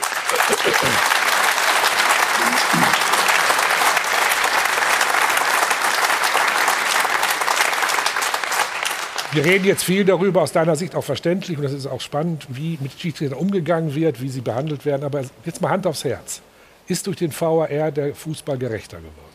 [9.34, 12.46] Wir reden jetzt viel darüber, aus deiner Sicht auch verständlich, und das ist auch spannend,
[12.50, 15.02] wie mit Schiedsrichtern umgegangen wird, wie sie behandelt werden.
[15.02, 16.40] Aber jetzt mal Hand aufs Herz.
[16.86, 19.34] Ist durch den VAR der Fußball gerechter geworden?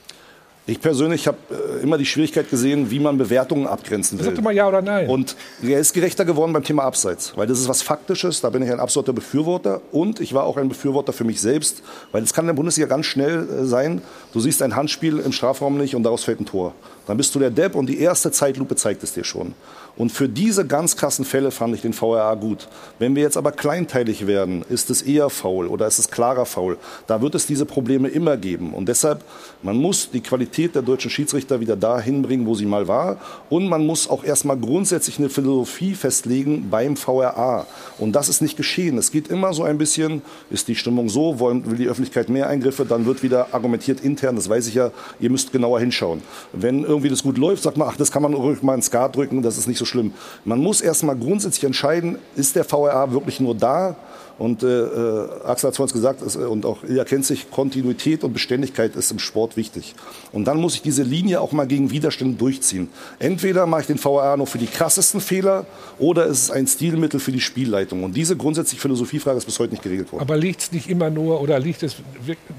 [0.68, 4.26] Ich persönlich habe äh, immer die Schwierigkeit gesehen, wie man Bewertungen abgrenzen will.
[4.26, 5.10] Sag doch mal ja oder nein.
[5.10, 8.62] Und er ist gerechter geworden beim Thema Abseits, weil das ist was Faktisches, da bin
[8.62, 11.82] ich ein absoluter Befürworter und ich war auch ein Befürworter für mich selbst,
[12.12, 15.32] weil es kann in der Bundesliga ganz schnell äh, sein, du siehst ein Handspiel im
[15.32, 16.76] Strafraum nicht und daraus fällt ein Tor.
[17.08, 19.56] Dann bist du der Depp und die erste Zeitlupe zeigt es dir schon.
[20.00, 22.70] Und für diese ganz krassen Fälle fand ich den VRA gut.
[23.00, 26.78] Wenn wir jetzt aber kleinteilig werden, ist es eher faul oder ist es klarer faul.
[27.06, 28.74] Da wird es diese Probleme immer geben.
[28.74, 29.26] Und deshalb,
[29.62, 33.18] man muss die Qualität der deutschen Schiedsrichter wieder dahin bringen, wo sie mal war.
[33.50, 37.68] Und man muss auch erstmal grundsätzlich eine Philosophie festlegen beim VRA.
[37.98, 38.98] Und das ist nicht geschehen.
[38.98, 42.86] Es geht immer so ein bisschen, ist die Stimmung so, will die Öffentlichkeit mehr Eingriffe,
[42.86, 46.22] dann wird wieder argumentiert intern, das weiß ich ja, ihr müsst genauer hinschauen.
[46.54, 49.18] Wenn irgendwie das gut läuft, sagt man, ach, das kann man ruhig mal ins Skat
[49.18, 50.14] drücken, das ist nicht so schlimm.
[50.46, 53.96] Man muss erstmal grundsätzlich entscheiden, ist der VRA wirklich nur da?
[54.40, 58.24] Und äh, äh, Axel hat es vorhin gesagt, ist, und auch Ilja kennt sich, Kontinuität
[58.24, 59.94] und Beständigkeit ist im Sport wichtig.
[60.32, 62.88] Und dann muss ich diese Linie auch mal gegen Widerstände durchziehen.
[63.20, 65.66] Entweder mache ich den VRA nur für die krassesten Fehler
[66.00, 68.06] oder ist es ein Stilmittel für die Spielleitung.
[68.06, 70.22] Und diese grundsätzliche Philosophiefrage ist bis heute nicht geregelt worden.
[70.22, 71.98] Aber liegt es nicht immer nur oder liegt es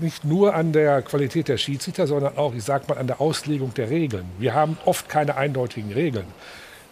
[0.02, 3.72] nicht nur an der Qualität der Schiedsrichter, sondern auch, ich sag mal, an der Auslegung
[3.72, 4.26] der Regeln?
[4.38, 6.26] Wir haben oft keine eindeutigen Regeln.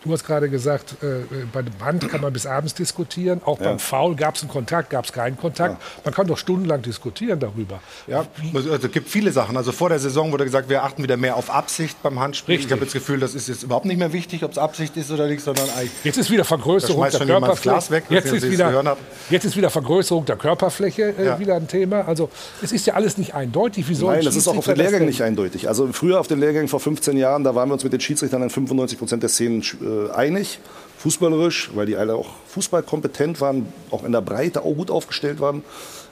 [0.05, 3.40] Du hast gerade gesagt, äh, bei dem Band kann man bis abends diskutieren.
[3.44, 5.82] Auch beim Foul gab es einen Kontakt, gab es keinen Kontakt.
[6.05, 7.80] Man kann doch stundenlang diskutieren darüber.
[8.07, 8.24] Ja,
[8.55, 9.57] also es gibt viele Sachen.
[9.57, 12.55] Also vor der Saison wurde gesagt, wir achten wieder mehr auf Absicht beim Handspiel.
[12.55, 12.66] Richtig.
[12.66, 15.11] Ich habe das Gefühl, das ist jetzt überhaupt nicht mehr wichtig, ob es Absicht ist
[15.11, 15.90] oder nicht, sondern eigentlich.
[16.05, 17.90] Jetzt ist wieder Vergrößerung der Körperfläche.
[17.90, 18.96] Weg, jetzt, ist wieder,
[19.30, 21.38] jetzt ist wieder Vergrößerung der Körperfläche äh, Ja.
[21.40, 22.07] wieder ein Thema.
[22.07, 22.30] Also
[22.62, 23.88] es ist ja alles nicht eindeutig.
[23.88, 25.68] Wie soll Nein, ein das ist auch auf den Lehrgängen nicht eindeutig.
[25.68, 28.42] Also früher auf den Lehrgängen vor 15 Jahren, da waren wir uns mit den Schiedsrichtern
[28.42, 30.61] in 95 Prozent der Szenen äh, einig.
[30.99, 35.62] Fußballerisch, weil die alle auch fußballkompetent waren, auch in der Breite auch gut aufgestellt waren.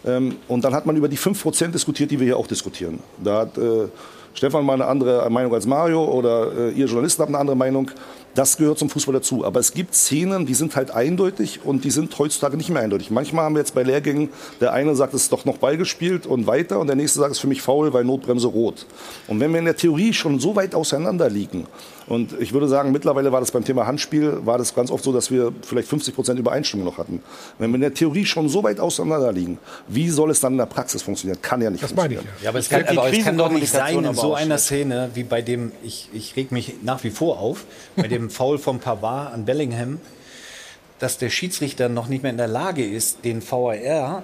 [0.04, 3.00] Ähm, und dann hat man über die 5 Prozent diskutiert, die wir hier auch diskutieren.
[3.22, 3.88] Da hat äh,
[4.34, 7.90] Stefan mal eine andere Meinung als Mario oder äh, ihr Journalisten habt eine andere Meinung.
[8.36, 9.44] Das gehört zum Fußball dazu.
[9.46, 13.10] Aber es gibt Szenen, die sind halt eindeutig und die sind heutzutage nicht mehr eindeutig.
[13.10, 14.28] Manchmal haben wir jetzt bei Lehrgängen,
[14.60, 17.32] der eine sagt, es ist doch noch Ball gespielt und weiter und der nächste sagt,
[17.32, 18.86] es ist für mich faul, weil Notbremse rot.
[19.26, 21.66] Und wenn wir in der Theorie schon so weit auseinander liegen,
[22.08, 25.12] und ich würde sagen, mittlerweile war das beim Thema Handspiel, war das ganz oft so,
[25.12, 27.20] dass wir vielleicht 50 Prozent Übereinstimmung noch hatten.
[27.58, 29.58] Wenn wir in der Theorie schon so weit auseinander liegen,
[29.88, 31.40] wie soll es dann in der Praxis funktionieren?
[31.42, 32.44] Kann ja nicht Das meine ich funktionieren.
[32.44, 35.24] Ja, aber es kann, aber es kann doch nicht sein in so einer Szene wie
[35.24, 37.64] bei dem, ich, ich reg mich nach wie vor auf,
[37.96, 40.00] bei dem Foul von Pavard an Bellingham,
[40.98, 44.22] dass der Schiedsrichter noch nicht mehr in der Lage ist, den VAR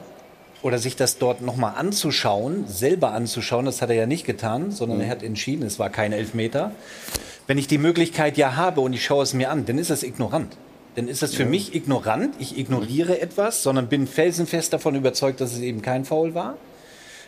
[0.63, 5.01] oder sich das dort nochmal anzuschauen, selber anzuschauen, das hat er ja nicht getan, sondern
[5.01, 6.73] er hat entschieden, es war kein Elfmeter.
[7.47, 10.03] Wenn ich die Möglichkeit ja habe und ich schaue es mir an, dann ist das
[10.03, 10.57] ignorant.
[10.95, 12.35] Dann ist das für mich ignorant.
[12.39, 16.57] Ich ignoriere etwas, sondern bin felsenfest davon überzeugt, dass es eben kein Foul war.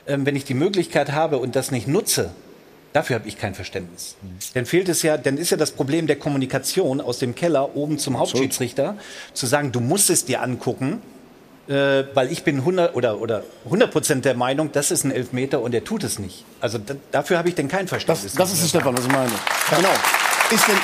[0.07, 2.31] Ähm, wenn ich die Möglichkeit habe und das nicht nutze,
[2.95, 4.17] dafür habe ich kein Verständnis.
[4.55, 7.99] Dann fehlt es ja, dann ist ja das Problem der Kommunikation aus dem Keller oben
[7.99, 8.97] zum Hauptschiedsrichter,
[9.35, 11.03] zu sagen, du musst es dir angucken,
[11.67, 15.61] äh, weil ich bin 100 oder, oder 100 Prozent der Meinung, das ist ein Elfmeter
[15.61, 16.45] und er tut es nicht.
[16.61, 18.35] Also da, dafür habe ich denn kein Verständnis.
[18.35, 19.33] Das ist es, Stefan, was ich meine.
[19.71, 19.89] Genau.
[20.51, 20.79] Ist denn,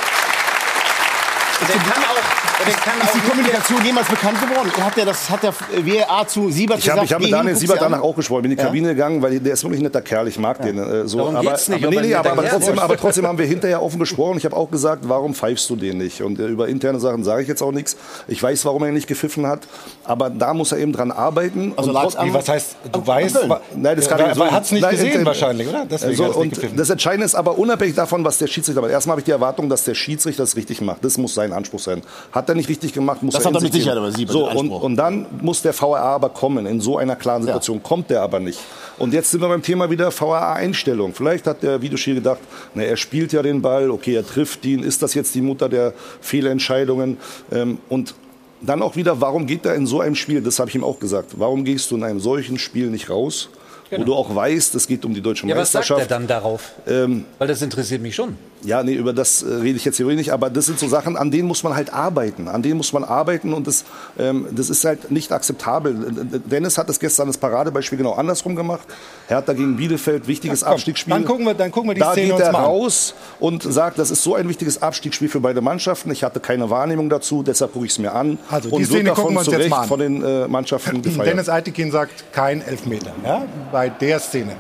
[1.69, 4.71] der kann auch, ist auch die Kommunikation jemals bekannt geworden?
[4.81, 7.05] Hat der das hat der WA zu Siebert Ich habe gesagt?
[7.11, 7.93] ich hab mit Daniel Siebert an?
[7.93, 8.43] danach auch gesprochen.
[8.43, 8.67] Bin in die Ja?
[8.69, 10.29] Kabine gegangen, weil der ist wirklich ein netter Kerl.
[10.29, 10.79] Ich mag den.
[10.79, 11.19] Äh, so.
[11.19, 13.47] Darum aber, geht's nicht, aber, nee, ein nee, aber, aber, trotzdem, aber trotzdem haben wir
[13.47, 14.39] hinterher offen gesprochen.
[14.39, 16.23] Ich habe auch gesagt, warum pfeifst du den nicht?
[16.23, 17.97] Und äh, über interne Sachen sage ich jetzt auch nichts.
[18.29, 19.61] Ich weiß, warum er nicht gepfiffen hat.
[20.05, 21.73] Aber da muss er eben dran arbeiten.
[21.77, 23.39] Also trotzdem- am- Was heißt, du weißt,
[23.77, 25.87] Nein, das kann Ja, ich so er hat's nicht Nein, gesehen wahrscheinlich, oder?
[25.91, 28.91] Deswegen so, und das Entscheidende ist aber unabhängig davon, was der Schiedsrichter macht.
[28.91, 31.05] Erstmal habe ich die Erwartung, dass der Schiedsrichter das richtig macht.
[31.05, 32.03] Das muss sein Anspruch sein.
[32.33, 34.33] Hat er nicht richtig gemacht, muss Das er hat er mit sich Sicherheit aber Siebert,
[34.35, 36.67] So, und, und dann muss der VAR aber kommen.
[36.67, 38.59] In so einer klaren Situation kommt der aber nicht.
[38.99, 41.15] Und jetzt sind wir beim Thema wieder VAR-Einstellung.
[41.15, 42.41] Vielleicht hat der Videoschiri gedacht,
[42.75, 44.83] na, er spielt ja den Ball, okay, er trifft ihn.
[44.83, 47.17] Ist das jetzt die Mutter der Fehlentscheidungen?
[47.51, 48.15] Ähm, und
[48.61, 50.43] dann auch wieder, warum geht er in so einem Spiel?
[50.43, 51.31] Das habe ich ihm auch gesagt.
[51.39, 53.49] Warum gehst du in einem solchen Spiel nicht raus,
[53.91, 56.11] wo du auch weißt, es geht um die deutsche Ja, was sagt Meisterschaft?
[56.11, 56.73] er dann darauf?
[56.87, 58.37] Ähm, Weil das interessiert mich schon.
[58.63, 61.17] Ja, nee, über das äh, rede ich jetzt hier nicht, aber das sind so Sachen,
[61.17, 62.49] an denen muss man halt arbeiten.
[62.49, 63.85] An denen muss man arbeiten und das,
[64.19, 65.93] ähm, das ist halt nicht akzeptabel.
[66.35, 68.87] Äh, Dennis hat es gestern das Paradebeispiel genau andersrum gemacht.
[69.29, 71.15] Hertha gegen Bielefeld, wichtiges komm, Abstiegsspiel.
[71.15, 73.63] dann gucken wir- dann gucken wir die da Szene geht uns er mal raus und
[73.63, 76.11] sagt, das ist so ein wichtiges Abstiegsspiel für beide Mannschaften.
[76.11, 78.39] Ich hatte keine Wahrnehmung dazu, deshalb gucke ich es mir an.
[78.51, 79.89] Also, die und Szene gucken wir uns jetzt mal an.
[79.89, 81.27] von den äh, Mannschaften gefeiert.
[81.29, 84.57] Dennis Eitekin sagt kein Elfmeter ja, bei der Szene.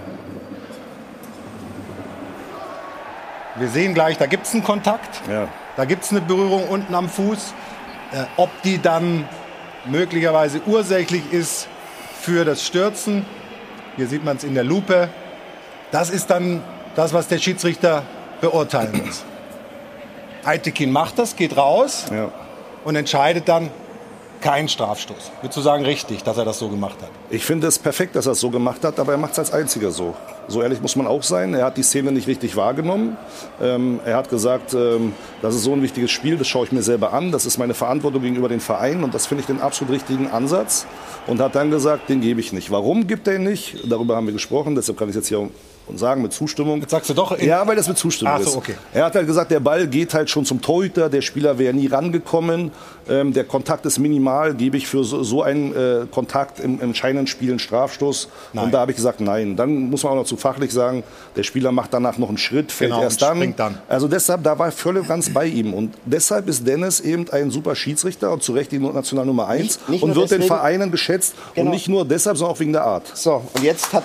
[3.61, 5.47] Wir sehen gleich, da gibt es einen Kontakt, Ja.
[5.77, 7.53] da gibt es eine Berührung unten am Fuß.
[8.13, 9.29] Äh, ob die dann
[9.85, 11.69] möglicherweise ursächlich ist
[12.21, 13.25] für das Stürzen,
[13.97, 15.11] hier sieht man es in der Lupe,
[15.93, 16.63] das ist dann
[16.97, 18.03] das, was der Schiedsrichter
[18.41, 19.25] beurteilen muss.
[20.45, 22.31] Eitekin macht das, geht raus Ja.
[22.85, 23.69] und entscheidet dann
[24.41, 25.33] kein Strafstoß.
[25.41, 27.11] Würdest du sagen, richtig, dass er das so gemacht hat?
[27.31, 29.53] Ich finde es perfekt, dass er es so gemacht hat, aber er macht es als
[29.53, 30.15] einziger so.
[30.49, 31.55] So ehrlich muss man auch sein.
[31.55, 33.17] Er hat die Szene nicht richtig wahrgenommen.
[33.63, 35.13] Ähm, er hat gesagt, ähm,
[35.43, 37.31] das ist so ein wichtiges Spiel, das schaue ich mir selber an.
[37.31, 40.87] Das ist meine Verantwortung gegenüber den Vereinen und das finde ich den absolut richtigen Ansatz.
[41.27, 42.71] Und hat dann gesagt, den gebe ich nicht.
[42.71, 43.89] Warum gibt er ihn nicht?
[43.89, 45.49] Darüber haben wir gesprochen, deshalb kann ich jetzt hier
[45.97, 46.81] sagen mit Zustimmung.
[46.81, 48.57] Jetzt sagst du doch, Ja, weil das mit Zustimmung Ach so, ist.
[48.57, 48.75] okay.
[48.93, 51.87] Er hat halt gesagt, der Ball geht halt schon zum Torhüter, der Spieler wäre nie
[51.87, 52.73] rangekommen,
[53.09, 57.27] ähm, der Kontakt ist minimal, gebe ich für so, so einen äh, Kontakt im, entscheidenden
[57.27, 58.29] Spiel einen Strafstoß.
[58.53, 58.65] Nein.
[58.67, 59.57] Und da habe ich gesagt, nein.
[59.57, 61.03] Dann muss man auch noch zu fachlich sagen,
[61.37, 63.37] der Spieler macht danach noch einen Schritt, fällt Genau, erst und dann.
[63.39, 63.79] springt dann.
[63.89, 65.75] Also deshalb, da war ich völlig ganz bei ihm.
[65.75, 69.61] Und deshalb ist Dennis eben ein super Schiedsrichter und zu Recht die National Nummer eins
[69.61, 71.35] Nicht- nicht und nur wird den deswegen- Vereinen geschätzt.
[71.55, 71.67] Genau.
[71.67, 73.11] Und nicht nur deshalb, sondern auch wegen der Art.
[73.15, 74.05] So, und jetzt hat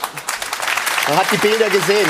[1.08, 2.10] man hat die Bilder gesehen.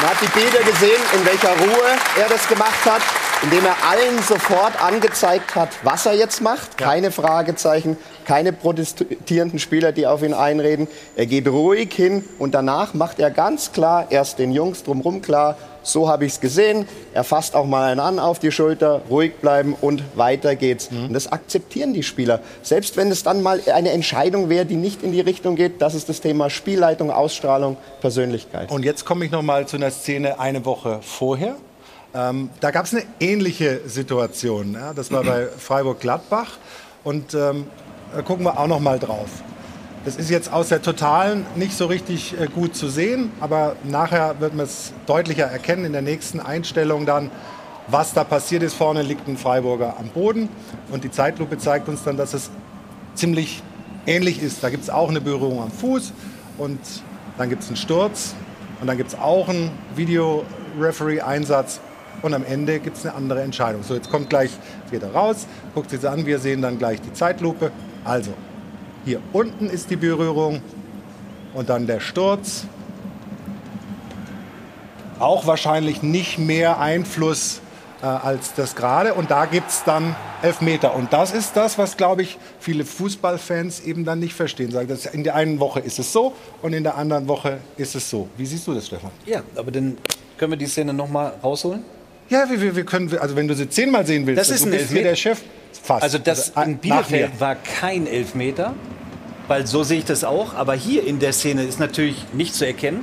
[0.00, 3.02] Man hat die Bilder gesehen, in welcher Ruhe er das gemacht hat.
[3.44, 6.78] Indem er allen sofort angezeigt hat, was er jetzt macht.
[6.78, 10.88] Keine Fragezeichen, keine protestierenden Spieler, die auf ihn einreden.
[11.14, 15.58] Er geht ruhig hin und danach macht er ganz klar erst den Jungs drumherum klar,
[15.82, 16.88] so habe ich es gesehen.
[17.12, 20.88] Er fasst auch mal einen an auf die Schulter, ruhig bleiben und weiter geht's.
[20.90, 22.40] Und das akzeptieren die Spieler.
[22.62, 25.94] Selbst wenn es dann mal eine Entscheidung wäre, die nicht in die Richtung geht, das
[25.94, 28.70] ist das Thema Spielleitung, Ausstrahlung, Persönlichkeit.
[28.70, 31.56] Und jetzt komme ich noch mal zu einer Szene eine Woche vorher.
[32.14, 34.74] Ähm, da gab es eine ähnliche Situation.
[34.74, 34.92] Ja?
[34.94, 36.58] Das war bei Freiburg-Gladbach.
[37.02, 37.66] Und ähm,
[38.14, 39.28] da gucken wir auch noch mal drauf.
[40.04, 44.38] Das ist jetzt aus der Totalen nicht so richtig äh, gut zu sehen, aber nachher
[44.38, 47.30] wird man es deutlicher erkennen in der nächsten Einstellung dann,
[47.88, 48.74] was da passiert ist.
[48.74, 50.48] Vorne liegt ein Freiburger am Boden
[50.92, 52.50] und die Zeitlupe zeigt uns dann, dass es
[53.14, 53.62] ziemlich
[54.06, 54.62] ähnlich ist.
[54.62, 56.12] Da gibt es auch eine Berührung am Fuß
[56.58, 56.78] und
[57.38, 58.34] dann gibt es einen Sturz
[58.80, 61.80] und dann gibt es auch einen Video-Referee-Einsatz
[62.24, 63.82] und am Ende gibt es eine andere Entscheidung.
[63.82, 66.98] So, jetzt kommt gleich, jetzt geht er raus, guckt sich an, wir sehen dann gleich
[67.02, 67.70] die Zeitlupe.
[68.02, 68.32] Also,
[69.04, 70.62] hier unten ist die Berührung
[71.52, 72.64] und dann der Sturz.
[75.18, 77.60] Auch wahrscheinlich nicht mehr Einfluss
[78.02, 79.12] äh, als das gerade.
[79.12, 80.94] Und da gibt es dann Elfmeter.
[80.94, 84.70] Und das ist das, was, glaube ich, viele Fußballfans eben dann nicht verstehen.
[84.70, 86.32] Sagen, dass in der einen Woche ist es so
[86.62, 88.28] und in der anderen Woche ist es so.
[88.38, 89.10] Wie siehst du das, Stefan?
[89.26, 89.98] Ja, aber dann
[90.38, 91.84] können wir die Szene noch mal rausholen.
[92.28, 94.72] Ja, wir, wir, können, also wenn du sie zehnmal sehen willst, Das ist du ein
[94.72, 95.08] hier Elfmeter.
[95.10, 95.40] der Chef.
[95.82, 96.02] Fast.
[96.02, 97.40] Also das Also, in nach Bielefeld mir.
[97.40, 98.74] war kein Elfmeter,
[99.48, 100.54] weil so sehe ich das auch.
[100.54, 103.00] Aber hier in der Szene ist natürlich nicht zu erkennen.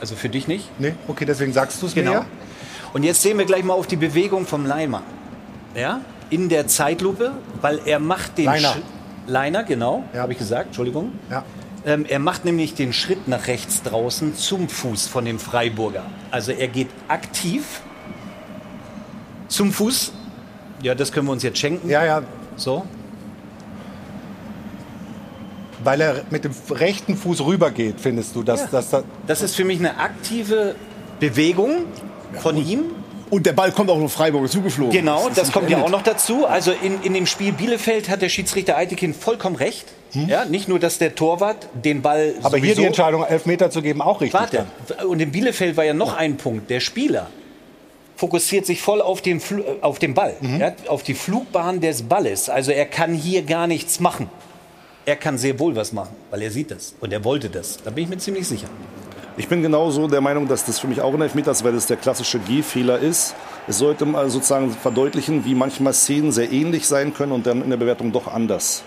[0.00, 0.68] Also für dich nicht.
[0.78, 2.10] Nee, okay, deswegen sagst du es Genau.
[2.10, 2.16] mir.
[2.18, 2.26] ja?
[2.92, 5.02] Und jetzt sehen wir gleich mal auf die Bewegung vom Leimer.
[5.74, 6.00] Ja?
[6.28, 7.32] In der Zeitlupe,
[7.62, 8.68] weil er macht den Leiner.
[8.74, 8.82] Sch-
[9.28, 11.12] Leiner, genau, habe ich gesagt, Entschuldigung.
[11.30, 11.44] Ja.
[11.86, 16.04] Ähm, er macht nämlich den Schritt nach rechts draußen zum Fuß von dem Freiburger.
[16.30, 17.64] Also er geht aktiv
[19.48, 20.12] zum Fuß.
[20.82, 21.88] Ja, das können wir uns jetzt schenken.
[21.88, 22.22] Ja, ja.
[22.56, 22.84] So.
[25.84, 28.66] Weil er mit dem rechten Fuß rübergeht, findest du, dass, Ja.
[28.72, 30.74] dass, dass Das ist für mich eine aktive
[31.20, 31.84] Bewegung
[32.40, 32.84] von ihm.
[33.28, 34.92] Und der Ball kommt auch noch Freiburg zugeflogen.
[34.92, 36.46] Genau, das nicht kommt ja auch noch dazu.
[36.46, 39.86] Also in, in dem Spiel Bielefeld hat der Schiedsrichter Eitekin vollkommen recht.
[40.12, 42.46] Ja, nicht nur, dass der Torwart den Ball Hm?
[42.46, 44.40] Aber hier die Entscheidung, Elfmeter zu geben, auch richtig.
[44.40, 44.66] Warte,
[45.06, 46.70] und in Bielefeld war ja noch ein Punkt.
[46.70, 47.28] Der Spieler
[48.16, 50.60] fokussiert sich voll auf den, Fl auf den Ball, Mhm.
[50.60, 52.48] ja, auf die Flugbahn des Balles.
[52.48, 54.28] Also er kann hier gar nichts machen.
[55.04, 57.78] Er kann sehr wohl was machen, weil er sieht das und er wollte das.
[57.84, 58.66] Da bin ich mir ziemlich sicher.
[59.36, 61.86] Ich bin genauso der Meinung, dass das für mich auch ein Elfmeter ist, weil das
[61.86, 63.34] der klassische Gehfehler ist.
[63.68, 67.68] Es sollte mal sozusagen verdeutlichen, wie manchmal Szenen sehr ähnlich sein können und dann in
[67.70, 68.82] der Bewertung doch anders.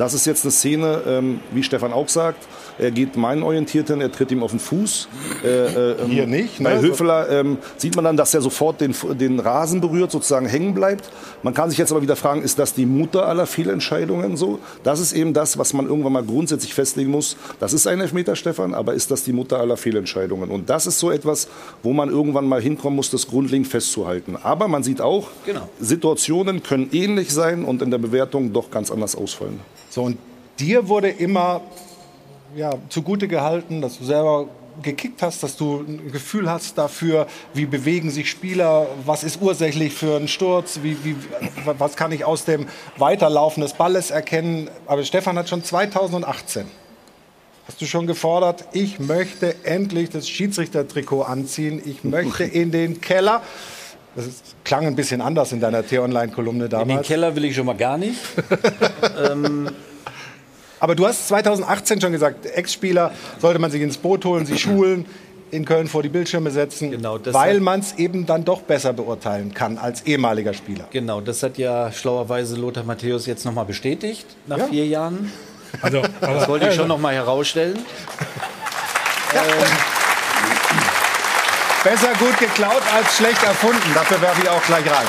[0.00, 2.48] Das ist jetzt eine Szene, ähm, wie Stefan auch sagt.
[2.78, 5.08] Er geht meinorientiert hin, er tritt ihm auf den Fuß.
[5.44, 6.70] Äh, äh, ähm, Hier nicht, ne?
[6.70, 10.72] Bei Höfler ähm, sieht man dann, dass er sofort den, den Rasen berührt, sozusagen hängen
[10.72, 11.10] bleibt.
[11.42, 14.58] Man kann sich jetzt aber wieder fragen, ist das die Mutter aller Fehlentscheidungen so?
[14.84, 17.36] Das ist eben das, was man irgendwann mal grundsätzlich festlegen muss.
[17.58, 20.48] Das ist ein Elfmeter, Stefan, aber ist das die Mutter aller Fehlentscheidungen?
[20.48, 21.46] Und das ist so etwas,
[21.82, 24.38] wo man irgendwann mal hinkommen muss, das grundlegend festzuhalten.
[24.42, 25.68] Aber man sieht auch, Genau.
[25.78, 29.60] Situationen können ähnlich sein und in der Bewertung doch ganz anders ausfallen.
[29.90, 30.18] So, und
[30.60, 31.62] dir wurde immer
[32.54, 34.48] ja, zugute gehalten, dass du selber
[34.82, 39.92] gekickt hast, dass du ein Gefühl hast dafür, wie bewegen sich Spieler, was ist ursächlich
[39.92, 41.16] für einen Sturz, wie, wie,
[41.64, 44.70] was kann ich aus dem Weiterlaufen des Balles erkennen.
[44.86, 46.66] Aber Stefan hat schon 2018,
[47.66, 53.42] hast du schon gefordert, ich möchte endlich das Schiedsrichtertrikot anziehen, ich möchte in den Keller.
[54.16, 57.06] Das ist, klang ein bisschen anders in deiner T-Online-Kolumne In den damals.
[57.06, 58.18] Keller will ich schon mal gar nicht.
[60.80, 65.04] Aber du hast 2018 schon gesagt, Ex-Spieler sollte man sich ins Boot holen, sie schulen,
[65.50, 69.52] in Köln vor die Bildschirme setzen, Genau, weil man es eben dann doch besser beurteilen
[69.52, 70.86] kann als ehemaliger Spieler.
[70.90, 74.66] Genau, das hat ja schlauerweise Lothar Matthäus jetzt nochmal bestätigt, nach Ja.
[74.68, 75.30] vier Jahren.
[75.82, 77.78] Also, Das wollte ich schon nochmal herausstellen.
[81.84, 83.94] Besser gut geklaut als schlecht erfunden.
[83.94, 85.06] Dafür werfe ich auch gleich rein.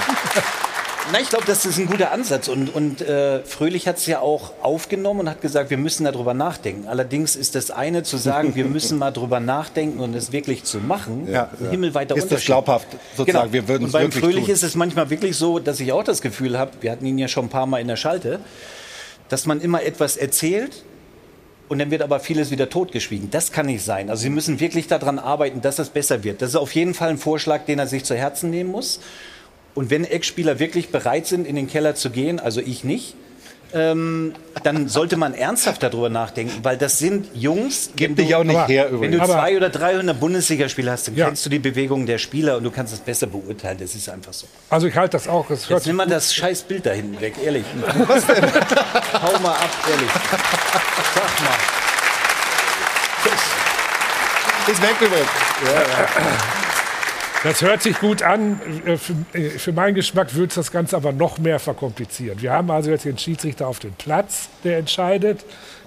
[1.11, 2.47] Na, ich glaube, das ist ein guter Ansatz.
[2.47, 6.33] Und, und äh, Fröhlich hat es ja auch aufgenommen und hat gesagt, wir müssen darüber
[6.33, 6.87] nachdenken.
[6.87, 10.77] Allerdings ist das eine zu sagen, wir müssen mal drüber nachdenken und es wirklich zu
[10.77, 11.71] machen, Ja, ein ja.
[11.71, 12.45] himmelweiter Ist das Unterschied.
[12.45, 12.87] glaubhaft,
[13.17, 14.53] sozusagen, wir würden und es beim wirklich Fröhlich tun.
[14.53, 17.27] ist es manchmal wirklich so, dass ich auch das Gefühl habe, wir hatten ihn ja
[17.27, 18.39] schon ein paar Mal in der Schalte,
[19.27, 20.83] dass man immer etwas erzählt
[21.71, 23.31] und dann wird aber vieles wieder totgeschwiegen.
[23.31, 24.09] Das kann nicht sein.
[24.09, 26.41] Also Sie müssen wirklich daran arbeiten, dass es besser wird.
[26.41, 28.99] Das ist auf jeden Fall ein Vorschlag, den er sich zu Herzen nehmen muss.
[29.73, 33.15] Und wenn Ex-Spieler wirklich bereit sind, in den Keller zu gehen, also ich nicht,
[33.73, 34.33] ähm,
[34.63, 37.91] dann sollte man ernsthaft darüber nachdenken, weil das sind Jungs.
[37.95, 39.17] Gib dich auch nicht aber, her Wenn übrigens.
[39.17, 41.25] du Aber- zwei oder 300 Bundesligaspiele hast, dann Ja.
[41.27, 43.77] kennst du die Bewegungen der Spieler und du kannst es besser beurteilen.
[43.79, 44.47] Das ist einfach so.
[44.69, 45.47] Also ich halte das auch.
[45.49, 47.65] Hört Jetzt nimm mal das scheiß Bild da hinten weg, ehrlich.
[48.07, 48.43] Was denn?
[49.21, 50.09] Hau mal ab, ehrlich.
[51.15, 51.57] Sag mal.
[54.71, 55.29] Ist weg übrigens.
[57.43, 58.59] Das hört sich gut an.
[58.85, 62.41] Äh, Für, äh, für meinen Geschmack würde es das Ganze aber noch mehr verkomplizieren.
[62.41, 65.43] Wir haben also jetzt den Schiedsrichter auf dem Platz, der entscheidet.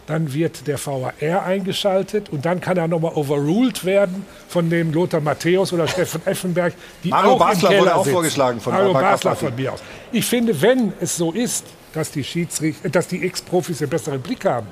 [0.07, 1.15] Dann wird der VAR
[1.47, 6.75] eingeschaltet und dann kann er nochmal overruled werden von dem Lothar Matthäus oder Steffen Effenberg,
[7.03, 8.13] die Mario auch Basler im Keller wurde auch sitzen.
[8.13, 9.83] vorgeschlagen von Mario Basler von mir aus.
[10.13, 11.65] Ich finde, wenn es so ist,
[11.95, 14.67] dass die, Schiedsrichter, dass die Ex-Profis einen besseren Blick haben,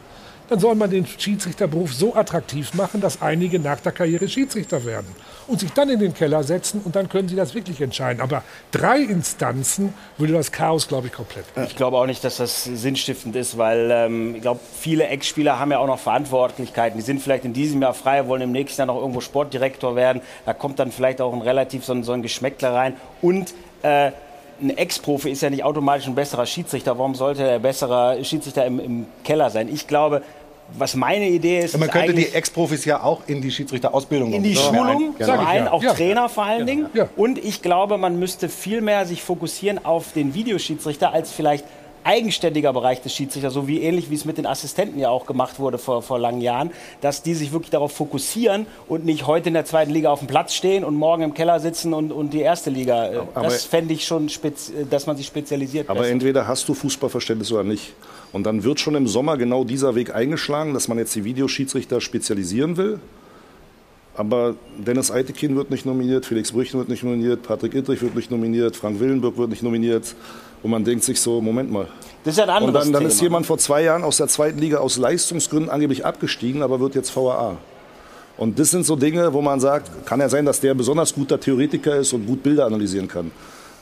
[0.53, 5.07] dann soll man den Schiedsrichterberuf so attraktiv machen, dass einige nach der Karriere Schiedsrichter werden
[5.47, 8.21] und sich dann in den Keller setzen und dann können sie das wirklich entscheiden.
[8.21, 11.47] Aber drei Instanzen würde das Chaos, glaube ich, komplett.
[11.67, 15.71] Ich glaube auch nicht, dass das sinnstiftend ist, weil ähm, ich glaube, viele Ex-Spieler haben
[15.71, 16.99] ja auch noch Verantwortlichkeiten.
[16.99, 20.21] Die sind vielleicht in diesem Jahr frei, wollen im nächsten Jahr noch irgendwo Sportdirektor werden.
[20.45, 22.97] Da kommt dann vielleicht auch ein relativ so ein, so ein Geschmäckler rein.
[23.23, 24.13] Und äh,
[24.61, 26.99] ein Ex-Profi ist ja nicht automatisch ein besserer Schiedsrichter.
[26.99, 29.69] Warum sollte der bessere Schiedsrichter im, im Keller sein?
[29.69, 30.23] Ich glaube,
[30.79, 34.43] was meine Idee ist, Man ist könnte die Ex-Profis ja auch in die Schiedsrichterausbildung in
[34.43, 34.57] die.
[34.57, 35.47] Schulung, Ja, zum ja.
[35.47, 35.93] einen, auch Ja.
[35.95, 36.87] Trainer vor allen Dingen.
[37.17, 41.65] Und ich glaube, man müsste viel mehr sich fokussieren auf den Videoschiedsrichter als vielleicht
[42.05, 45.59] eigenständiger Bereich des Schiedsrichters, so wie ähnlich wie es mit den Assistenten ja auch gemacht
[45.59, 46.71] wurde vor, vor langen Jahren,
[47.01, 50.29] dass die sich wirklich darauf fokussieren und nicht heute in der zweiten Liga auf dem
[50.29, 53.13] Platz stehen und morgen im Keller sitzen und, und die erste Liga.
[53.13, 55.89] äh, Aber- das fände ich schon, spez äh, dass man sich spezialisiert.
[55.89, 56.13] Aber besser.
[56.13, 57.95] entweder hast du Fußballverständnis oder nicht.
[58.33, 62.01] Und dann wird schon im Sommer genau dieser Weg eingeschlagen, dass man jetzt die Videoschiedsrichter
[62.01, 62.99] spezialisieren will.
[64.15, 68.31] Aber Dennis Eitekin wird nicht nominiert, Felix Brüchen wird nicht nominiert, Patrick Ittrich wird nicht
[68.31, 70.15] nominiert, Frank Willenburg wird nicht nominiert.
[70.63, 71.89] Und man denkt sich so, Moment mal.
[72.25, 73.25] Das ist ja ein Und anderes dann, dann ist Thema.
[73.25, 77.15] jemand vor zwei Jahren aus der zweiten Liga aus Leistungsgründen angeblich abgestiegen, aber wird jetzt
[77.17, 77.57] VAA.
[78.37, 81.15] Und das sind so Dinge, wo man sagt, kann ja sein, dass der ein besonders
[81.15, 83.31] guter Theoretiker ist und gut Bilder analysieren kann.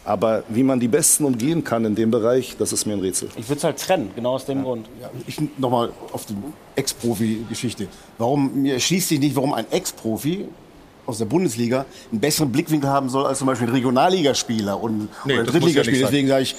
[0.04, 3.28] Aber wie man die Besten umgehen kann in dem Bereich, das ist mir ein Rätsel.
[3.36, 4.88] Ich würde es halt trennen, genau aus dem Grund.
[5.26, 6.34] Ich nochmal auf die
[6.74, 7.86] Ex-Profi-Geschichte.
[8.16, 10.46] Warum, mir erschließt sich nicht, warum ein Ex-Profi
[11.10, 15.34] aus der Bundesliga einen besseren Blickwinkel haben soll als zum Beispiel ein Regionalligaspieler und Nee,
[15.34, 15.98] oder ein ja Drittligaspieler.
[15.98, 16.06] sein.
[16.06, 16.54] Deswegen sage ich,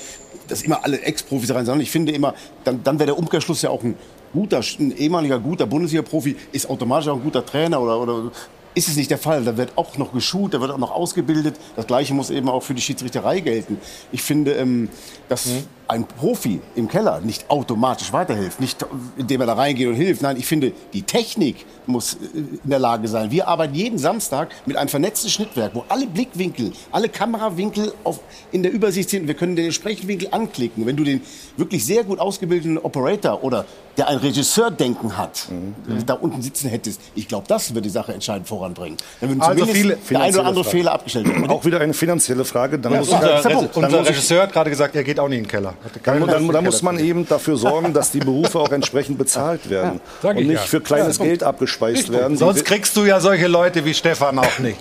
[0.48, 1.82] dass immer alle Ex-Profis da rein sollen.
[1.82, 2.34] Ich finde immer,
[2.64, 3.96] dann, dann wäre der Umkehrschluss ja auch ein
[4.34, 8.32] guter, ein ehemaliger guter Bundesliga-Profi ist automatisch auch ein guter Trainer oder, oder
[8.74, 9.44] ist es nicht der Fall.
[9.44, 11.56] Da wird auch noch geschult, da wird auch noch ausgebildet.
[11.76, 13.78] Das Gleiche muss eben auch für die Schiedsrichterei gelten.
[14.12, 14.90] Ich finde, ähm,
[15.28, 15.50] dass
[15.92, 18.84] ein Profi im Keller nicht automatisch weiterhilft, nicht
[19.18, 20.22] indem er da reingeht und hilft.
[20.22, 22.18] Nein, ich finde, die Technik muss äh,
[22.64, 23.30] in der Lage sein.
[23.30, 28.20] Wir arbeiten jeden Samstag mit einem vernetzten Schnittwerk, wo alle Blickwinkel, alle Kamerawinkel auf,
[28.52, 29.28] in der Übersicht sind.
[29.28, 30.86] Wir können den entsprechenden Winkel anklicken.
[30.86, 31.22] Wenn du den
[31.58, 33.66] wirklich sehr gut ausgebildeten Operator oder
[33.98, 35.48] der ein Regisseurdenken hat,
[35.90, 38.98] äh, da unten sitzen hättest, ich glaube, das wird die Sache entscheidend voranbringen.
[39.20, 40.78] Dann würden Also zumindest viele der ein oder andere Fragen.
[40.78, 41.50] Fehler abgestellt werden.
[41.50, 42.80] Auch wieder eine finanzielle Frage.
[42.80, 45.20] Dann Ja, muss, unser, dann Re muss unser ich- Regisseur hat gerade gesagt, er geht
[45.20, 45.74] auch nicht in den Keller.
[46.04, 50.00] Dann, dann, dann muss man eben dafür sorgen, dass die Berufe auch entsprechend bezahlt werden
[50.22, 50.62] und ich nicht ja.
[50.62, 52.16] für kleines Ja, Geld abgespeist Richtig.
[52.16, 52.38] werden.
[52.38, 54.80] Sonst kriegst du ja solche Leute wie Stefan auch nicht.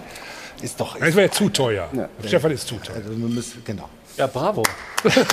[0.63, 0.99] Ist doch.
[0.99, 1.89] Das wäre zu teuer.
[2.27, 2.97] Stefan ist zu teuer.
[2.97, 3.89] Also wir müssen, genau.
[4.17, 4.63] Ja, bravo.
[5.03, 5.25] Bravo.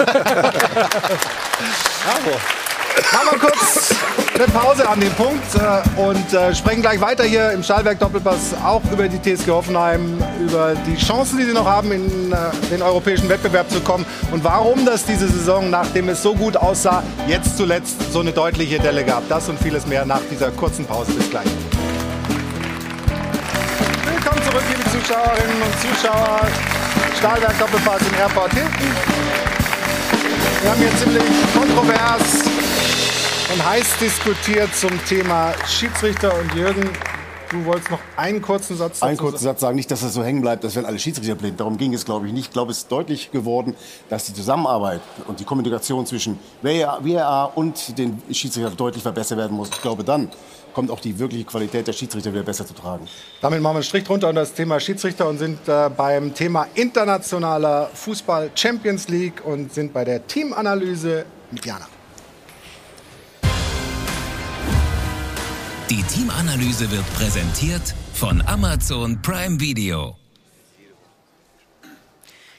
[3.12, 3.94] Machen wir kurz
[4.34, 8.54] eine Pause an dem Punkt äh, und äh, sprechen gleich weiter hier im Stahlwerk Doppelpass
[8.64, 12.36] auch über die TSG Hoffenheim, über die Chancen, die sie noch haben, in äh,
[12.72, 17.04] den europäischen Wettbewerb zu kommen und warum das diese Saison, nachdem es so gut aussah,
[17.28, 19.28] jetzt zuletzt so eine deutliche Delle gab.
[19.30, 21.14] Das und vieles mehr nach dieser kurzen Pause.
[21.14, 21.48] Bis gleich.
[24.06, 26.42] Willkommen zurück, liebe Zuschauerinnen und Zuschauer.
[27.18, 28.72] Stahlwerk Doppelpass im Airport Hilton.
[30.62, 31.24] Wir haben hier ziemlich
[31.56, 32.77] kontrovers
[33.54, 36.90] und heiß diskutiert zum Thema Schiedsrichter und Jürgen.
[37.50, 40.22] Du wolltest noch einen kurzen Satz Einen dazu kurzen Satz sagen, nicht, dass das so
[40.22, 41.58] hängen bleibt, dass wenn alle Schiedsrichter blind.
[41.58, 42.48] Darum ging es, glaube ich, nicht.
[42.48, 43.74] Ich glaube, es ist deutlich geworden,
[44.10, 49.70] dass die Zusammenarbeit und die Kommunikation zwischen VAR und den Schiedsrichtern deutlich verbessert werden muss.
[49.70, 50.30] Ich glaube, dann
[50.74, 53.08] kommt auch die wirkliche Qualität der Schiedsrichter wieder besser zu tragen.
[53.40, 56.68] Damit machen wir einen Strich drunter unter das Thema Schiedsrichter und sind äh, beim Thema
[56.76, 61.88] internationaler Fußball Champions League und sind bei der Teamanalyse mit Jana.
[65.90, 70.18] Die Teamanalyse wird präsentiert von Amazon Prime Video.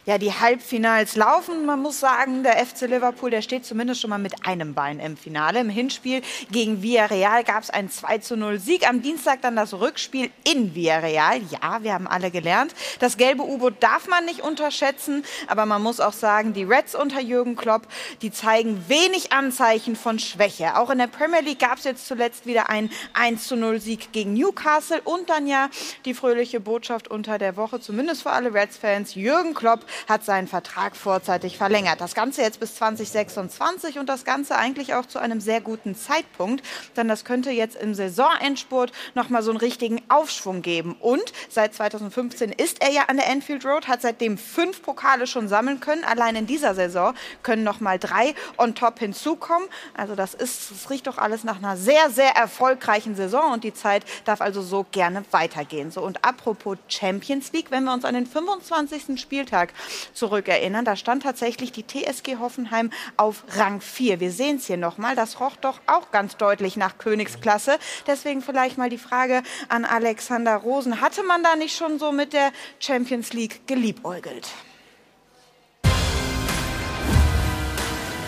[0.09, 1.67] Ja, die Halbfinals laufen.
[1.67, 5.19] Man muss sagen, der FC Liverpool, der steht zumindest schon mal mit einem Bein im
[5.19, 5.61] Finale.
[5.61, 8.89] Im Hinspiel gegen Villarreal gab es einen 2 zu 0 Sieg.
[8.89, 11.43] Am Dienstag dann das Rückspiel in Villarreal.
[11.51, 12.75] Ja, wir haben alle gelernt.
[13.01, 17.21] Das gelbe U-Boot darf man nicht unterschätzen, aber man muss auch sagen, die Reds unter
[17.21, 17.87] Jürgen Klopp,
[18.23, 20.79] die zeigen wenig Anzeichen von Schwäche.
[20.79, 24.11] Auch in der Premier League gab es jetzt zuletzt wieder einen 1 zu 0 Sieg
[24.13, 25.69] gegen Newcastle und dann ja
[26.07, 29.15] die fröhliche Botschaft unter der Woche, zumindest für alle Reds-Fans.
[29.15, 32.01] Jürgen Klopp hat seinen Vertrag vorzeitig verlängert.
[32.01, 36.65] Das Ganze jetzt bis 2026 und das Ganze eigentlich auch zu einem sehr guten Zeitpunkt,
[36.97, 40.97] denn das könnte jetzt im Saisonendspurt nochmal so einen richtigen Aufschwung geben.
[41.01, 45.49] Und seit 2015 ist er ja an der Enfield Road, hat seitdem fünf Pokale schon
[45.49, 46.05] sammeln können.
[46.05, 49.69] Allein in dieser Saison können nochmal drei on top hinzukommen.
[49.95, 53.75] Also das ist, das riecht doch alles nach einer sehr, sehr erfolgreichen Saison und die
[53.75, 55.91] Zeit darf also so gerne weitergehen.
[55.91, 59.21] So und apropos Champions League, wenn wir uns an den 25.
[59.21, 59.73] Spieltag
[60.13, 60.85] zurückerinnern.
[60.85, 64.21] Da stand tatsächlich die TSG Hoffenheim auf Rang 4.
[64.21, 65.17] Wir sehen es hier nochmal.
[65.17, 67.79] Das roch doch auch ganz deutlich nach Königsklasse.
[68.07, 71.01] Deswegen vielleicht mal die Frage an Alexander Rosen.
[71.01, 74.49] Hatte man da nicht schon so mit der Champions League geliebäugelt?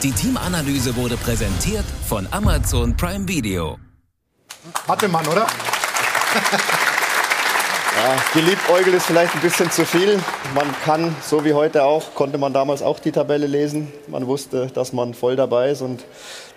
[0.03, 3.79] Die Teamanalyse wurde präsentiert von Amazon Prime Video.
[4.89, 5.47] Hatte man, oder?
[7.97, 10.21] Ja, geliebäugelt ist vielleicht ein bisschen zu viel.
[10.55, 13.93] Man kann, so wie heute auch, konnte man damals auch die Tabelle lesen.
[14.07, 16.05] Man wusste, dass man voll dabei ist und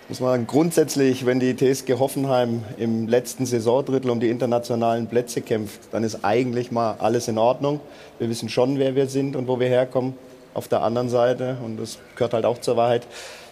[0.08, 5.80] muss man grundsätzlich, wenn die TSG Hoffenheim im letzten Saisondrittel um die internationalen Plätze kämpft,
[5.90, 7.80] dann ist eigentlich mal alles in Ordnung.
[8.20, 10.14] Wir wissen schon, wer wir sind und wo wir herkommen.
[10.54, 13.08] Auf der anderen Seite, und das gehört halt auch zur Wahrheit,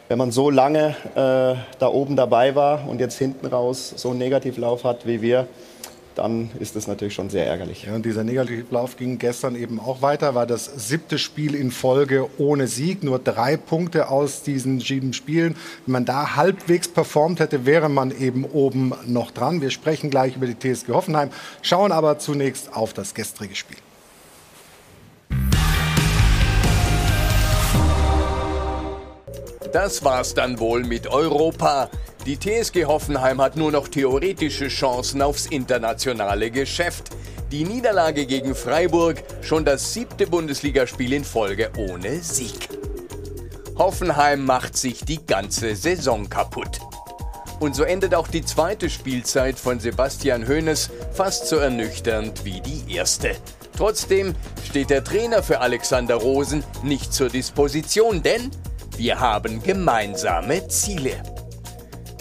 [0.09, 4.19] wenn man so lange äh, da oben dabei war und jetzt hinten raus so einen
[4.19, 5.49] Negativlauf hat wie wir,
[6.15, 7.85] dann ist das natürlich schon sehr ärgerlich.
[7.85, 12.29] Ja, und dieser Negativlauf ging gestern eben auch weiter, war das siebte Spiel in Folge
[12.39, 15.57] ohne Sieg, nur drei Punkte aus diesen sieben Spielen.
[15.87, 19.61] Wenn man da halbwegs performt hätte, wäre man eben oben noch dran.
[19.61, 21.31] Wir sprechen gleich über die TSG Hoffenheim,
[21.63, 23.79] schauen aber zunächst auf das gestrige Spiel.
[29.73, 31.89] Das war's dann wohl mit Europa.
[32.25, 37.11] Die TSG Hoffenheim hat nur noch theoretische Chancen aufs internationale Geschäft.
[37.51, 42.69] Die Niederlage gegen Freiburg schon das siebte Bundesligaspiel in Folge ohne Sieg.
[43.77, 46.79] Hoffenheim macht sich die ganze Saison kaputt.
[47.59, 52.95] Und so endet auch die zweite Spielzeit von Sebastian Hoeneß fast so ernüchternd wie die
[52.95, 53.35] erste.
[53.77, 58.53] Trotzdem steht der Trainer für Alexander Rosen nicht zur Disposition, denn
[58.97, 61.21] wir haben gemeinsame Ziele,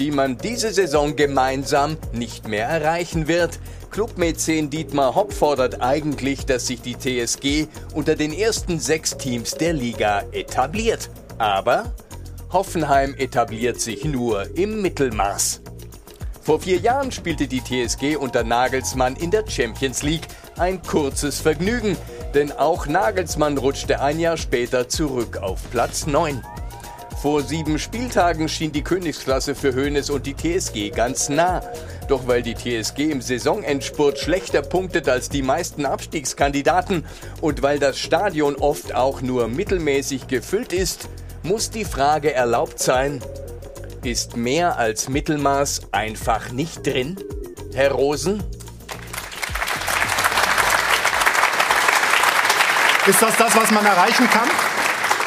[0.02, 3.60] die man diese Saison gemeinsam nicht mehr erreichen wird.
[3.92, 9.74] Clubmäzen Dietmar Hopp fordert eigentlich, dass sich die TSG unter den ersten sechs Teams der
[9.74, 11.12] Liga etabliert.
[11.38, 11.94] Aber
[12.52, 15.62] Hoffenheim etabliert sich nur im Mittelmaß.
[16.42, 21.96] Vor vier Jahren spielte die TSG unter Nagelsmann in der Champions League ein kurzes Vergnügen,
[22.34, 26.42] denn auch Nagelsmann rutschte ein Jahr später zurück auf Platz 9.
[27.22, 31.62] Vor sieben Spieltagen schien die Königsklasse für Hoeneß und die TSG ganz nah.
[32.08, 37.06] Doch weil die TSG im Saisonendspurt schlechter punktet als die meisten Abstiegskandidaten
[37.40, 41.10] und weil das Stadion oft auch nur mittelmäßig gefüllt ist,
[41.44, 43.22] muss die Frage erlaubt sein,
[44.04, 47.18] ist mehr als Mittelmaß einfach nicht drin?
[47.76, 48.44] Herr Rosen?
[53.06, 54.50] Ist das das, was man erreichen kann?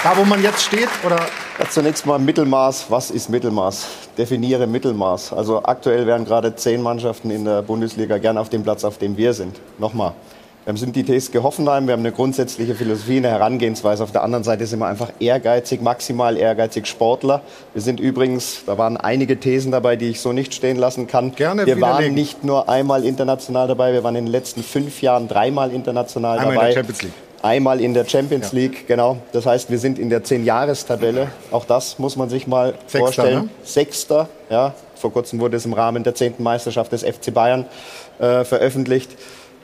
[0.03, 0.89] Da, wo man jetzt steht?
[1.05, 1.25] Oder
[1.59, 2.87] ja, zunächst mal Mittelmaß.
[2.91, 3.87] Was ist Mittelmaß?
[4.19, 5.33] Definiere Mittelmaß.
[5.33, 9.17] Also aktuell wären gerade zehn Mannschaften in der Bundesliga gern auf dem Platz, auf dem
[9.17, 9.61] wir sind.
[9.79, 10.15] Nochmal.
[10.67, 14.03] Wir sind die TSG Hoffenheim, wir haben eine grundsätzliche Philosophie, eine Herangehensweise.
[14.03, 17.43] Auf der anderen Seite sind wir einfach ehrgeizig, maximal ehrgeizig Sportler.
[17.75, 21.35] Wir sind übrigens, da waren einige Thesen dabei, die ich so nicht stehen lassen kann.
[21.35, 25.29] Gerne wir waren nicht nur einmal international dabei, wir waren in den letzten fünf Jahren
[25.29, 26.69] dreimal international einmal dabei.
[26.69, 27.13] in der Champions League.
[27.45, 28.53] Einmal in der Champions.
[28.53, 29.19] League, genau.
[29.33, 31.29] Das heißt, wir sind in der Zehn-Jahres-Tabelle.
[31.51, 33.43] Auch das muss man sich mal Sechster, vorstellen.
[33.43, 33.49] Ne?
[33.63, 34.73] Sechster, ja.
[34.97, 37.67] Vor kurzem wurde es im Rahmen der zehnten Meisterschaft des FC Bayern
[38.19, 39.11] äh, veröffentlicht.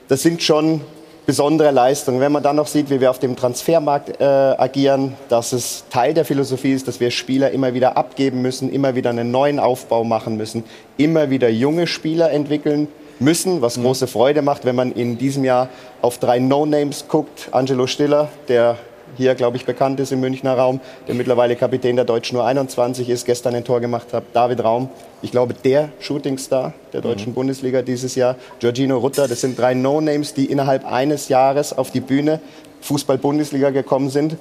[0.09, 0.81] Das sind schon
[1.25, 2.19] besondere Leistungen.
[2.19, 6.13] Wenn man dann noch sieht, wie wir auf dem Transfermarkt äh, agieren, dass es Teil
[6.13, 10.03] der Philosophie ist, dass wir Spieler immer wieder abgeben müssen, immer wieder einen neuen Aufbau
[10.03, 10.65] machen müssen,
[10.97, 12.89] immer wieder junge Spieler entwickeln
[13.21, 15.69] müssen, was große Freude macht, wenn man in diesem Jahr
[16.01, 17.49] auf drei No-Names guckt.
[17.51, 18.77] Angelo Stiller, der
[19.17, 23.09] hier, glaube ich, bekannt ist im Münchner Raum, der mittlerweile Kapitän der Deutschen nur 21
[23.09, 24.23] ist, gestern ein Tor gemacht hat.
[24.33, 24.89] David Raum,
[25.21, 27.35] ich glaube, der Shootingstar der deutschen mhm.
[27.35, 28.35] Bundesliga dieses Jahr.
[28.59, 32.39] Giorgino Rutter, das sind drei No-Names, die innerhalb eines Jahres auf die Bühne
[32.81, 34.37] Fußball-Bundesliga gekommen sind.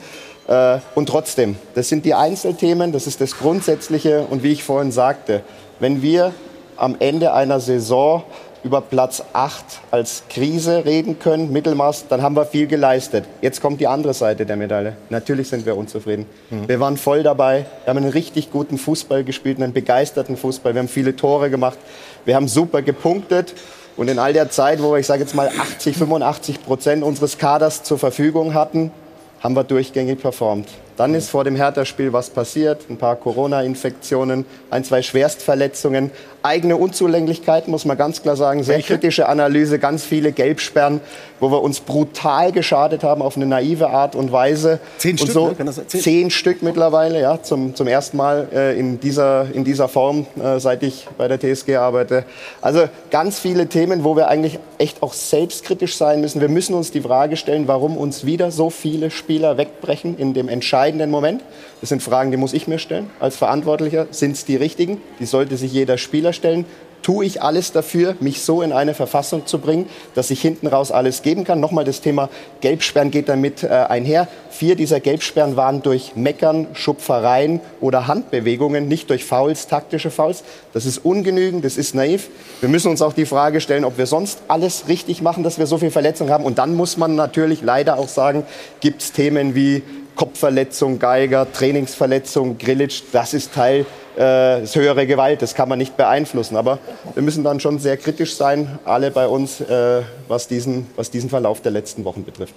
[0.47, 4.27] Äh, und trotzdem, das sind die Einzelthemen, das ist das Grundsätzliche.
[4.31, 5.43] Und wie ich vorhin sagte,
[5.79, 6.33] wenn wir
[6.77, 8.23] am Ende einer Saison
[8.63, 13.25] über Platz 8 als Krise reden können, Mittelmaß, dann haben wir viel geleistet.
[13.41, 14.97] Jetzt kommt die andere Seite der Medaille.
[15.09, 16.27] Natürlich sind wir unzufrieden.
[16.51, 16.69] Mhm.
[16.69, 20.81] Wir waren voll dabei, wir haben einen richtig guten Fußball gespielt, einen begeisterten Fußball, wir
[20.81, 21.79] haben viele Tore gemacht,
[22.25, 23.55] wir haben super gepunktet.
[23.97, 27.39] Und in all der Zeit, wo wir, ich sage jetzt mal, 80, 85 Prozent unseres
[27.39, 28.93] Kaders zur Verfügung hatten,
[29.41, 30.69] haben wir durchgängig performt.
[30.97, 36.11] Dann ist vor dem Hertha-Spiel was passiert, ein paar Corona-Infektionen, ein, zwei Schwerstverletzungen,
[36.43, 38.95] eigene Unzulänglichkeiten, muss man ganz klar sagen, sehr Welche?
[38.95, 41.01] kritische Analyse, ganz viele Gelbsperren,
[41.39, 44.81] wo wir uns brutal geschadet haben auf eine naive Art und Weise.
[44.99, 45.57] Zehn und Stück, so, ne?
[45.59, 46.03] Erzählen?
[46.03, 50.59] Zehn Stück mittlerweile, ja, zum, zum ersten Mal äh, in, dieser, in dieser Form, äh,
[50.61, 52.25] seit ich bei der TSG arbeite.
[52.61, 56.41] Also ganz viele Themen, wo wir eigentlich echt auch selbstkritisch sein müssen.
[56.41, 60.49] Wir müssen uns die Frage stellen, warum uns wieder so viele Spieler wegbrechen in dem
[60.91, 61.43] entscheidenden Moment.
[61.81, 64.09] Das sind Fragen, die muss ich mir stellen als Verantwortlicher.
[64.11, 65.01] Sind es die richtigen?
[65.19, 66.65] Die sollte sich jeder Spieler stellen.
[67.03, 70.93] Tue ich alles dafür, mich so in eine Verfassung zu bringen, dass ich hinten raus
[70.93, 71.59] alles geben kann?
[71.59, 72.29] Nochmal das Thema
[72.61, 74.29] Gelbsperren geht damit äh, einher.
[74.51, 80.45] Vier dieser Gelbsperren waren durch Meckern, Schupfereien oder Handbewegungen, nicht durch Fouls, taktische Fouls.
[80.75, 82.29] Das ist ungenügend, das ist naiv.
[82.61, 85.67] Wir müssen uns auch die Frage stellen, ob wir sonst alles richtig machen, dass wir
[85.67, 86.45] so viel Verletzungen haben.
[86.45, 88.45] Und dann muss man natürlich leider auch sagen,
[88.81, 89.83] gibt es Themen wie
[90.15, 93.87] Kopfverletzung, Geiger, Trainingsverletzung, Grillitsch, das ist Teil
[94.19, 96.57] äh, ist höhere Gewalt, das kann man nicht beeinflussen.
[96.57, 96.79] Aber
[97.15, 101.31] wir müssen dann schon sehr kritisch sein, alle bei uns, äh, was, diesen, was diesen
[101.31, 102.55] Verlauf der letzten Wochen betrifft.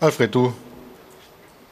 [0.00, 0.52] Alfred, du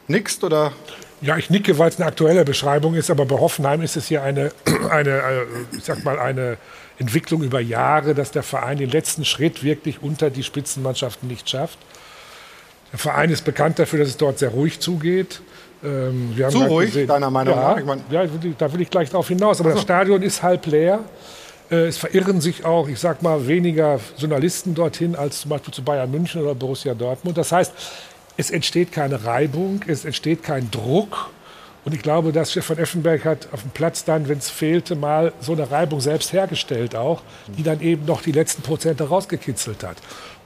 [0.07, 0.73] nickst oder?
[1.21, 4.23] Ja, ich nicke, weil es eine aktuelle Beschreibung ist, aber bei Hoffenheim ist es hier
[4.23, 4.51] eine,
[4.89, 5.45] eine, äh,
[5.77, 6.57] ich sag mal, eine
[6.97, 11.79] Entwicklung über Jahre, dass der Verein den letzten Schritt wirklich unter die Spitzenmannschaften nicht schafft.
[12.91, 15.41] Der Verein ist bekannt dafür, dass es dort sehr ruhig zugeht.
[15.83, 17.77] Ähm, Zu ruhig, gesehen, deiner Meinung ja, nach?
[17.77, 18.23] Ich mein ja,
[18.57, 19.59] da will ich gleich drauf hinaus.
[19.59, 19.77] Aber also.
[19.77, 20.99] das Stadion ist halb leer.
[21.71, 25.83] Äh, es verirren sich auch, ich sag mal, weniger Journalisten dorthin als zum Beispiel zu
[25.83, 27.37] Bayern München oder Borussia Dortmund.
[27.37, 27.73] Das heißt,
[28.37, 31.29] es entsteht keine Reibung, es entsteht kein Druck.
[31.83, 35.33] Und ich glaube, dass Stefan Effenberg hat auf dem Platz dann, wenn es fehlte, mal
[35.41, 37.23] so eine Reibung selbst hergestellt auch,
[37.57, 39.97] die dann eben noch die letzten Prozente rausgekitzelt hat.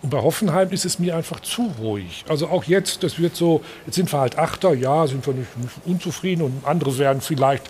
[0.05, 2.25] Und bei Hoffenheim ist es mir einfach zu ruhig.
[2.29, 5.49] Also auch jetzt, das wird so, jetzt sind wir halt Achter, ja, sind wir nicht,
[5.83, 7.63] unzufrieden und andere werden vielleicht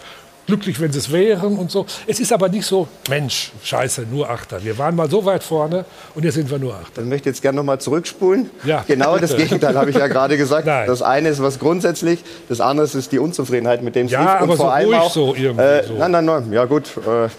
[0.46, 1.86] glücklich, wenn sie es wären und so.
[2.08, 4.64] Es ist aber nicht so, Mensch, scheiße, nur Achter.
[4.64, 7.02] Wir waren mal so weit vorne und jetzt sind wir nur Achter.
[7.02, 8.50] Dann möchte ich jetzt gerne noch mal zurückspulen.
[8.64, 9.28] Ja, genau bitte.
[9.28, 10.68] das Gegenteil habe ich ja gerade gesagt.
[10.68, 10.88] Nein.
[10.88, 14.30] Das eine ist was grundsätzlich, das andere ist die Unzufriedenheit mit dem ja, lief.
[14.30, 15.64] Und aber vor so allem auch, so irgendwie.
[15.64, 15.94] Äh, so.
[15.96, 16.90] Nein, nein, nein, ja gut.
[16.98, 17.30] Äh,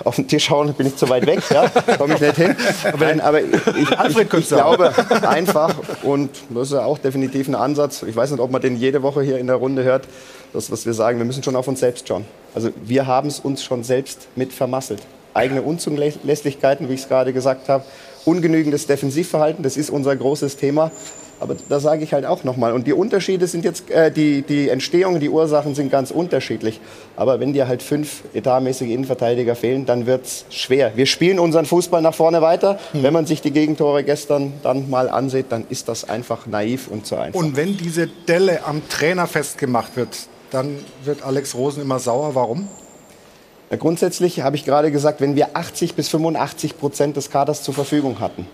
[0.04, 1.68] auf den Tisch schauen bin ich zu weit weg, ja,
[1.98, 2.56] komme ich nicht hin.
[2.98, 8.02] Nein, aber ich, ich, ich glaube einfach, und das ist ja auch definitiv ein Ansatz,
[8.02, 10.04] ich weiß nicht, ob man den jede Woche hier in der Runde hört,
[10.52, 12.24] das, was wir sagen, wir müssen schon auf uns selbst schauen.
[12.54, 15.02] Also wir haben es uns schon selbst mit vermasselt.
[15.34, 17.84] Eigene Unzulässlichkeiten, wie ich es gerade gesagt habe,
[18.24, 20.90] ungenügendes Defensivverhalten, das ist unser großes Thema.
[21.38, 22.72] Aber da sage ich halt auch nochmal.
[22.72, 26.80] Und die Unterschiede sind jetzt, äh, die, die Entstehung, die Ursachen sind ganz unterschiedlich.
[27.14, 30.92] Aber wenn dir halt fünf etatmäßige Innenverteidiger fehlen, dann wird es schwer.
[30.96, 32.78] Wir spielen unseren Fußball nach vorne weiter.
[32.92, 33.02] Hm.
[33.02, 37.06] Wenn man sich die Gegentore gestern dann mal ansieht, dann ist das einfach naiv und
[37.06, 37.38] zu einfach.
[37.38, 40.16] Und wenn diese Delle am Trainer festgemacht wird,
[40.50, 42.34] dann wird Alex Rosen immer sauer.
[42.34, 42.68] Warum?
[43.70, 47.74] Ja, grundsätzlich habe ich gerade gesagt, wenn wir 80 bis 85 Prozent des Kaders zur
[47.74, 48.46] Verfügung hatten,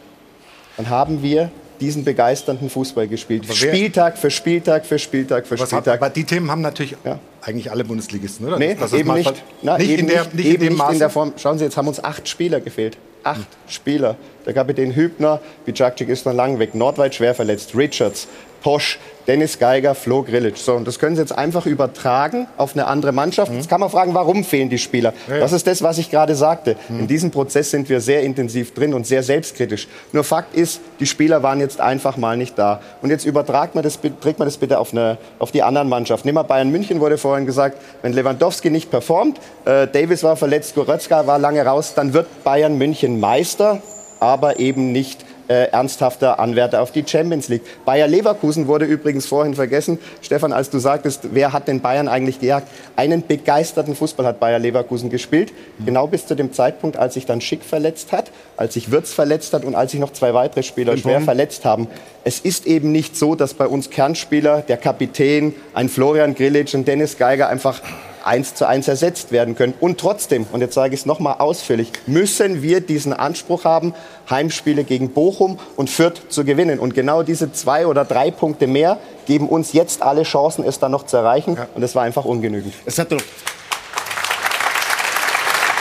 [0.76, 1.50] dann haben wir
[1.80, 3.44] diesen begeisternden Fußball gespielt.
[3.52, 5.86] Spieltag für Spieltag für Spieltag für Spieltag.
[5.86, 7.18] Hat, aber die Themen haben natürlich ja.
[7.42, 8.58] eigentlich alle Bundesligisten, oder?
[8.58, 9.42] Nee, das eben nicht.
[9.62, 11.32] Na, nicht, eben in der, nicht, eben in, nicht in der Form.
[11.36, 12.96] Schauen Sie, jetzt haben uns acht Spieler gefehlt.
[13.24, 13.46] Acht hm.
[13.66, 14.16] Spieler.
[14.46, 18.28] Der Kapitän Hübner, Bicakcik ist noch lang weg, Nordweit schwer verletzt, Richards,
[18.62, 20.58] Posch, Dennis Geiger, Flo Grillitsch.
[20.58, 23.52] So, und das können Sie jetzt einfach übertragen auf eine andere Mannschaft.
[23.52, 23.58] Mhm.
[23.58, 25.12] Jetzt kann man fragen, warum fehlen die Spieler?
[25.28, 25.40] Ja, ja.
[25.40, 26.76] Das ist das, was ich gerade sagte.
[26.88, 27.00] Mhm.
[27.00, 29.86] In diesem Prozess sind wir sehr intensiv drin und sehr selbstkritisch.
[30.12, 32.80] Nur Fakt ist, die Spieler waren jetzt einfach mal nicht da.
[33.00, 36.26] Und jetzt übertragt man das, trägt man das bitte auf, eine, auf die anderen Mannschaften.
[36.26, 40.74] Nehmen wir Bayern München, wurde vorhin gesagt, wenn Lewandowski nicht performt, äh, Davis war verletzt,
[40.74, 43.80] Goretzka war lange raus, dann wird Bayern München Meister,
[44.20, 47.62] aber eben nicht äh, ernsthafter Anwärter auf die Champions League.
[47.84, 49.98] Bayer Leverkusen wurde übrigens vorhin vergessen.
[50.22, 52.68] Stefan, als du sagtest, wer hat den Bayern eigentlich gejagt?
[52.96, 55.52] Einen begeisterten Fußball hat Bayer Leverkusen gespielt.
[55.78, 55.84] Mhm.
[55.86, 59.52] Genau bis zu dem Zeitpunkt, als sich dann Schick verletzt hat, als sich Wirtz verletzt
[59.52, 61.88] hat und als sich noch zwei weitere Spieler schwer verletzt haben.
[62.24, 66.84] Es ist eben nicht so, dass bei uns Kernspieler, der Kapitän, ein Florian Grillitsch, ein
[66.84, 67.80] Dennis Geiger einfach
[68.24, 69.74] eins zu eins ersetzt werden können.
[69.80, 73.94] Und trotzdem, und jetzt sage ich es nochmal ausführlich, müssen wir diesen Anspruch haben,
[74.30, 76.78] Heimspiele gegen Bochum und Fürth zu gewinnen.
[76.78, 80.92] Und genau diese zwei oder drei Punkte mehr geben uns jetzt alle Chancen, es dann
[80.92, 81.58] noch zu erreichen.
[81.74, 82.74] Und es war einfach ungenügend.
[82.86, 83.22] Es hat doch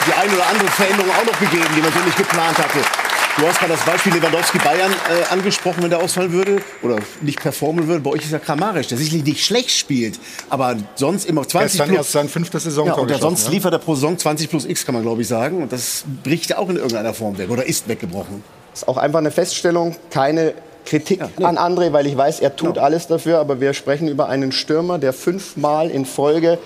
[0.08, 3.01] die eine oder andere Veränderung auch noch gegeben, die man so nicht geplant hatte.
[3.38, 7.40] Du hast gerade das Beispiel Lewandowski Bayern äh, angesprochen, wenn der ausfallen würde oder nicht
[7.40, 8.02] performen würde.
[8.02, 11.88] Bei euch ist ja Kramaric, der sicherlich nicht schlecht spielt, aber sonst immer 20 Gestern
[11.88, 11.98] plus.
[11.98, 13.52] erst sein fünftes Saison ja, und der sonst ja.
[13.52, 15.64] liefert er pro Saison 20 plus X, kann man glaube ich sagen.
[15.64, 18.44] Und das bricht ja auch in irgendeiner Form weg oder ist weggebrochen.
[18.74, 20.54] ist auch einfach eine Feststellung, keine
[20.86, 24.52] Kritik an André, weil ich weiß, er tut alles dafür, aber wir sprechen über einen
[24.52, 26.60] Stürmer, der fünfmal in Folge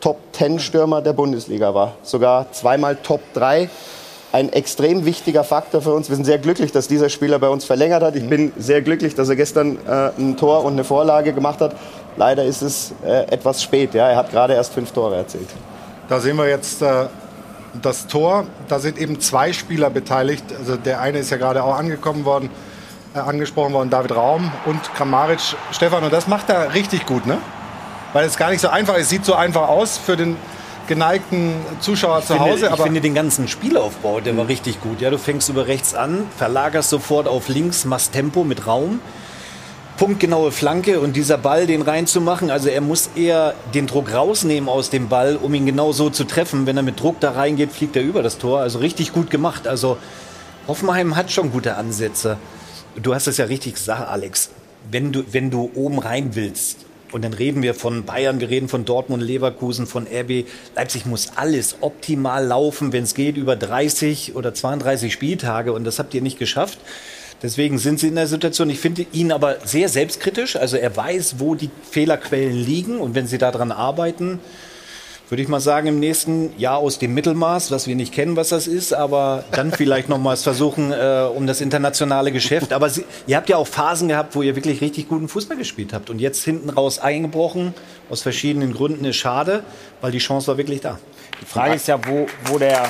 [0.00, 3.68] Top 10 Stürmer der Bundesliga war, sogar zweimal Top 3.
[4.32, 6.08] Ein extrem wichtiger Faktor für uns.
[6.08, 8.16] Wir sind sehr glücklich, dass dieser Spieler bei uns verlängert hat.
[8.16, 11.76] Ich bin sehr glücklich, dass er gestern äh, ein Tor und eine Vorlage gemacht hat.
[12.16, 13.92] Leider ist es äh, etwas spät.
[13.92, 14.08] Ja?
[14.08, 15.50] Er hat gerade erst fünf Tore erzielt.
[16.08, 17.08] Da sehen wir jetzt äh,
[17.82, 18.46] das Tor.
[18.68, 20.44] Da sind eben zwei Spieler beteiligt.
[20.58, 22.48] Also der eine ist ja gerade auch angekommen worden,
[23.14, 25.40] äh, angesprochen worden, David Raum und Kramaric.
[25.72, 27.36] Stefan, und das macht er richtig gut, ne?
[28.14, 29.10] Weil es gar nicht so einfach ist.
[29.10, 30.38] Sieht so einfach aus für den
[30.86, 32.70] geneigten Zuschauer Ich zu finde, Hause.
[32.74, 35.00] ich finde den ganzen Spielaufbau, der war richtig gut.
[35.00, 39.00] Ja, du fängst über rechts an, verlagerst sofort auf links, machst Tempo mit Raum.
[39.98, 42.50] Punktgenaue Flanke und dieser Ball, den reinzumachen.
[42.50, 46.24] Also er muss eher den Druck rausnehmen aus dem Ball, um ihn genau so zu
[46.24, 46.66] treffen.
[46.66, 48.60] Wenn er mit Druck da reingeht, fliegt er über das Tor.
[48.60, 49.68] Also richtig gut gemacht.
[49.68, 49.98] Also
[50.66, 52.36] Hoffenheim hat schon gute Ansätze.
[53.00, 54.50] Du hast es ja richtig gesagt, Alex.
[54.90, 56.78] Wenn du, wenn du oben rein willst,
[57.12, 60.46] und dann reden wir von Bayern, wir reden von Dortmund, Leverkusen, von RB.
[60.74, 65.72] Leipzig muss alles optimal laufen, wenn es geht, über 30 oder 32 Spieltage.
[65.72, 66.78] Und das habt ihr nicht geschafft.
[67.42, 68.70] Deswegen sind sie in der Situation.
[68.70, 70.56] Ich finde ihn aber sehr selbstkritisch.
[70.56, 72.98] Also er weiß, wo die Fehlerquellen liegen.
[72.98, 74.38] Und wenn sie daran arbeiten,
[75.32, 78.50] würde ich mal sagen, im nächsten Jahr aus dem Mittelmaß, was wir nicht kennen, was
[78.50, 82.74] das ist, aber dann vielleicht nochmals versuchen äh, um das internationale Geschäft.
[82.74, 85.94] Aber sie, ihr habt ja auch Phasen gehabt, wo ihr wirklich richtig guten Fußball gespielt
[85.94, 86.10] habt.
[86.10, 87.72] Und jetzt hinten raus eingebrochen,
[88.10, 89.64] aus verschiedenen Gründen, ist schade,
[90.02, 90.98] weil die Chance war wirklich da.
[91.40, 92.82] Die Frage ist ja, wo, wo der.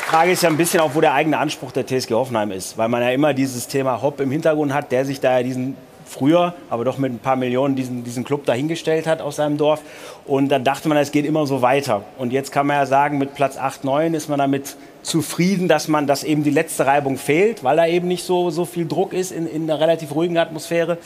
[0.00, 2.76] Die Frage ist ja ein bisschen auch, wo der eigene Anspruch der TSG Hoffenheim ist,
[2.76, 5.76] weil man ja immer dieses Thema Hopp im Hintergrund hat, der sich da ja diesen
[6.10, 9.80] früher, aber doch mit ein paar Millionen diesen, diesen Club dahingestellt hat aus seinem Dorf.
[10.26, 12.02] Und dann dachte man, es geht immer so weiter.
[12.18, 15.88] Und jetzt kann man ja sagen, mit Platz 8, 9 ist man damit zufrieden, dass
[15.88, 19.12] man, dass eben die letzte Reibung fehlt, weil da eben nicht so, so viel Druck
[19.12, 20.98] ist in, in einer relativ ruhigen Atmosphäre.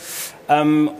[0.48, 0.90] Ähm,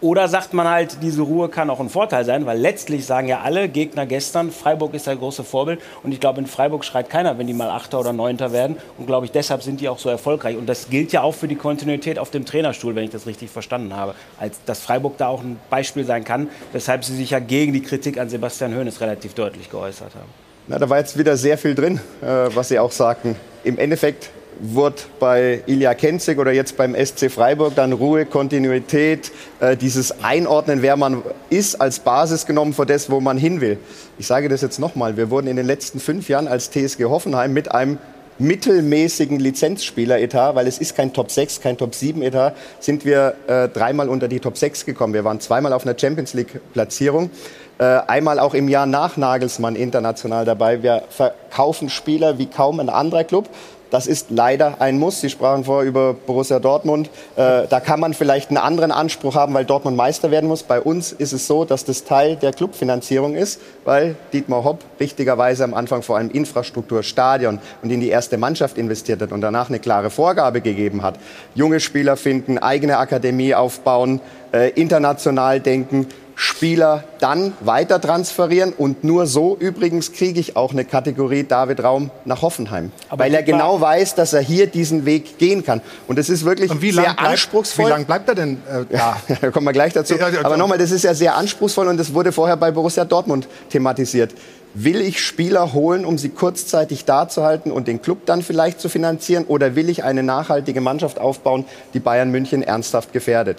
[0.00, 3.40] oder sagt man halt, diese Ruhe kann auch ein Vorteil sein, weil letztlich sagen ja
[3.42, 5.80] alle Gegner gestern, Freiburg ist das große Vorbild.
[6.02, 8.76] Und ich glaube, in Freiburg schreit keiner, wenn die mal Achter oder Neunter werden.
[8.96, 10.56] Und glaube ich, deshalb sind die auch so erfolgreich.
[10.56, 13.50] Und das gilt ja auch für die Kontinuität auf dem Trainerstuhl, wenn ich das richtig
[13.50, 14.14] verstanden habe.
[14.38, 17.82] Als, dass Freiburg da auch ein Beispiel sein kann, weshalb sie sich ja gegen die
[17.82, 20.30] Kritik an Sebastian Hoeneß relativ deutlich geäußert haben.
[20.66, 23.36] Na, da war jetzt wieder sehr viel drin, äh, was Sie auch sagten.
[23.64, 29.76] Im Endeffekt wurde bei Ilja Kenzig oder jetzt beim SC Freiburg dann Ruhe, Kontinuität, äh,
[29.76, 33.78] dieses Einordnen, wer man ist, als Basis genommen für das, wo man hin will.
[34.18, 37.52] Ich sage das jetzt nochmal, wir wurden in den letzten fünf Jahren als TSG Hoffenheim
[37.52, 37.98] mit einem
[38.38, 43.68] mittelmäßigen Lizenzspieler-Etat, weil es ist kein Top 6, kein Top 7 Etat, sind wir äh,
[43.68, 45.12] dreimal unter die Top 6 gekommen.
[45.12, 47.30] Wir waren zweimal auf einer Champions League Platzierung.
[47.78, 50.82] Äh, einmal auch im Jahr nach Nagelsmann international dabei.
[50.82, 53.48] Wir verkaufen Spieler wie kaum ein anderer Club.
[53.90, 55.20] Das ist leider ein Muss.
[55.20, 57.10] Sie sprachen vorher über Borussia Dortmund.
[57.36, 60.62] Äh, da kann man vielleicht einen anderen Anspruch haben, weil Dortmund Meister werden muss.
[60.62, 65.64] Bei uns ist es so, dass das Teil der Clubfinanzierung ist, weil Dietmar Hopp richtigerweise
[65.64, 69.68] am Anfang vor allem Infrastruktur, Stadion und in die erste Mannschaft investiert hat und danach
[69.68, 71.16] eine klare Vorgabe gegeben hat.
[71.54, 74.20] Junge Spieler finden, eigene Akademie aufbauen,
[74.52, 76.06] äh, international denken.
[76.42, 82.10] Spieler dann weiter transferieren und nur so übrigens kriege ich auch eine Kategorie David Raum
[82.24, 86.18] nach Hoffenheim, Aber weil er genau weiß, dass er hier diesen Weg gehen kann und
[86.18, 87.84] es ist wirklich sehr bleibt- anspruchsvoll.
[87.84, 89.20] wie lang bleibt er denn äh, da?
[89.42, 90.14] da kommen wir gleich dazu.
[90.14, 90.56] Ja, ja, Aber ja.
[90.56, 94.32] nochmal, das ist ja sehr anspruchsvoll und das wurde vorher bei Borussia Dortmund thematisiert.
[94.72, 98.80] Will ich Spieler holen, um sie kurzzeitig da zu halten und den Club dann vielleicht
[98.80, 99.44] zu finanzieren?
[99.46, 103.58] Oder will ich eine nachhaltige Mannschaft aufbauen, die Bayern München ernsthaft gefährdet?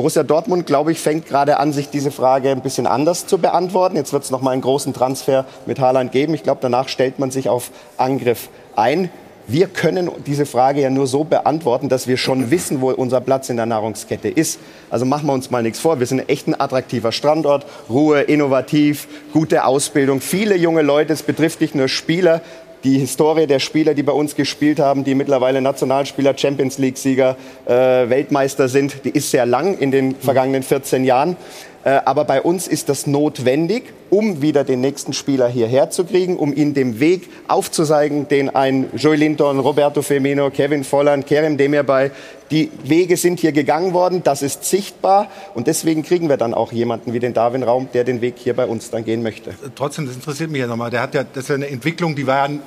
[0.00, 3.96] Borussia Dortmund, glaube ich, fängt gerade an, sich diese Frage ein bisschen anders zu beantworten.
[3.96, 6.32] Jetzt wird es noch mal einen großen Transfer mit Haaland geben.
[6.32, 9.10] Ich glaube, danach stellt man sich auf Angriff ein.
[9.46, 13.50] Wir können diese Frage ja nur so beantworten, dass wir schon wissen, wo unser Platz
[13.50, 14.58] in der Nahrungskette ist.
[14.88, 16.00] Also machen wir uns mal nichts vor.
[16.00, 17.66] Wir sind echt ein attraktiver Standort.
[17.90, 21.12] Ruhe, innovativ, gute Ausbildung, viele junge Leute.
[21.12, 22.40] Es betrifft nicht nur Spieler.
[22.84, 27.36] Die Historie der Spieler, die bei uns gespielt haben, die mittlerweile Nationalspieler, Champions League-Sieger,
[27.66, 31.36] äh, Weltmeister sind, die ist sehr lang in den vergangenen 14 Jahren.
[31.82, 36.36] Äh, aber bei uns ist das notwendig, um wieder den nächsten Spieler hierher zu kriegen,
[36.36, 42.10] um ihn den Weg aufzuzeigen, den ein Joey Linton, Roberto Firmino, Kevin Volland, Kerem Demirbay,
[42.50, 46.72] die Wege sind hier gegangen worden, das ist sichtbar und deswegen kriegen wir dann auch
[46.72, 49.54] jemanden wie den Darwin Raum, der den Weg hier bei uns dann gehen möchte.
[49.74, 50.90] Trotzdem, das interessiert mich ja nochmal.
[50.90, 52.58] Der hat ja, das ist ja eine Entwicklung, die war ja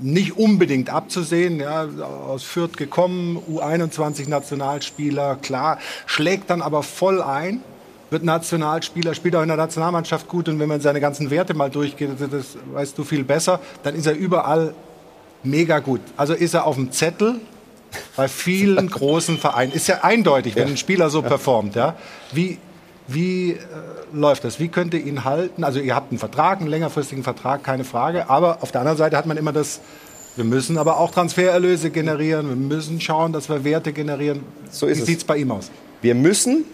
[0.00, 1.60] nicht unbedingt abzusehen.
[1.60, 1.86] Ja,
[2.26, 7.62] aus Fürth gekommen, U21 Nationalspieler, klar, schlägt dann aber voll ein
[8.12, 11.70] wird Nationalspieler, spielt auch in der Nationalmannschaft gut und wenn man seine ganzen Werte mal
[11.70, 14.74] durchgeht, das weißt du viel besser, dann ist er überall
[15.42, 16.00] mega gut.
[16.16, 17.36] Also ist er auf dem Zettel
[18.16, 19.72] bei vielen großen Vereinen.
[19.72, 21.74] Ist ja eindeutig, wenn ein Spieler so performt.
[21.74, 21.96] Ja?
[22.32, 22.58] Wie,
[23.08, 23.58] wie äh,
[24.12, 24.60] läuft das?
[24.60, 25.64] Wie könnt ihr ihn halten?
[25.64, 28.28] Also ihr habt einen Vertrag, einen längerfristigen Vertrag, keine Frage.
[28.30, 29.80] Aber auf der anderen Seite hat man immer das,
[30.36, 32.48] wir müssen aber auch Transfererlöse generieren.
[32.48, 34.44] Wir müssen schauen, dass wir Werte generieren.
[34.70, 35.70] So ist Wie sieht es bei ihm aus?
[36.00, 36.64] Wir müssen,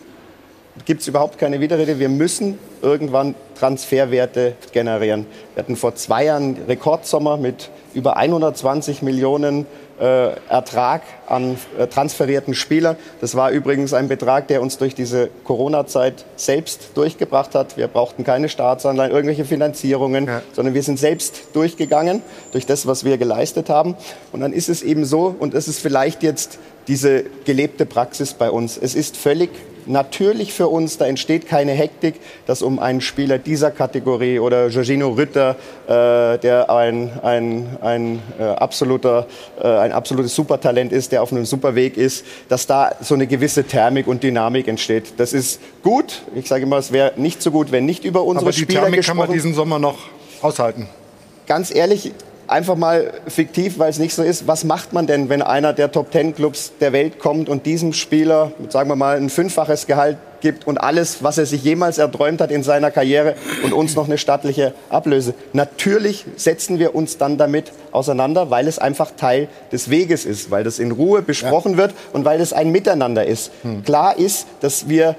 [0.85, 1.99] gibt es überhaupt keine Widerrede.
[1.99, 5.27] Wir müssen irgendwann Transferwerte generieren.
[5.55, 9.67] Wir hatten vor zwei Jahren Rekordsommer mit über 120 Millionen
[10.01, 12.97] äh, Ertrag an äh, transferierten Spielern.
[13.21, 17.77] Das war übrigens ein Betrag, der uns durch diese Corona-Zeit selbst durchgebracht hat.
[17.77, 20.43] Wir brauchten keine Staatsanleihen, irgendwelche Finanzierungen, ja.
[20.53, 22.23] sondern wir sind selbst durchgegangen
[22.53, 23.97] durch das, was wir geleistet haben.
[24.33, 28.51] Und dann ist es eben so, und es ist vielleicht jetzt diese gelebte Praxis bei
[28.51, 28.79] uns.
[28.79, 29.51] Es ist völlig
[29.89, 32.17] natürlich für uns, da entsteht keine Hektik,
[32.47, 35.57] dass um einen Spieler dieser Kategorie oder Jorginho Rütter,
[35.87, 39.27] äh, der ein, ein, ein, äh, absoluter,
[39.61, 43.27] äh, ein absolutes Supertalent ist, der auf einem super Weg ist, dass da so eine
[43.27, 45.15] gewisse Thermik und Dynamik entsteht.
[45.17, 46.23] Das ist gut.
[46.35, 48.83] Ich sage immer, es wäre nicht so gut, wenn nicht über unsere Aber die Spieler
[48.83, 49.19] Thermik gesprochen.
[49.19, 49.99] kann man diesen Sommer noch
[50.43, 50.89] aushalten.
[51.47, 52.13] Ganz ehrlich,
[52.49, 54.47] einfach mal fiktiv, weil es nicht so ist.
[54.47, 57.93] Was macht man denn, wenn einer der Top Ten Clubs der Welt kommt und diesem
[57.93, 62.41] Spieler, sagen wir mal, ein fünffaches Gehalt gibt und alles, was er sich jemals erträumt
[62.41, 63.35] hat in seiner Karriere
[63.65, 65.35] und uns noch eine stattliche Ablöse.
[65.53, 70.65] Natürlich setzen wir uns dann damit auseinander, weil es einfach Teil des Weges ist, weil
[70.65, 71.79] das in Ruhe besprochen ja.
[71.79, 73.51] wird und weil es ein Miteinander ist.
[73.63, 73.83] Hm.
[73.85, 75.17] Klar ist, dass wir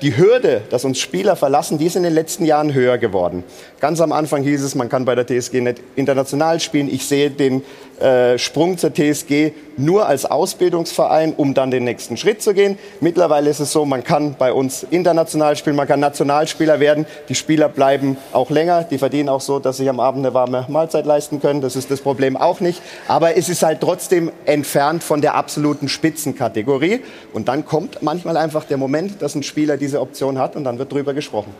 [0.00, 3.44] die Hürde, dass uns Spieler verlassen, die ist in den letzten Jahren höher geworden.
[3.78, 6.88] Ganz am Anfang hieß es, man kann bei der TSG nicht international spielen.
[6.88, 7.62] Ich sehe den
[8.00, 12.78] äh, Sprung zur TSG nur als Ausbildungsverein, um dann den nächsten Schritt zu gehen.
[13.00, 17.06] Mittlerweile ist es so, man kann bei uns international spielen, man kann Nationalspieler werden.
[17.28, 20.66] Die Spieler bleiben auch länger, die verdienen auch so, dass sie am Abend eine warme
[20.68, 21.60] Mahlzeit leisten können.
[21.60, 22.82] Das ist das Problem auch nicht.
[23.08, 27.00] Aber es ist halt trotzdem entfernt von der absoluten Spitzenkategorie.
[27.32, 30.78] Und dann kommt manchmal einfach der Moment, dass ein Spieler diese Option hat und dann
[30.78, 31.54] wird drüber gesprochen.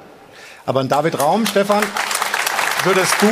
[0.65, 1.85] Aber in David Raum, Stefan,
[2.85, 3.29] würdest du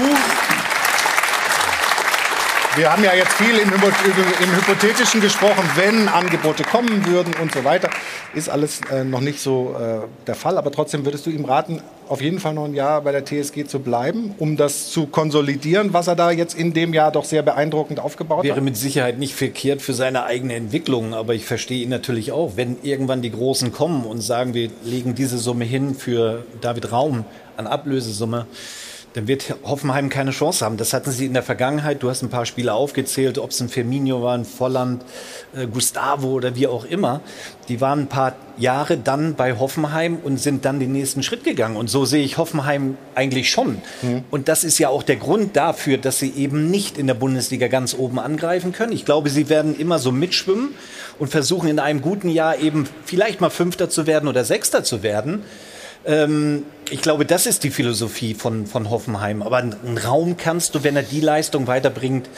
[2.76, 7.64] wir haben ja jetzt viel im, im, Hypothetischen gesprochen, wenn Angebote kommen würden und so
[7.64, 7.88] weiter.
[8.34, 10.58] Ist alles äh, noch nicht so äh, der Fall.
[10.58, 13.66] Aber trotzdem würdest du ihm raten, auf jeden Fall noch ein Jahr bei der TSG
[13.66, 17.42] zu bleiben, um das zu konsolidieren, was er da jetzt in dem Jahr doch sehr
[17.42, 18.56] beeindruckend aufgebaut Wäre hat?
[18.56, 21.14] Wäre mit Sicherheit nicht verkehrt für seine eigene Entwicklung.
[21.14, 22.52] Aber ich verstehe ihn natürlich auch.
[22.56, 27.24] Wenn irgendwann die Großen kommen und sagen, wir legen diese Summe hin für David Raum
[27.56, 28.46] an Ablösesumme,
[29.14, 30.76] dann wird Hoffenheim keine Chance haben.
[30.76, 32.02] Das hatten sie in der Vergangenheit.
[32.02, 35.04] Du hast ein paar Spiele aufgezählt, ob es ein Firmino war, ein Volland,
[35.56, 37.20] äh, Gustavo oder wie auch immer.
[37.68, 41.76] Die waren ein paar Jahre dann bei Hoffenheim und sind dann den nächsten Schritt gegangen.
[41.76, 43.78] Und so sehe ich Hoffenheim eigentlich schon.
[44.02, 44.24] Mhm.
[44.32, 47.68] Und das ist ja auch der Grund dafür, dass sie eben nicht in der Bundesliga
[47.68, 48.92] ganz oben angreifen können.
[48.92, 50.74] Ich glaube, sie werden immer so mitschwimmen
[51.20, 55.04] und versuchen in einem guten Jahr eben vielleicht mal Fünfter zu werden oder Sechster zu
[55.04, 55.44] werden.
[56.06, 59.42] Ähm, ich glaube, das ist die Philosophie von, von Hoffenheim.
[59.42, 62.28] Aber einen Raum kannst du, wenn er die Leistung weiterbringt,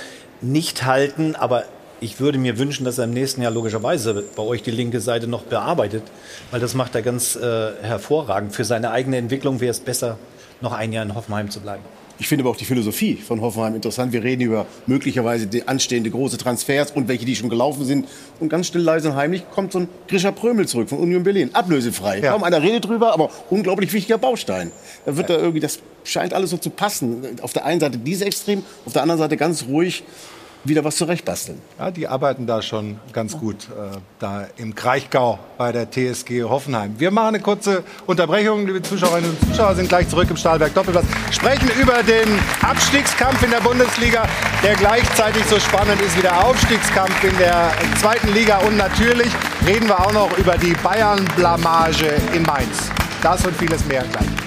[0.40, 1.34] nicht halten.
[1.34, 1.64] Aber
[2.00, 5.26] ich würde mir wünschen, dass er im nächsten Jahr logischerweise bei euch die linke Seite
[5.26, 6.02] noch bearbeitet,
[6.50, 8.54] weil das macht er ganz äh, hervorragend.
[8.54, 10.18] Für seine eigene Entwicklung wäre es besser,
[10.60, 11.82] noch ein Jahr in Hoffenheim zu bleiben.
[12.18, 14.12] Ich finde aber auch die Philosophie von Hoffenheim interessant.
[14.12, 18.08] Wir reden über möglicherweise die anstehende große Transfers und welche, die schon gelaufen sind.
[18.40, 21.50] Und ganz still, leise und heimlich kommt so ein Grisha Prömel zurück von Union Berlin.
[21.52, 22.20] Ablösefrei.
[22.20, 22.32] Ja.
[22.32, 24.72] Kaum einer redet drüber, aber unglaublich wichtiger Baustein.
[25.04, 25.36] Da wird ja.
[25.36, 27.22] da irgendwie, das scheint alles so zu passen.
[27.42, 30.02] Auf der einen Seite diese Extrem, auf der anderen Seite ganz ruhig
[30.68, 31.60] wieder was zurechtbasteln.
[31.78, 36.94] Ja, die arbeiten da schon ganz gut, äh, da im Kraichgau bei der TSG Hoffenheim.
[36.98, 41.06] Wir machen eine kurze Unterbrechung, liebe Zuschauerinnen und Zuschauer, sind gleich zurück im Stahlberg Doppelplatz,
[41.30, 42.28] sprechen über den
[42.62, 44.26] Abstiegskampf in der Bundesliga,
[44.62, 48.58] der gleichzeitig so spannend ist wie der Aufstiegskampf in der zweiten Liga.
[48.58, 49.32] Und natürlich
[49.66, 52.90] reden wir auch noch über die Bayern-Blamage in Mainz.
[53.22, 54.45] Das und vieles mehr gleich.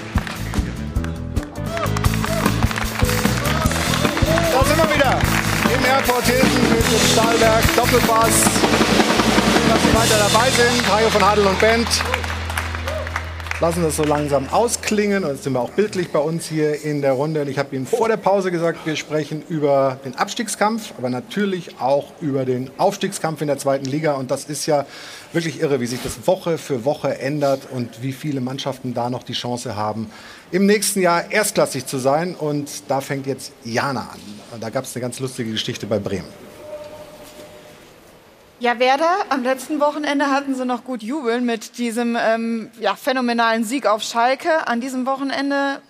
[5.90, 8.30] Airport Hilton mit dem Stahlberg Doppelpass.
[8.30, 10.88] Schön, dass Sie weiter dabei sind.
[10.88, 11.88] Hajo von Hadel und Band
[13.60, 15.24] lassen das so langsam ausklingen.
[15.24, 17.42] Und jetzt sind wir auch bildlich bei uns hier in der Runde.
[17.42, 21.80] Und ich habe Ihnen vor der Pause gesagt, wir sprechen über den Abstiegskampf, aber natürlich
[21.80, 24.14] auch über den Aufstiegskampf in der zweiten Liga.
[24.14, 24.86] Und das ist ja
[25.32, 29.24] wirklich irre, wie sich das Woche für Woche ändert und wie viele Mannschaften da noch
[29.24, 30.10] die Chance haben,
[30.50, 32.34] im nächsten Jahr erstklassig zu sein.
[32.34, 34.60] Und da fängt jetzt Jana an.
[34.60, 36.28] Da gab es eine ganz lustige Geschichte bei Bremen.
[38.58, 43.64] Ja, Werder, am letzten Wochenende hatten sie noch gut jubeln mit diesem ähm, ja, phänomenalen
[43.64, 44.68] Sieg auf Schalke.
[44.68, 45.80] An diesem Wochenende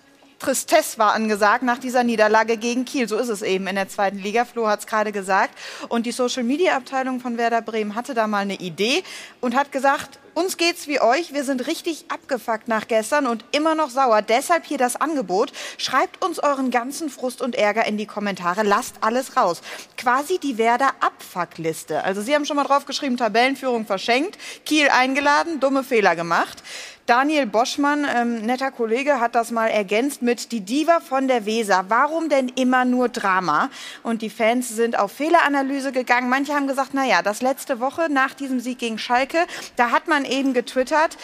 [0.41, 3.07] Tristesse war angesagt nach dieser Niederlage gegen Kiel.
[3.07, 4.43] So ist es eben in der zweiten Liga.
[4.43, 5.55] Flo hat es gerade gesagt.
[5.87, 9.03] Und die Social-Media-Abteilung von Werder Bremen hatte da mal eine Idee
[9.39, 11.33] und hat gesagt, uns geht's wie euch.
[11.33, 14.23] Wir sind richtig abgefuckt nach gestern und immer noch sauer.
[14.23, 15.51] Deshalb hier das Angebot.
[15.77, 18.63] Schreibt uns euren ganzen Frust und Ärger in die Kommentare.
[18.63, 19.61] Lasst alles raus.
[19.95, 22.03] Quasi die Werder Abfuckliste.
[22.03, 26.63] Also Sie haben schon mal drauf geschrieben, Tabellenführung verschenkt, Kiel eingeladen, dumme Fehler gemacht.
[27.11, 31.83] Daniel Boschmann, ähm, netter Kollege, hat das mal ergänzt mit die Diva von der Weser.
[31.89, 33.69] Warum denn immer nur Drama?
[34.01, 36.29] Und die Fans sind auf Fehleranalyse gegangen.
[36.29, 39.39] Manche haben gesagt, na ja, das letzte Woche nach diesem Sieg gegen Schalke,
[39.75, 41.17] da hat man eben getwittert,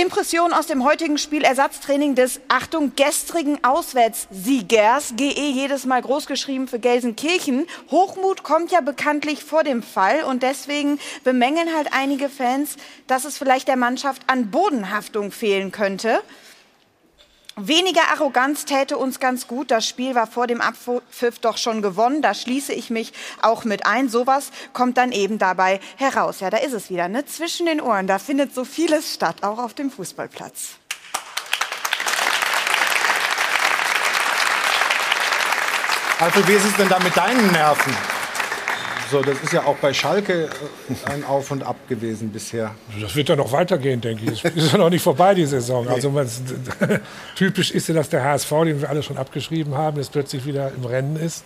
[0.00, 6.78] Impression aus dem heutigen Spiel, Ersatztraining des, Achtung, gestrigen Auswärtssiegers, GE jedes Mal großgeschrieben für
[6.78, 7.66] Gelsenkirchen.
[7.90, 12.76] Hochmut kommt ja bekanntlich vor dem Fall und deswegen bemängeln halt einige Fans,
[13.08, 16.20] dass es vielleicht der Mannschaft an Bodenhaftung fehlen könnte.
[17.60, 19.72] Weniger Arroganz täte uns ganz gut.
[19.72, 22.22] Das Spiel war vor dem Abpfiff doch schon gewonnen.
[22.22, 23.12] Da schließe ich mich
[23.42, 24.08] auch mit ein.
[24.08, 26.38] Sowas kommt dann eben dabei heraus.
[26.38, 27.08] Ja, da ist es wieder.
[27.08, 27.26] Ne?
[27.26, 30.76] Zwischen den Ohren, da findet so vieles statt, auch auf dem Fußballplatz.
[36.20, 38.17] Alfred, wie ist es denn da mit deinen Nerven?
[39.10, 42.74] So, das ist ja auch bei Schalke äh, ein Auf und Ab gewesen bisher.
[43.00, 44.44] Das wird ja noch weitergehen, denke ich.
[44.44, 45.84] Es ist ja noch nicht vorbei, die Saison.
[45.86, 45.92] Nee.
[45.92, 46.12] Also
[47.36, 50.72] typisch ist ja, dass der HSV, den wir alle schon abgeschrieben haben, jetzt plötzlich wieder
[50.76, 51.44] im Rennen ist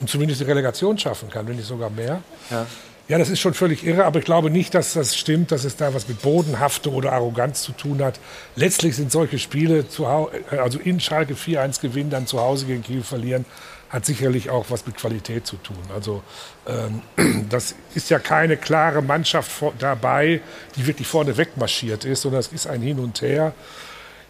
[0.00, 2.22] und zumindest die Relegation schaffen kann, wenn nicht sogar mehr.
[2.50, 2.66] Ja.
[3.08, 5.74] Ja, das ist schon völlig irre, aber ich glaube nicht, dass das stimmt, dass es
[5.74, 8.20] da was mit Bodenhaftung oder Arroganz zu tun hat.
[8.54, 12.84] Letztlich sind solche Spiele, zu, äh, also in Schalke 4-1 gewinnen, dann zu Hause gegen
[12.84, 13.46] Kiel verlieren,
[13.90, 15.76] hat sicherlich auch was mit Qualität zu tun.
[15.92, 16.22] Also
[16.66, 20.40] ähm, das ist ja keine klare Mannschaft dabei,
[20.76, 23.52] die wirklich vorne wegmarschiert ist, sondern es ist ein Hin und Her.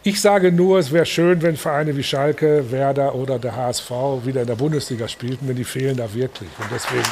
[0.02, 3.90] Ich sage nur, es wäre schön, wenn Vereine wie Schalke, Werder oder der HSV
[4.24, 6.48] wieder in der Bundesliga spielten, denn die fehlen da wirklich.
[6.58, 7.04] Und deswegen.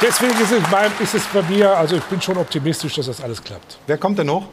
[0.00, 3.20] Deswegen ist es, mein, ist es bei mir, also ich bin schon optimistisch, dass das
[3.20, 3.78] alles klappt.
[3.86, 4.44] Wer kommt denn hoch?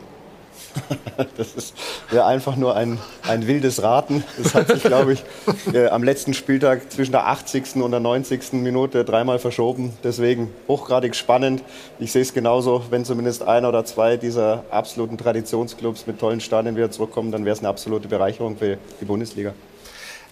[1.38, 1.74] das ist
[2.12, 4.24] ja einfach nur ein, ein wildes Raten.
[4.42, 5.24] Das hat sich, glaube ich,
[5.74, 7.76] äh, am letzten Spieltag zwischen der 80.
[7.78, 8.54] und der 90.
[8.54, 9.94] Minute dreimal verschoben.
[10.04, 11.64] Deswegen hochgradig spannend.
[12.00, 16.76] Ich sehe es genauso, wenn zumindest einer oder zwei dieser absoluten Traditionsclubs mit tollen Stadien
[16.76, 19.54] wieder zurückkommen, dann wäre es eine absolute Bereicherung für die Bundesliga.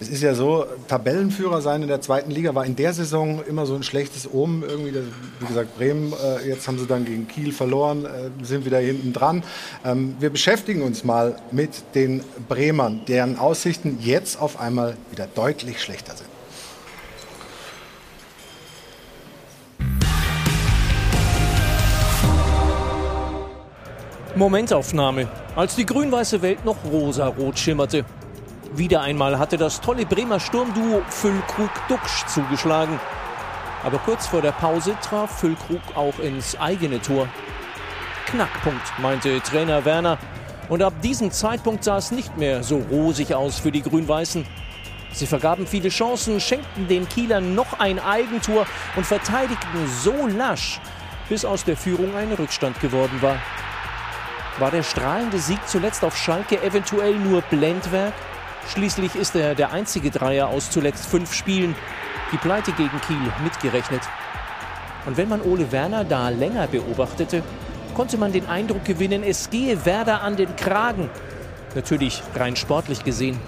[0.01, 3.67] Es ist ja so, Tabellenführer sein in der zweiten Liga war in der Saison immer
[3.67, 4.63] so ein schlechtes Omen.
[4.63, 4.95] Irgendwie,
[5.39, 9.13] wie gesagt, Bremen, äh, jetzt haben sie dann gegen Kiel verloren, äh, sind wieder hinten
[9.13, 9.43] dran.
[9.85, 15.79] Ähm, wir beschäftigen uns mal mit den Bremern, deren Aussichten jetzt auf einmal wieder deutlich
[15.79, 16.29] schlechter sind.
[24.35, 28.03] Momentaufnahme, als die grün-weiße Welt noch rosa-rot schimmerte.
[28.73, 33.01] Wieder einmal hatte das tolle Bremer Sturmduo Füllkrug-Duxch zugeschlagen.
[33.83, 37.27] Aber kurz vor der Pause traf Füllkrug auch ins eigene Tor.
[38.27, 40.17] Knackpunkt, meinte Trainer Werner.
[40.69, 44.45] Und ab diesem Zeitpunkt sah es nicht mehr so rosig aus für die Grün-Weißen.
[45.11, 48.65] Sie vergaben viele Chancen, schenkten den Kielern noch ein Eigentor
[48.95, 50.79] und verteidigten so lasch,
[51.27, 53.35] bis aus der Führung ein Rückstand geworden war.
[54.59, 58.13] War der strahlende Sieg zuletzt auf Schalke eventuell nur Blendwerk?
[58.67, 61.75] Schließlich ist er der einzige Dreier aus zuletzt fünf Spielen.
[62.31, 64.01] Die Pleite gegen Kiel mitgerechnet.
[65.05, 67.43] Und wenn man Ole Werner da länger beobachtete,
[67.95, 71.09] konnte man den Eindruck gewinnen, es gehe Werder an den Kragen.
[71.75, 73.39] Natürlich rein sportlich gesehen.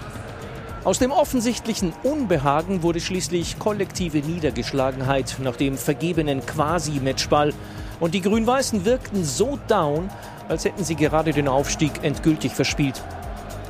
[0.84, 7.54] Aus dem offensichtlichen Unbehagen wurde schließlich kollektive Niedergeschlagenheit nach dem vergebenen Quasi-Matchball.
[8.00, 10.10] Und die Grün-Weißen wirkten so down,
[10.48, 13.02] als hätten sie gerade den Aufstieg endgültig verspielt.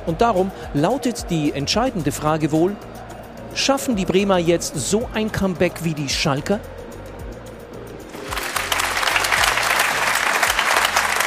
[0.05, 2.75] Und darum lautet die entscheidende Frage wohl,
[3.53, 6.59] schaffen die Bremer jetzt so ein Comeback wie die Schalker?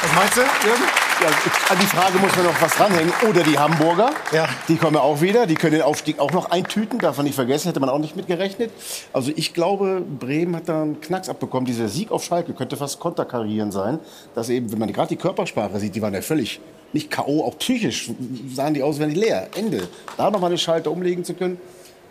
[0.01, 0.83] Was meinst du, Jürgen?
[1.21, 3.11] Ja, an die Frage muss man noch was dranhängen.
[3.27, 4.11] Oder die Hamburger.
[4.31, 4.47] Ja.
[4.69, 5.45] Die kommen ja auch wieder.
[5.47, 6.97] Die können den Aufstieg auch noch eintüten.
[6.97, 7.67] Darf man nicht vergessen.
[7.67, 8.71] Hätte man auch nicht mitgerechnet.
[9.11, 11.65] Also ich glaube, Bremen hat da einen Knacks abbekommen.
[11.65, 13.99] Dieser Sieg auf Schalke könnte fast konterkarieren sein.
[14.33, 16.61] Dass eben, wenn man gerade die Körpersprache sieht, die waren ja völlig
[16.93, 18.09] nicht K.O., auch psychisch
[18.53, 19.47] sahen die aus, wenn die leer.
[19.55, 19.87] Ende.
[20.17, 21.59] Da noch mal eine Schalter umlegen zu können.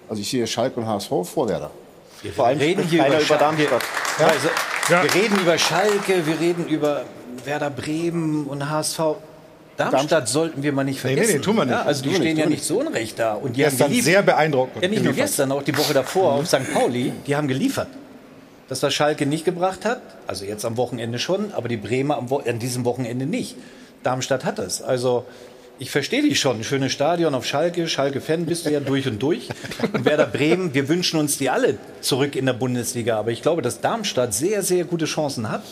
[0.08, 1.70] Also ich sehe Schalke und HSV vor Werder.
[2.22, 3.44] Wir Vor allem reden hier über, über Schalke.
[3.44, 3.82] Darmstadt.
[4.18, 4.26] Ja.
[4.26, 4.48] Also,
[4.90, 5.02] Ja.
[5.04, 7.04] Wir reden über Schalke, wir reden über
[7.44, 9.00] Werder Bremen und HSV.
[9.76, 11.36] Darmstadt sollten wir mal nicht Nee, nee, vergessen.
[11.38, 11.74] nee, tun wir nicht.
[11.74, 13.34] Ja, also die stehen nicht, ja nicht so unrecht da.
[13.34, 14.04] Und die Gestern haben geliefert.
[14.12, 16.72] sehr beeindruckend Ja, nicht nur gestern, auch die Woche davor auf St.
[16.72, 17.12] Pauli.
[17.28, 17.86] Die haben geliefert.
[18.68, 22.28] Das, was Schalke nicht gebracht hat, also jetzt am Wochenende schon, aber die Bremer am
[22.28, 23.54] Wo an diesem Wochenende nicht.
[24.02, 24.82] Darmstadt hat es.
[24.82, 25.24] Also
[25.80, 26.64] ich verstehe dich schon.
[26.64, 27.86] Schönes Stadion auf Schalke.
[27.86, 29.48] Schalke-Fan bist du ja durch und durch.
[29.92, 33.18] Und Werder Bremen, wir wünschen uns die alle zurück in der Bundesliga.
[33.18, 35.62] Aber ich glaube, dass Darmstadt sehr, sehr gute Chancen hat.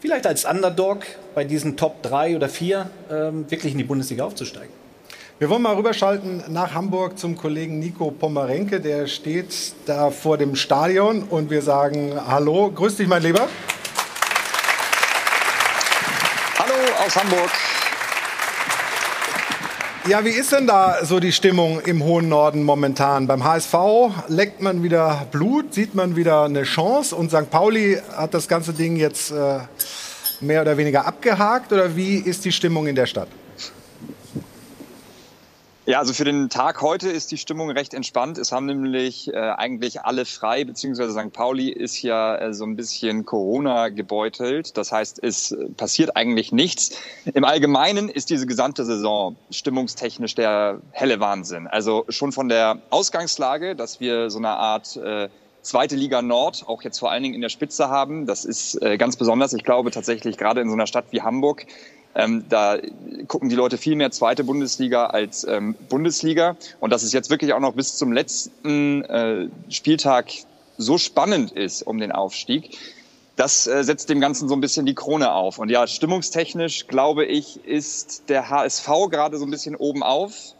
[0.00, 4.68] Vielleicht als Underdog bei diesen Top 3 oder 4 ähm, wirklich in die Bundesliga aufzusteigen.
[5.38, 8.80] Wir wollen mal rüberschalten nach Hamburg zum Kollegen Nico Pomerenke.
[8.80, 13.48] Der steht da vor dem Stadion und wir sagen Hallo, grüß dich, mein Lieber.
[17.04, 17.50] Aus Hamburg.
[20.06, 23.26] Ja, wie ist denn da so die Stimmung im hohen Norden momentan?
[23.26, 23.74] Beim HSV
[24.28, 27.50] leckt man wieder Blut, sieht man wieder eine Chance und St.
[27.50, 29.60] Pauli hat das ganze Ding jetzt äh,
[30.40, 33.28] mehr oder weniger abgehakt oder wie ist die Stimmung in der Stadt?
[35.86, 38.38] Ja, also für den Tag heute ist die Stimmung recht entspannt.
[38.38, 41.30] Es haben nämlich äh, eigentlich alle frei, beziehungsweise St.
[41.30, 44.78] Pauli ist ja äh, so ein bisschen Corona gebeutelt.
[44.78, 46.96] Das heißt, es passiert eigentlich nichts.
[47.34, 51.66] Im Allgemeinen ist diese gesamte Saison stimmungstechnisch der helle Wahnsinn.
[51.66, 55.28] Also schon von der Ausgangslage, dass wir so eine Art äh,
[55.60, 58.24] zweite Liga Nord auch jetzt vor allen Dingen in der Spitze haben.
[58.24, 59.52] Das ist äh, ganz besonders.
[59.52, 61.66] Ich glaube tatsächlich gerade in so einer Stadt wie Hamburg
[62.14, 62.78] ähm, da
[63.28, 66.56] gucken die Leute viel mehr zweite Bundesliga als ähm, Bundesliga.
[66.80, 70.26] Und dass es jetzt wirklich auch noch bis zum letzten äh, Spieltag
[70.78, 72.76] so spannend ist um den Aufstieg,
[73.36, 75.58] das äh, setzt dem Ganzen so ein bisschen die Krone auf.
[75.58, 80.54] Und ja, stimmungstechnisch, glaube ich, ist der HSV gerade so ein bisschen oben auf.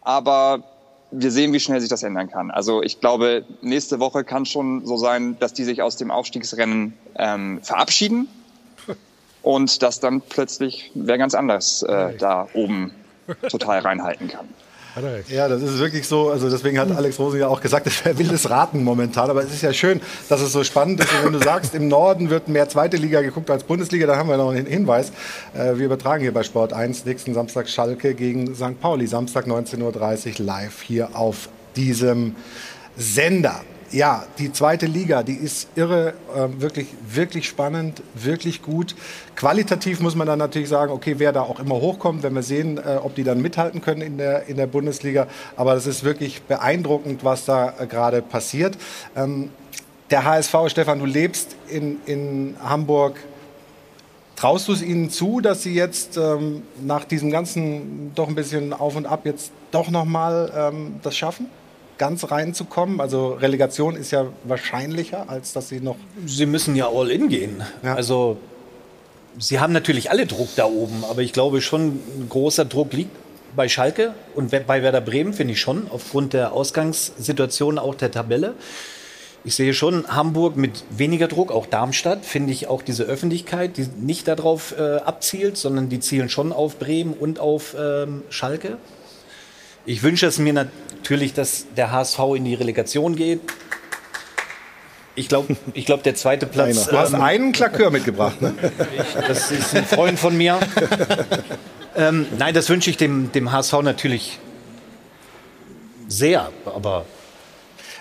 [0.00, 0.64] Aber
[1.12, 2.50] wir sehen, wie schnell sich das ändern kann.
[2.50, 6.94] Also ich glaube, nächste Woche kann schon so sein, dass die sich aus dem Aufstiegsrennen
[7.16, 8.28] ähm, verabschieden
[9.42, 12.92] und dass dann plötzlich wer ganz anders äh, da oben
[13.48, 14.48] total reinhalten kann.
[15.28, 16.28] Ja, das ist wirklich so.
[16.28, 19.30] Also deswegen hat Alex Rosen ja auch gesagt, es wäre wildes Raten momentan.
[19.30, 21.10] Aber es ist ja schön, dass es so spannend ist.
[21.14, 24.28] Und wenn du sagst, im Norden wird mehr zweite Liga geguckt als Bundesliga, dann haben
[24.28, 25.10] wir noch einen Hinweis.
[25.54, 28.80] Äh, Wir übertragen hier bei Sport 1 nächsten Samstag Schalke gegen St.
[28.80, 29.06] Pauli.
[29.06, 32.36] Samstag 19.30 Uhr live hier auf diesem
[32.96, 33.62] Sender.
[33.92, 38.96] Ja, die zweite Liga, die ist irre, äh, wirklich, wirklich spannend, wirklich gut.
[39.36, 42.78] Qualitativ muss man dann natürlich sagen, okay, wer da auch immer hochkommt, wenn wir sehen,
[42.78, 45.26] äh, ob die dann mithalten können in der, in der Bundesliga.
[45.56, 48.78] Aber das ist wirklich beeindruckend, was da äh, gerade passiert.
[49.14, 49.50] Ähm,
[50.10, 53.16] der HSV, Stefan, du lebst in, in Hamburg.
[54.36, 58.72] Traust du es ihnen zu, dass sie jetzt ähm, nach diesem ganzen doch ein bisschen
[58.72, 61.46] Auf und Ab jetzt doch nochmal ähm, das schaffen?
[62.02, 63.00] Ganz reinzukommen?
[63.00, 65.94] Also Relegation ist ja wahrscheinlicher, als dass sie noch.
[66.26, 67.62] Sie müssen ja all in gehen.
[67.84, 68.38] Also
[69.38, 73.12] sie haben natürlich alle Druck da oben, aber ich glaube schon, ein großer Druck liegt
[73.54, 78.54] bei Schalke und bei Werder Bremen, finde ich schon, aufgrund der Ausgangssituation auch der Tabelle.
[79.44, 83.86] Ich sehe schon Hamburg mit weniger Druck, auch Darmstadt, finde ich auch diese Öffentlichkeit, die
[84.00, 88.78] nicht darauf äh, abzielt, sondern die zielen schon auf Bremen und auf ähm, Schalke.
[89.84, 93.40] Ich wünsche es mir natürlich, dass der HSV in die Relegation geht.
[95.14, 96.86] Ich glaube, ich glaub, der zweite Platz.
[96.86, 98.54] Du hast ähm, einen Klakör mitgebracht, ne?
[99.26, 100.58] das ist ein Freund von mir.
[101.96, 104.38] ähm, nein, das wünsche ich dem, dem HSV natürlich
[106.08, 106.50] sehr.
[106.64, 107.04] Aber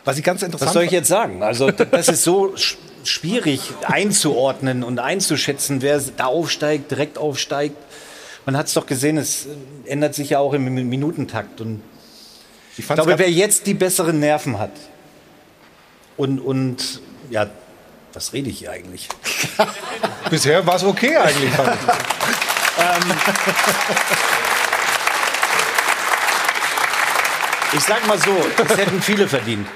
[0.05, 1.43] was ich ganz interessant Was soll ich jetzt sagen?
[1.43, 7.75] Also das ist so sch schwierig einzuordnen und einzuschätzen, wer da aufsteigt, direkt aufsteigt.
[8.45, 9.47] Man hat es doch gesehen, es
[9.85, 11.61] ändert sich ja auch im Minutentakt.
[11.61, 11.81] Und
[12.77, 14.71] ich, fand's glaube, wer jetzt die besseren Nerven hat
[16.17, 17.47] und, und ja,
[18.13, 19.07] was rede ich hier eigentlich?
[20.29, 21.51] Bisher war es okay eigentlich.
[22.79, 23.11] Ähm,
[27.73, 29.67] ich sag mal so, das hätten viele verdient.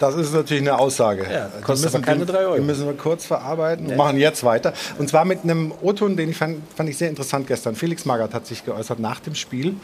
[0.00, 1.26] Das ist natürlich eine Aussage.
[1.30, 2.54] Ja, kostet aber keine drei Euro.
[2.56, 3.96] Die müssen wir kurz verarbeiten und Ja.
[3.96, 4.72] machen jetzt weiter.
[4.98, 7.74] Und zwar mit einem O-Ton, den ich fand, fand ich sehr interessant gestern.
[7.74, 9.74] Felix Magath hat sich geäußert nach dem Spiel,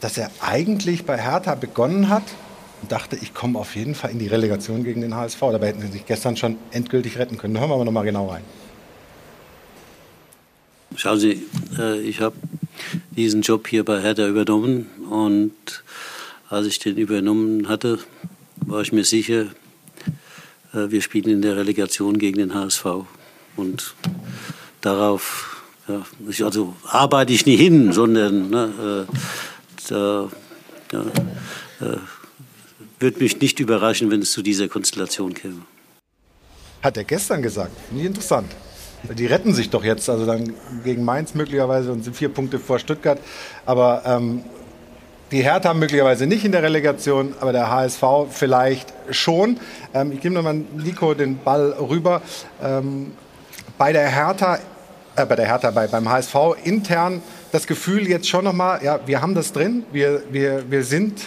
[0.00, 2.24] dass er eigentlich bei Hertha begonnen hat
[2.82, 5.40] und dachte, ich komme auf jeden Fall in die Relegation gegen den HSV.
[5.40, 7.54] Dabei hätten sie sich gestern schon endgültig retten können.
[7.54, 8.42] Da hören wir aber noch mal genau rein.
[10.96, 11.42] Schauen Sie,
[11.78, 12.36] äh, ich habe
[13.16, 15.52] diesen Job hier bei Hertha übernommen und
[16.50, 17.98] als ich den übernommen hatte,
[18.56, 19.46] war ich mir sicher,
[20.72, 22.86] äh, wir spielen in der Relegation gegen den HSV.
[23.56, 23.94] Und
[24.80, 29.16] darauf ja, ich, also arbeite ich nie hin, sondern ne, äh,
[29.88, 30.30] da,
[30.92, 31.00] ja,
[31.80, 31.98] äh,
[32.98, 35.62] würde mich nicht überraschen, wenn es zu dieser Konstellation käme.
[36.82, 37.72] Hat er gestern gesagt.
[37.88, 38.50] Finde ich interessant.
[39.18, 42.78] Die retten sich doch jetzt, also dann gegen Mainz möglicherweise und sind vier Punkte vor
[42.78, 43.18] Stuttgart.
[43.66, 44.44] Aber ähm,
[45.34, 49.58] die Hertha möglicherweise nicht in der Relegation, aber der HSV vielleicht schon.
[49.92, 52.22] Ähm, ich gebe nochmal Nico den Ball rüber.
[52.62, 53.12] Ähm,
[53.76, 54.60] bei der Hertha,
[55.16, 57.20] äh, bei der Hertha, bei, beim HSV intern
[57.50, 61.20] das Gefühl jetzt schon nochmal, ja, wir haben das drin, wir, wir, wir sind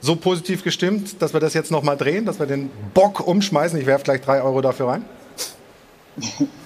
[0.00, 3.78] so positiv gestimmt, dass wir das jetzt nochmal drehen, dass wir den Bock umschmeißen.
[3.78, 5.04] Ich werfe gleich drei Euro dafür rein.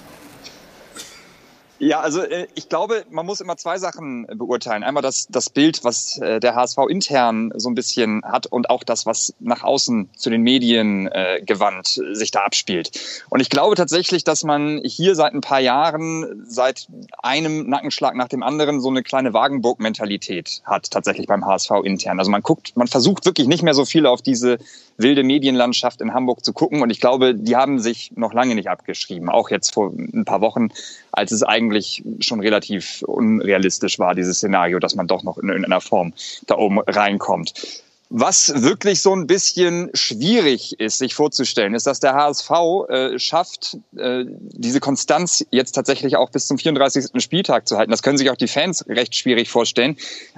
[1.83, 4.83] Ja, also äh, ich glaube, man muss immer zwei Sachen beurteilen.
[4.83, 8.83] Einmal das, das Bild, was äh, der HSV intern so ein bisschen hat und auch
[8.83, 12.91] das, was nach außen zu den Medien äh, gewandt sich da abspielt.
[13.31, 16.87] Und ich glaube tatsächlich, dass man hier seit ein paar Jahren, seit
[17.23, 22.19] einem Nackenschlag nach dem anderen, so eine kleine Wagenburg-Mentalität hat tatsächlich beim HSV intern.
[22.19, 24.59] Also man guckt, man versucht wirklich nicht mehr so viel auf diese
[24.97, 26.81] wilde Medienlandschaft in Hamburg zu gucken.
[26.81, 29.29] Und ich glaube, die haben sich noch lange nicht abgeschrieben.
[29.29, 30.69] Auch jetzt vor ein paar Wochen,
[31.11, 35.81] als es eigentlich schon relativ unrealistisch war, dieses Szenario, dass man doch noch in irgendeiner
[35.81, 36.13] Form
[36.47, 37.83] da oben reinkommt.
[38.13, 42.51] Was wirklich so ein bisschen schwierig ist, sich vorzustellen, ist, dass der HSV
[42.89, 47.23] äh, schafft, äh, diese Konstanz jetzt tatsächlich auch bis zum 34.
[47.23, 47.89] Spieltag zu halten.
[47.89, 49.95] Das können sich auch die Fans recht schwierig vorstellen.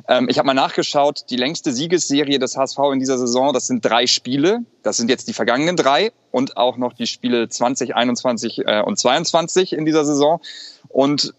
[0.08, 3.84] Ähm, ich habe mal nachgeschaut, die längste Siegesserie des HSV in dieser Saison, das sind
[3.84, 4.60] drei Spiele.
[4.84, 9.00] Das sind jetzt die vergangenen drei und auch noch die Spiele 20, 21 äh, und
[9.00, 10.42] 22 in dieser Saison.
[10.90, 11.34] Und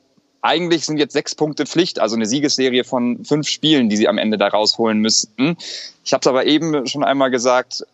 [0.44, 4.18] eigentlich sind jetzt sechs Punkte Pflicht, also eine Siegesserie von fünf Spielen, die sie am
[4.18, 5.56] Ende da rausholen müssten.
[6.04, 7.84] Ich habe es aber eben schon einmal gesagt,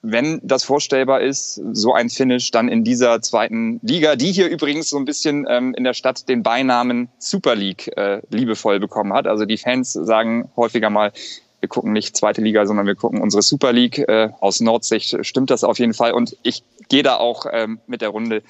[0.00, 4.90] wenn das vorstellbar ist, so ein Finish dann in dieser zweiten Liga, die hier übrigens
[4.90, 9.26] so ein bisschen ähm, in der Stadt den Beinamen Super League äh, liebevoll bekommen hat.
[9.26, 11.12] Also die Fans sagen häufiger mal,
[11.60, 13.98] wir gucken nicht zweite Liga, sondern wir gucken unsere Super League.
[13.98, 16.12] Äh, aus Nordsicht stimmt das auf jeden Fall.
[16.12, 18.42] Und ich gehe da auch ähm, mit der Runde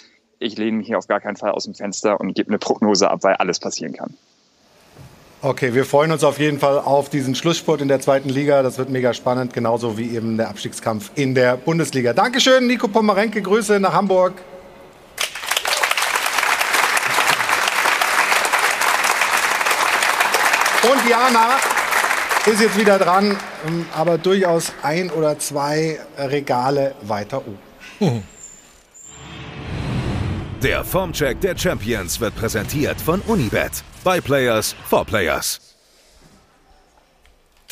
[0.42, 3.10] ich lehne mich hier auf gar keinen Fall aus dem Fenster und gebe eine Prognose
[3.10, 4.14] ab, weil alles passieren kann.
[5.44, 8.62] Okay, wir freuen uns auf jeden Fall auf diesen Schlussspurt in der zweiten Liga.
[8.62, 12.12] Das wird mega spannend, genauso wie eben der Abstiegskampf in der Bundesliga.
[12.12, 13.42] Dankeschön, Nico Pomerenke.
[13.42, 14.34] Grüße nach Hamburg.
[20.84, 21.56] Und Jana
[22.46, 23.36] ist jetzt wieder dran,
[23.96, 27.58] aber durchaus ein oder zwei Regale weiter oben.
[27.98, 28.22] Mhm.
[30.62, 33.82] Der Formcheck der Champions wird präsentiert von Unibet.
[34.04, 35.71] By Players for Players.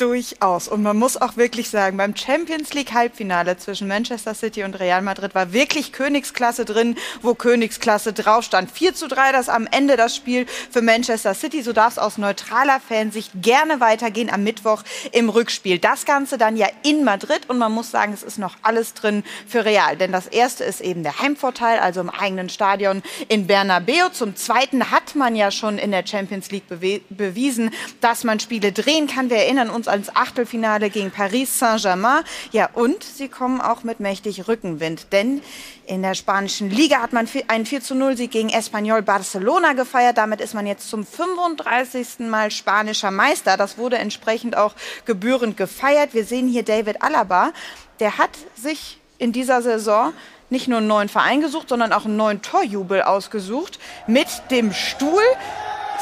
[0.01, 0.67] Durchaus.
[0.67, 5.03] Und man muss auch wirklich sagen, beim Champions League Halbfinale zwischen Manchester City und Real
[5.03, 8.71] Madrid war wirklich Königsklasse drin, wo Königsklasse drauf stand.
[8.71, 11.61] 4 zu 3 das am Ende das Spiel für Manchester City.
[11.61, 15.77] So darf es aus neutraler Fansicht gerne weitergehen am Mittwoch im Rückspiel.
[15.77, 19.23] Das Ganze dann ja in Madrid und man muss sagen, es ist noch alles drin
[19.45, 19.97] für Real.
[19.97, 24.09] Denn das erste ist eben der Heimvorteil, also im eigenen Stadion in Bernabeu.
[24.11, 26.67] Zum zweiten hat man ja schon in der Champions League
[27.09, 27.69] bewiesen,
[27.99, 29.29] dass man Spiele drehen kann.
[29.29, 32.23] Wir erinnern uns ans Achtelfinale gegen Paris Saint-Germain.
[32.51, 35.41] Ja, und sie kommen auch mit mächtig Rückenwind, denn
[35.85, 40.17] in der spanischen Liga hat man einen 4 zu 0 Sieg gegen Espanyol Barcelona gefeiert.
[40.17, 42.19] Damit ist man jetzt zum 35.
[42.29, 43.57] Mal spanischer Meister.
[43.57, 44.73] Das wurde entsprechend auch
[45.05, 46.13] gebührend gefeiert.
[46.13, 47.51] Wir sehen hier David Alaba.
[47.99, 50.13] Der hat sich in dieser Saison
[50.49, 55.23] nicht nur einen neuen Verein gesucht, sondern auch einen neuen Torjubel ausgesucht mit dem Stuhl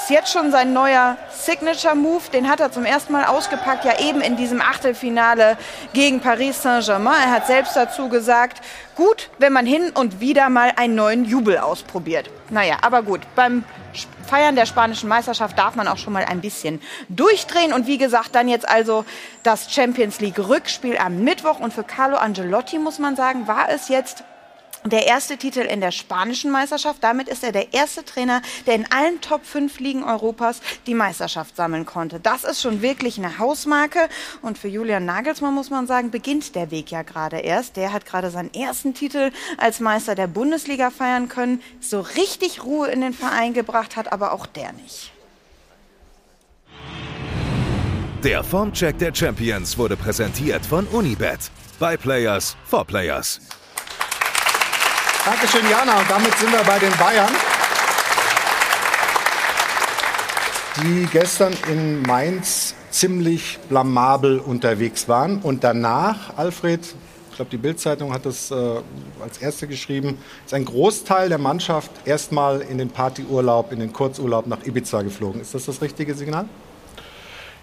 [0.01, 2.31] ist jetzt schon sein neuer Signature-Move.
[2.33, 5.57] Den hat er zum ersten Mal ausgepackt, ja eben in diesem Achtelfinale
[5.93, 7.21] gegen Paris Saint-Germain.
[7.25, 8.61] Er hat selbst dazu gesagt,
[8.95, 12.29] gut, wenn man hin und wieder mal einen neuen Jubel ausprobiert.
[12.49, 13.63] Naja, aber gut, beim
[14.25, 17.73] Feiern der spanischen Meisterschaft darf man auch schon mal ein bisschen durchdrehen.
[17.73, 19.05] Und wie gesagt, dann jetzt also
[19.43, 21.59] das Champions League Rückspiel am Mittwoch.
[21.59, 24.23] Und für Carlo Angelotti muss man sagen, war es jetzt
[24.85, 27.03] der erste Titel in der spanischen Meisterschaft.
[27.03, 31.55] Damit ist er der erste Trainer, der in allen Top 5 Ligen Europas die Meisterschaft
[31.55, 32.19] sammeln konnte.
[32.19, 34.09] Das ist schon wirklich eine Hausmarke.
[34.41, 37.75] Und für Julian Nagelsmann muss man sagen, beginnt der Weg ja gerade erst.
[37.75, 41.61] Der hat gerade seinen ersten Titel als Meister der Bundesliga feiern können.
[41.81, 45.11] So richtig Ruhe in den Verein gebracht hat aber auch der nicht.
[48.23, 51.51] Der Formcheck der Champions wurde präsentiert von Unibet.
[51.79, 53.39] By Players for Players.
[55.25, 55.99] Dankeschön, Jana.
[55.99, 57.33] Und damit sind wir bei den Bayern.
[60.83, 65.39] die gestern in Mainz ziemlich blamabel unterwegs waren.
[65.39, 66.81] Und danach, Alfred,
[67.29, 68.55] ich glaube, die Bildzeitung hat das äh,
[69.21, 74.47] als erste geschrieben, ist ein Großteil der Mannschaft erstmal in den Partyurlaub, in den Kurzurlaub
[74.47, 75.41] nach Ibiza geflogen.
[75.41, 76.45] Ist das das richtige Signal?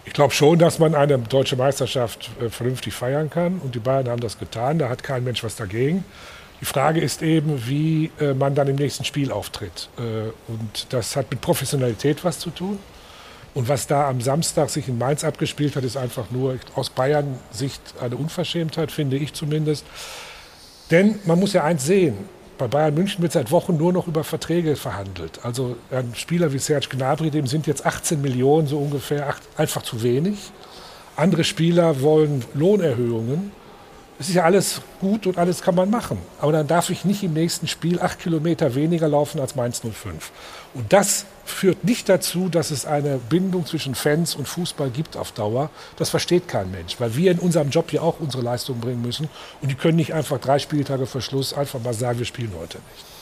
[0.04, 3.60] Ich glaube schon, dass man eine deutsche Meisterschaft äh, vernünftig feiern kann.
[3.62, 4.78] Und die Bayern haben das getan.
[4.78, 6.04] Da hat kein Mensch was dagegen.
[6.60, 9.88] Die Frage ist eben, wie äh, man dann im nächsten Spiel auftritt.
[9.98, 12.78] Äh, und das hat mit Professionalität was zu tun.
[13.54, 17.80] Und was da am Samstag sich in Mainz abgespielt hat, ist einfach nur aus Bayern-Sicht
[18.00, 19.86] eine Unverschämtheit, finde ich zumindest.
[20.90, 22.16] Denn man muss ja eins sehen,
[22.58, 25.40] bei Bayern München wird seit Wochen nur noch über Verträge verhandelt.
[25.42, 30.02] Also ein Spieler wie Serge Gnabry, dem sind jetzt 18 Millionen so ungefähr einfach zu
[30.02, 30.52] wenig.
[31.16, 33.52] Andere Spieler wollen Lohnerhöhungen.
[34.18, 36.18] Es ist ja alles gut und alles kann man machen.
[36.40, 40.32] Aber dann darf ich nicht im nächsten Spiel acht Kilometer weniger laufen als Mainz 05.
[40.72, 45.32] Und das führt nicht dazu, dass es eine Bindung zwischen Fans und Fußball gibt auf
[45.32, 45.68] Dauer.
[45.96, 49.28] Das versteht kein Mensch, weil wir in unserem Job hier auch unsere Leistung bringen müssen.
[49.60, 52.78] Und die können nicht einfach drei Spieltage vor Schluss einfach mal sagen, wir spielen heute
[52.78, 53.15] nicht.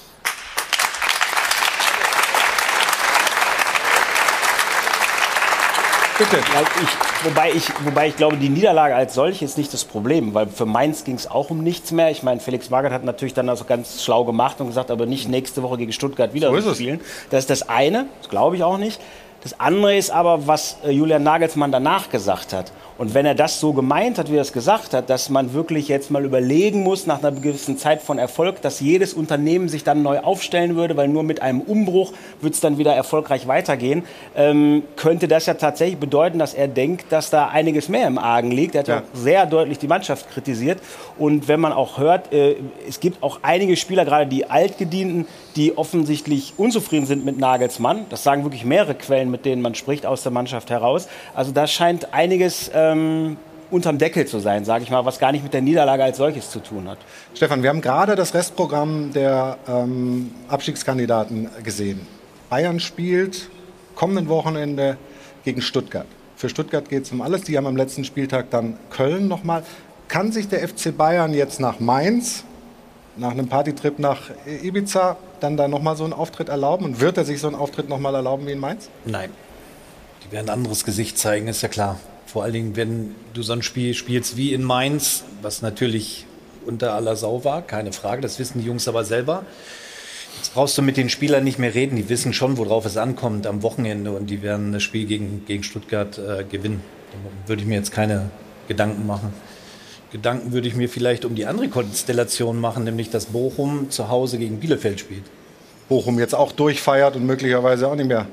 [6.16, 6.36] Bitte.
[6.36, 10.46] Ich, wobei, ich, wobei ich glaube, die Niederlage als solche ist nicht das Problem, weil
[10.46, 12.10] für Mainz ging es auch um nichts mehr.
[12.12, 15.28] Ich meine, Felix Magath hat natürlich dann also ganz schlau gemacht und gesagt, aber nicht
[15.28, 17.00] nächste Woche gegen Stuttgart wieder so spielen.
[17.30, 19.00] Das ist das eine, das glaube ich auch nicht.
[19.44, 22.72] Das andere ist aber, was äh, Julian Nagelsmann danach gesagt hat.
[22.96, 25.88] Und wenn er das so gemeint hat, wie er es gesagt hat, dass man wirklich
[25.88, 30.02] jetzt mal überlegen muss, nach einer gewissen Zeit von Erfolg, dass jedes Unternehmen sich dann
[30.02, 34.04] neu aufstellen würde, weil nur mit einem Umbruch wird es dann wieder erfolgreich weitergehen,
[34.36, 38.52] ähm, könnte das ja tatsächlich bedeuten, dass er denkt, dass da einiges mehr im Argen
[38.52, 38.76] liegt.
[38.76, 40.80] Er hat ja, ja sehr deutlich die Mannschaft kritisiert.
[41.18, 42.56] Und wenn man auch hört, äh,
[42.88, 45.26] es gibt auch einige Spieler, gerade die Altgedienten,
[45.56, 48.06] die offensichtlich unzufrieden sind mit Nagelsmann.
[48.08, 51.08] Das sagen wirklich mehrere Quellen, mit denen man spricht aus der Mannschaft heraus.
[51.34, 53.36] Also da scheint einiges ähm,
[53.72, 56.50] unterm Deckel zu sein, sage ich mal, was gar nicht mit der Niederlage als solches
[56.50, 56.98] zu tun hat.
[57.34, 62.06] Stefan, wir haben gerade das Restprogramm der ähm, Abstiegskandidaten gesehen.
[62.48, 63.50] Bayern spielt
[63.96, 64.96] kommenden Wochenende
[65.44, 66.06] gegen Stuttgart.
[66.36, 67.42] Für Stuttgart geht es um alles.
[67.42, 69.64] Die haben am letzten Spieltag dann Köln nochmal.
[70.06, 72.44] Kann sich der FC Bayern jetzt nach Mainz
[73.16, 74.30] nach einem Partytrip nach
[74.62, 76.84] Ibiza dann da nochmal so einen Auftritt erlauben?
[76.84, 78.88] Und wird er sich so einen Auftritt nochmal erlauben wie in Mainz?
[79.04, 79.30] Nein.
[80.24, 81.98] Die werden ein anderes Gesicht zeigen, ist ja klar.
[82.26, 86.26] Vor allen Dingen, wenn du so ein Spiel spielst wie in Mainz, was natürlich
[86.66, 89.44] unter aller Sau war, keine Frage, das wissen die Jungs aber selber.
[90.38, 93.46] Jetzt brauchst du mit den Spielern nicht mehr reden, die wissen schon, worauf es ankommt
[93.46, 96.82] am Wochenende und die werden das Spiel gegen, gegen Stuttgart äh, gewinnen.
[97.12, 98.30] Da würde ich mir jetzt keine
[98.66, 99.32] Gedanken machen.
[100.14, 104.38] Gedanken würde ich mir vielleicht um die andere Konstellation machen, nämlich dass Bochum zu Hause
[104.38, 105.24] gegen Bielefeld spielt.
[105.88, 108.28] Bochum jetzt auch durchfeiert und möglicherweise auch nicht mehr.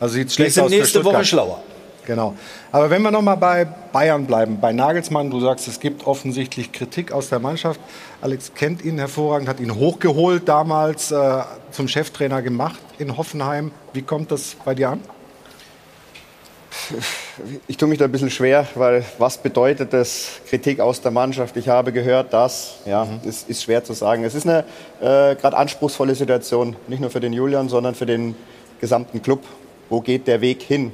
[0.00, 1.62] Also sieht schlecht sind aus nächste Woche schlauer.
[2.06, 2.34] Genau.
[2.72, 6.72] Aber wenn wir noch mal bei Bayern bleiben, bei Nagelsmann, du sagst, es gibt offensichtlich
[6.72, 7.80] Kritik aus der Mannschaft.
[8.22, 13.72] Alex kennt ihn hervorragend, hat ihn hochgeholt damals äh, zum Cheftrainer gemacht in Hoffenheim.
[13.92, 15.00] Wie kommt das bei dir an?
[17.66, 21.56] ich tue mich da ein bisschen schwer, weil was bedeutet das Kritik aus der Mannschaft?
[21.56, 23.28] Ich habe gehört, dass, ja, mhm.
[23.28, 24.24] ist, ist schwer zu sagen.
[24.24, 24.60] Es ist eine
[25.00, 28.34] äh, gerade anspruchsvolle Situation, nicht nur für den Julian, sondern für den
[28.80, 29.44] gesamten Club.
[29.88, 30.92] Wo geht der Weg hin?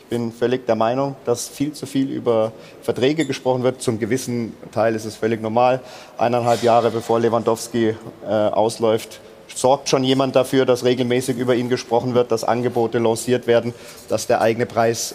[0.00, 2.52] Ich bin völlig der Meinung, dass viel zu viel über
[2.82, 3.80] Verträge gesprochen wird.
[3.80, 5.80] Zum gewissen Teil ist es völlig normal.
[6.18, 7.94] Eineinhalb Jahre bevor Lewandowski
[8.24, 9.20] äh, ausläuft,
[9.54, 13.74] sorgt schon jemand dafür, dass regelmäßig über ihn gesprochen wird, dass Angebote lanciert werden,
[14.08, 15.14] dass der eigene Preis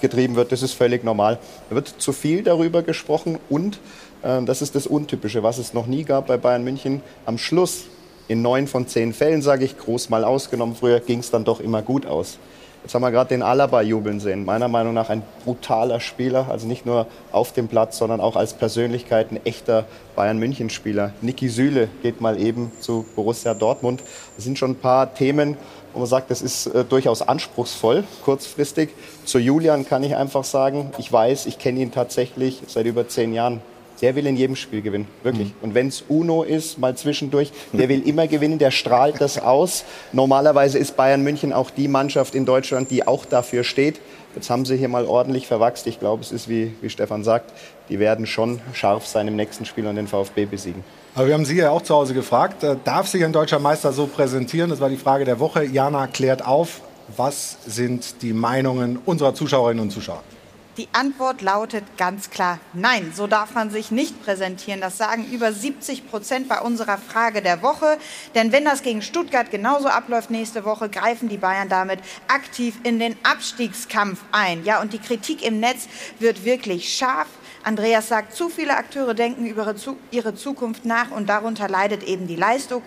[0.00, 0.52] getrieben wird.
[0.52, 1.38] Das ist völlig normal.
[1.68, 3.78] Da wird zu viel darüber gesprochen und
[4.22, 7.02] äh, das ist das Untypische, was es noch nie gab bei Bayern München.
[7.26, 7.84] Am Schluss,
[8.28, 11.60] in neun von zehn Fällen, sage ich, groß mal ausgenommen, früher ging es dann doch
[11.60, 12.38] immer gut aus.
[12.82, 14.44] Jetzt haben wir gerade den Alaba jubeln sehen.
[14.44, 18.54] Meiner Meinung nach ein brutaler Spieler, also nicht nur auf dem Platz, sondern auch als
[18.54, 19.84] Persönlichkeit ein echter
[20.16, 21.12] Bayern-München-Spieler.
[21.20, 24.02] Niki Süle geht mal eben zu Borussia Dortmund.
[24.34, 25.56] Das sind schon ein paar Themen,
[25.92, 28.90] wo man sagt, das ist äh, durchaus anspruchsvoll, kurzfristig.
[29.24, 33.32] Zu Julian kann ich einfach sagen, ich weiß, ich kenne ihn tatsächlich seit über zehn
[33.32, 33.60] Jahren
[34.02, 35.48] der will in jedem Spiel gewinnen, wirklich.
[35.48, 35.54] Mhm.
[35.62, 39.84] Und wenn es Uno ist, mal zwischendurch, der will immer gewinnen, der strahlt das aus.
[40.12, 44.00] Normalerweise ist Bayern München auch die Mannschaft in Deutschland, die auch dafür steht.
[44.34, 45.86] Jetzt haben sie hier mal ordentlich verwachst.
[45.86, 47.52] Ich glaube, es ist, wie, wie Stefan sagt,
[47.88, 50.82] die werden schon scharf sein im nächsten Spiel und den VfB besiegen.
[51.14, 53.92] Aber wir haben Sie ja auch zu Hause gefragt, äh, darf sich ein deutscher Meister
[53.92, 54.70] so präsentieren?
[54.70, 55.64] Das war die Frage der Woche.
[55.64, 56.80] Jana klärt auf,
[57.14, 60.22] was sind die Meinungen unserer Zuschauerinnen und Zuschauer?
[60.78, 63.12] Die Antwort lautet ganz klar nein.
[63.14, 64.80] So darf man sich nicht präsentieren.
[64.80, 67.98] Das sagen über 70 Prozent bei unserer Frage der Woche.
[68.34, 72.98] Denn wenn das gegen Stuttgart genauso abläuft nächste Woche, greifen die Bayern damit aktiv in
[72.98, 74.64] den Abstiegskampf ein.
[74.64, 75.88] Ja, und die Kritik im Netz
[76.18, 77.28] wird wirklich scharf.
[77.64, 79.74] Andreas sagt, zu viele Akteure denken über
[80.10, 82.82] ihre Zukunft nach und darunter leidet eben die Leistung.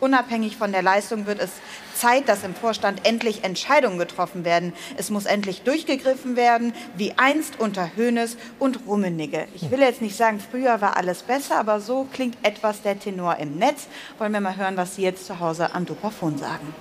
[0.00, 1.50] Unabhängig von der Leistung wird es
[1.94, 4.72] Zeit, dass im Vorstand endlich Entscheidungen getroffen werden.
[4.96, 9.46] Es muss endlich durchgegriffen werden, wie einst unter Hoeneß und Rummenigge.
[9.54, 13.36] Ich will jetzt nicht sagen, früher war alles besser, aber so klingt etwas der Tenor
[13.36, 13.88] im Netz.
[14.18, 16.74] Wollen wir mal hören, was Sie jetzt zu Hause am Dupafon sagen.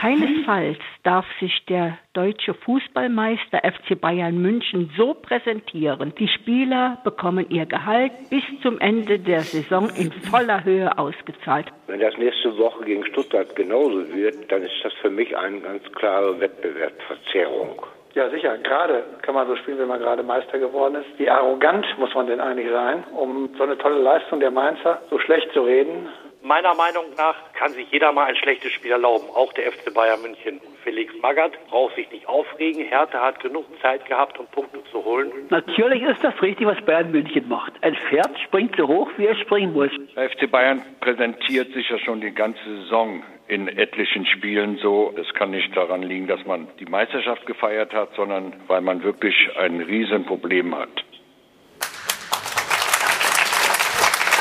[0.00, 6.14] Keinesfalls darf sich der deutsche Fußballmeister FC Bayern München so präsentieren.
[6.16, 11.66] Die Spieler bekommen ihr Gehalt bis zum Ende der Saison in voller Höhe ausgezahlt.
[11.88, 15.82] Wenn das nächste Woche gegen Stuttgart genauso wird, dann ist das für mich eine ganz
[15.94, 17.82] klare Wettbewerbsverzerrung.
[18.14, 18.56] Ja, sicher.
[18.58, 21.18] Gerade kann man so spielen, wenn man gerade Meister geworden ist.
[21.18, 25.18] Wie arrogant muss man denn eigentlich sein, um so eine tolle Leistung der Mainzer so
[25.18, 26.08] schlecht zu reden?
[26.42, 30.22] Meiner Meinung nach kann sich jeder mal ein schlechtes Spiel erlauben, auch der FC Bayern
[30.22, 30.60] München.
[30.84, 32.84] Felix Magath braucht sich nicht aufregen.
[32.84, 35.32] Hertha hat genug Zeit gehabt, um Punkte zu holen.
[35.50, 37.72] Natürlich ist das richtig, was Bayern München macht.
[37.82, 39.90] Ein Pferd springt so hoch, wie er springen muss.
[40.14, 45.12] Der FC Bayern präsentiert sich ja schon die ganze Saison in etlichen Spielen so.
[45.16, 49.34] Es kann nicht daran liegen, dass man die Meisterschaft gefeiert hat, sondern weil man wirklich
[49.56, 51.04] ein Riesenproblem hat.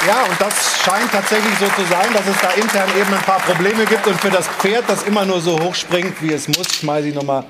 [0.08, 0.54] Ja, und das
[0.86, 4.08] scheint tatsächlich so zu sein, dass es da intern eben ein paar Probleme gibt.
[4.08, 7.16] Und für das Pferd, das immer nur so hoch springt, wie es muss, schmeiße ich
[7.16, 7.44] nochmal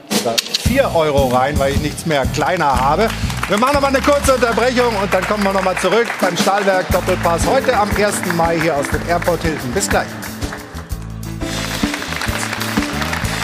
[0.67, 3.09] 4 Euro rein, weil ich nichts mehr kleiner habe.
[3.47, 7.45] Wir machen nochmal eine kurze Unterbrechung und dann kommen wir nochmal zurück beim Stahlwerk Doppelpass
[7.45, 8.15] heute am 1.
[8.35, 9.71] Mai hier aus dem Airport Hilton.
[9.73, 10.07] Bis gleich.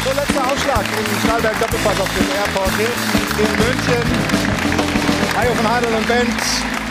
[0.04, 2.96] So, letzter Aufschlag im Stahlwerk Doppelpass auf dem Airport Hilton
[3.38, 4.04] in München.
[5.38, 6.83] Hajo von Heidel und Band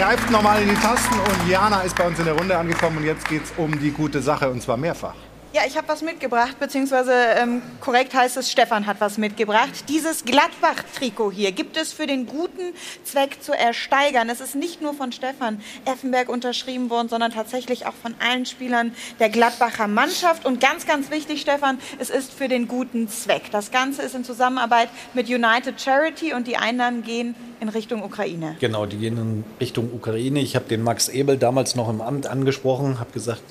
[0.00, 3.04] greift nochmal in die Tasten und Jana ist bei uns in der Runde angekommen und
[3.04, 5.14] jetzt geht es um die gute Sache und zwar mehrfach.
[5.52, 9.88] Ja, ich habe was mitgebracht, beziehungsweise ähm, korrekt heißt es, Stefan hat was mitgebracht.
[9.88, 12.72] Dieses Gladbach-Trikot hier gibt es für den guten
[13.02, 14.30] Zweck zu ersteigern.
[14.30, 18.94] Es ist nicht nur von Stefan Effenberg unterschrieben worden, sondern tatsächlich auch von allen Spielern
[19.18, 20.46] der Gladbacher Mannschaft.
[20.46, 23.50] Und ganz, ganz wichtig, Stefan, es ist für den guten Zweck.
[23.50, 28.54] Das Ganze ist in Zusammenarbeit mit United Charity und die Einnahmen gehen in Richtung Ukraine.
[28.60, 30.38] Genau, die gehen in Richtung Ukraine.
[30.38, 33.42] Ich habe den Max Ebel damals noch im Amt angesprochen, habe gesagt,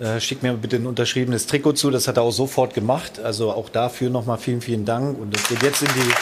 [0.00, 1.90] äh, schick mir bitte ein unterschriebenes Trikot zu.
[1.90, 3.18] Das hat er auch sofort gemacht.
[3.22, 5.18] Also auch dafür nochmal vielen, vielen Dank.
[5.18, 6.12] Und das geht jetzt in die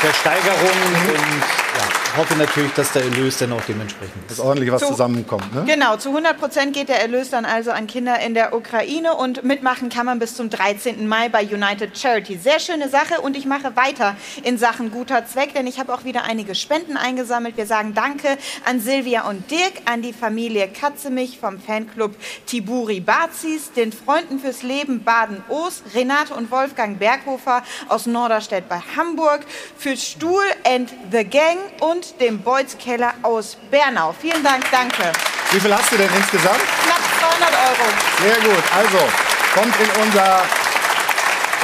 [0.00, 0.70] Versteigerung
[1.08, 1.69] und
[2.16, 4.38] hoffe natürlich, dass der Erlös dann auch dementsprechend ist.
[4.38, 5.54] Dass ordentlich was zu, zusammenkommt.
[5.54, 5.64] Ne?
[5.66, 9.44] Genau, zu 100 Prozent geht der Erlös dann also an Kinder in der Ukraine und
[9.44, 11.06] mitmachen kann man bis zum 13.
[11.06, 12.38] Mai bei United Charity.
[12.38, 16.04] Sehr schöne Sache und ich mache weiter in Sachen guter Zweck, denn ich habe auch
[16.04, 17.56] wieder einige Spenden eingesammelt.
[17.56, 22.14] Wir sagen Danke an Silvia und Dirk, an die Familie Katzemich vom Fanclub
[22.46, 29.40] Tiburi Bazis, den Freunden fürs Leben Baden-Oos, Renate und Wolfgang Berghofer aus Norderstedt bei Hamburg,
[29.76, 34.14] für Stuhl and the Gang und dem Beuys Keller aus Bernau.
[34.18, 35.12] Vielen Dank, danke.
[35.52, 36.60] Wie viel hast du denn insgesamt?
[36.84, 37.86] Knapp 200 Euro.
[38.22, 38.64] Sehr gut.
[38.76, 38.98] Also,
[39.54, 40.42] kommt in unser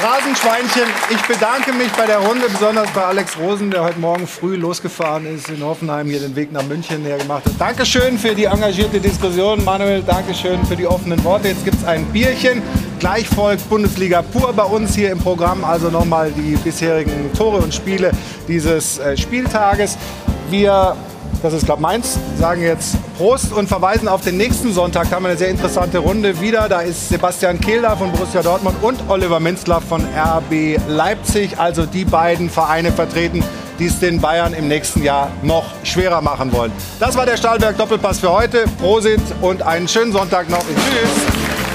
[0.03, 0.83] Rasenschweinchen.
[1.09, 5.25] Ich bedanke mich bei der Runde, besonders bei Alex Rosen, der heute Morgen früh losgefahren
[5.25, 7.53] ist in Hoffenheim, hier den Weg nach München näher gemacht hat.
[7.57, 10.03] Dankeschön für die engagierte Diskussion, Manuel.
[10.03, 11.47] Dankeschön für die offenen Worte.
[11.47, 12.61] Jetzt gibt es ein Bierchen.
[12.99, 15.63] Gleich folgt Bundesliga pur bei uns hier im Programm.
[15.63, 18.11] Also nochmal die bisherigen Tore und Spiele
[18.47, 19.97] dieses äh, Spieltages.
[20.49, 20.95] Wir
[21.43, 25.09] das ist, glaube ich, meins, sagen jetzt Prost und verweisen auf den nächsten Sonntag.
[25.09, 26.67] Da haben wir eine sehr interessante Runde wieder.
[26.67, 31.59] Da ist Sebastian Kehl da von Borussia Dortmund und Oliver Minzler von RB Leipzig.
[31.59, 33.43] Also die beiden Vereine vertreten,
[33.77, 36.71] die es den Bayern im nächsten Jahr noch schwerer machen wollen.
[36.99, 38.65] Das war der Stahlberg Doppelpass für heute.
[38.79, 40.61] Prosit und einen schönen Sonntag noch.
[40.61, 41.66] Tschüss.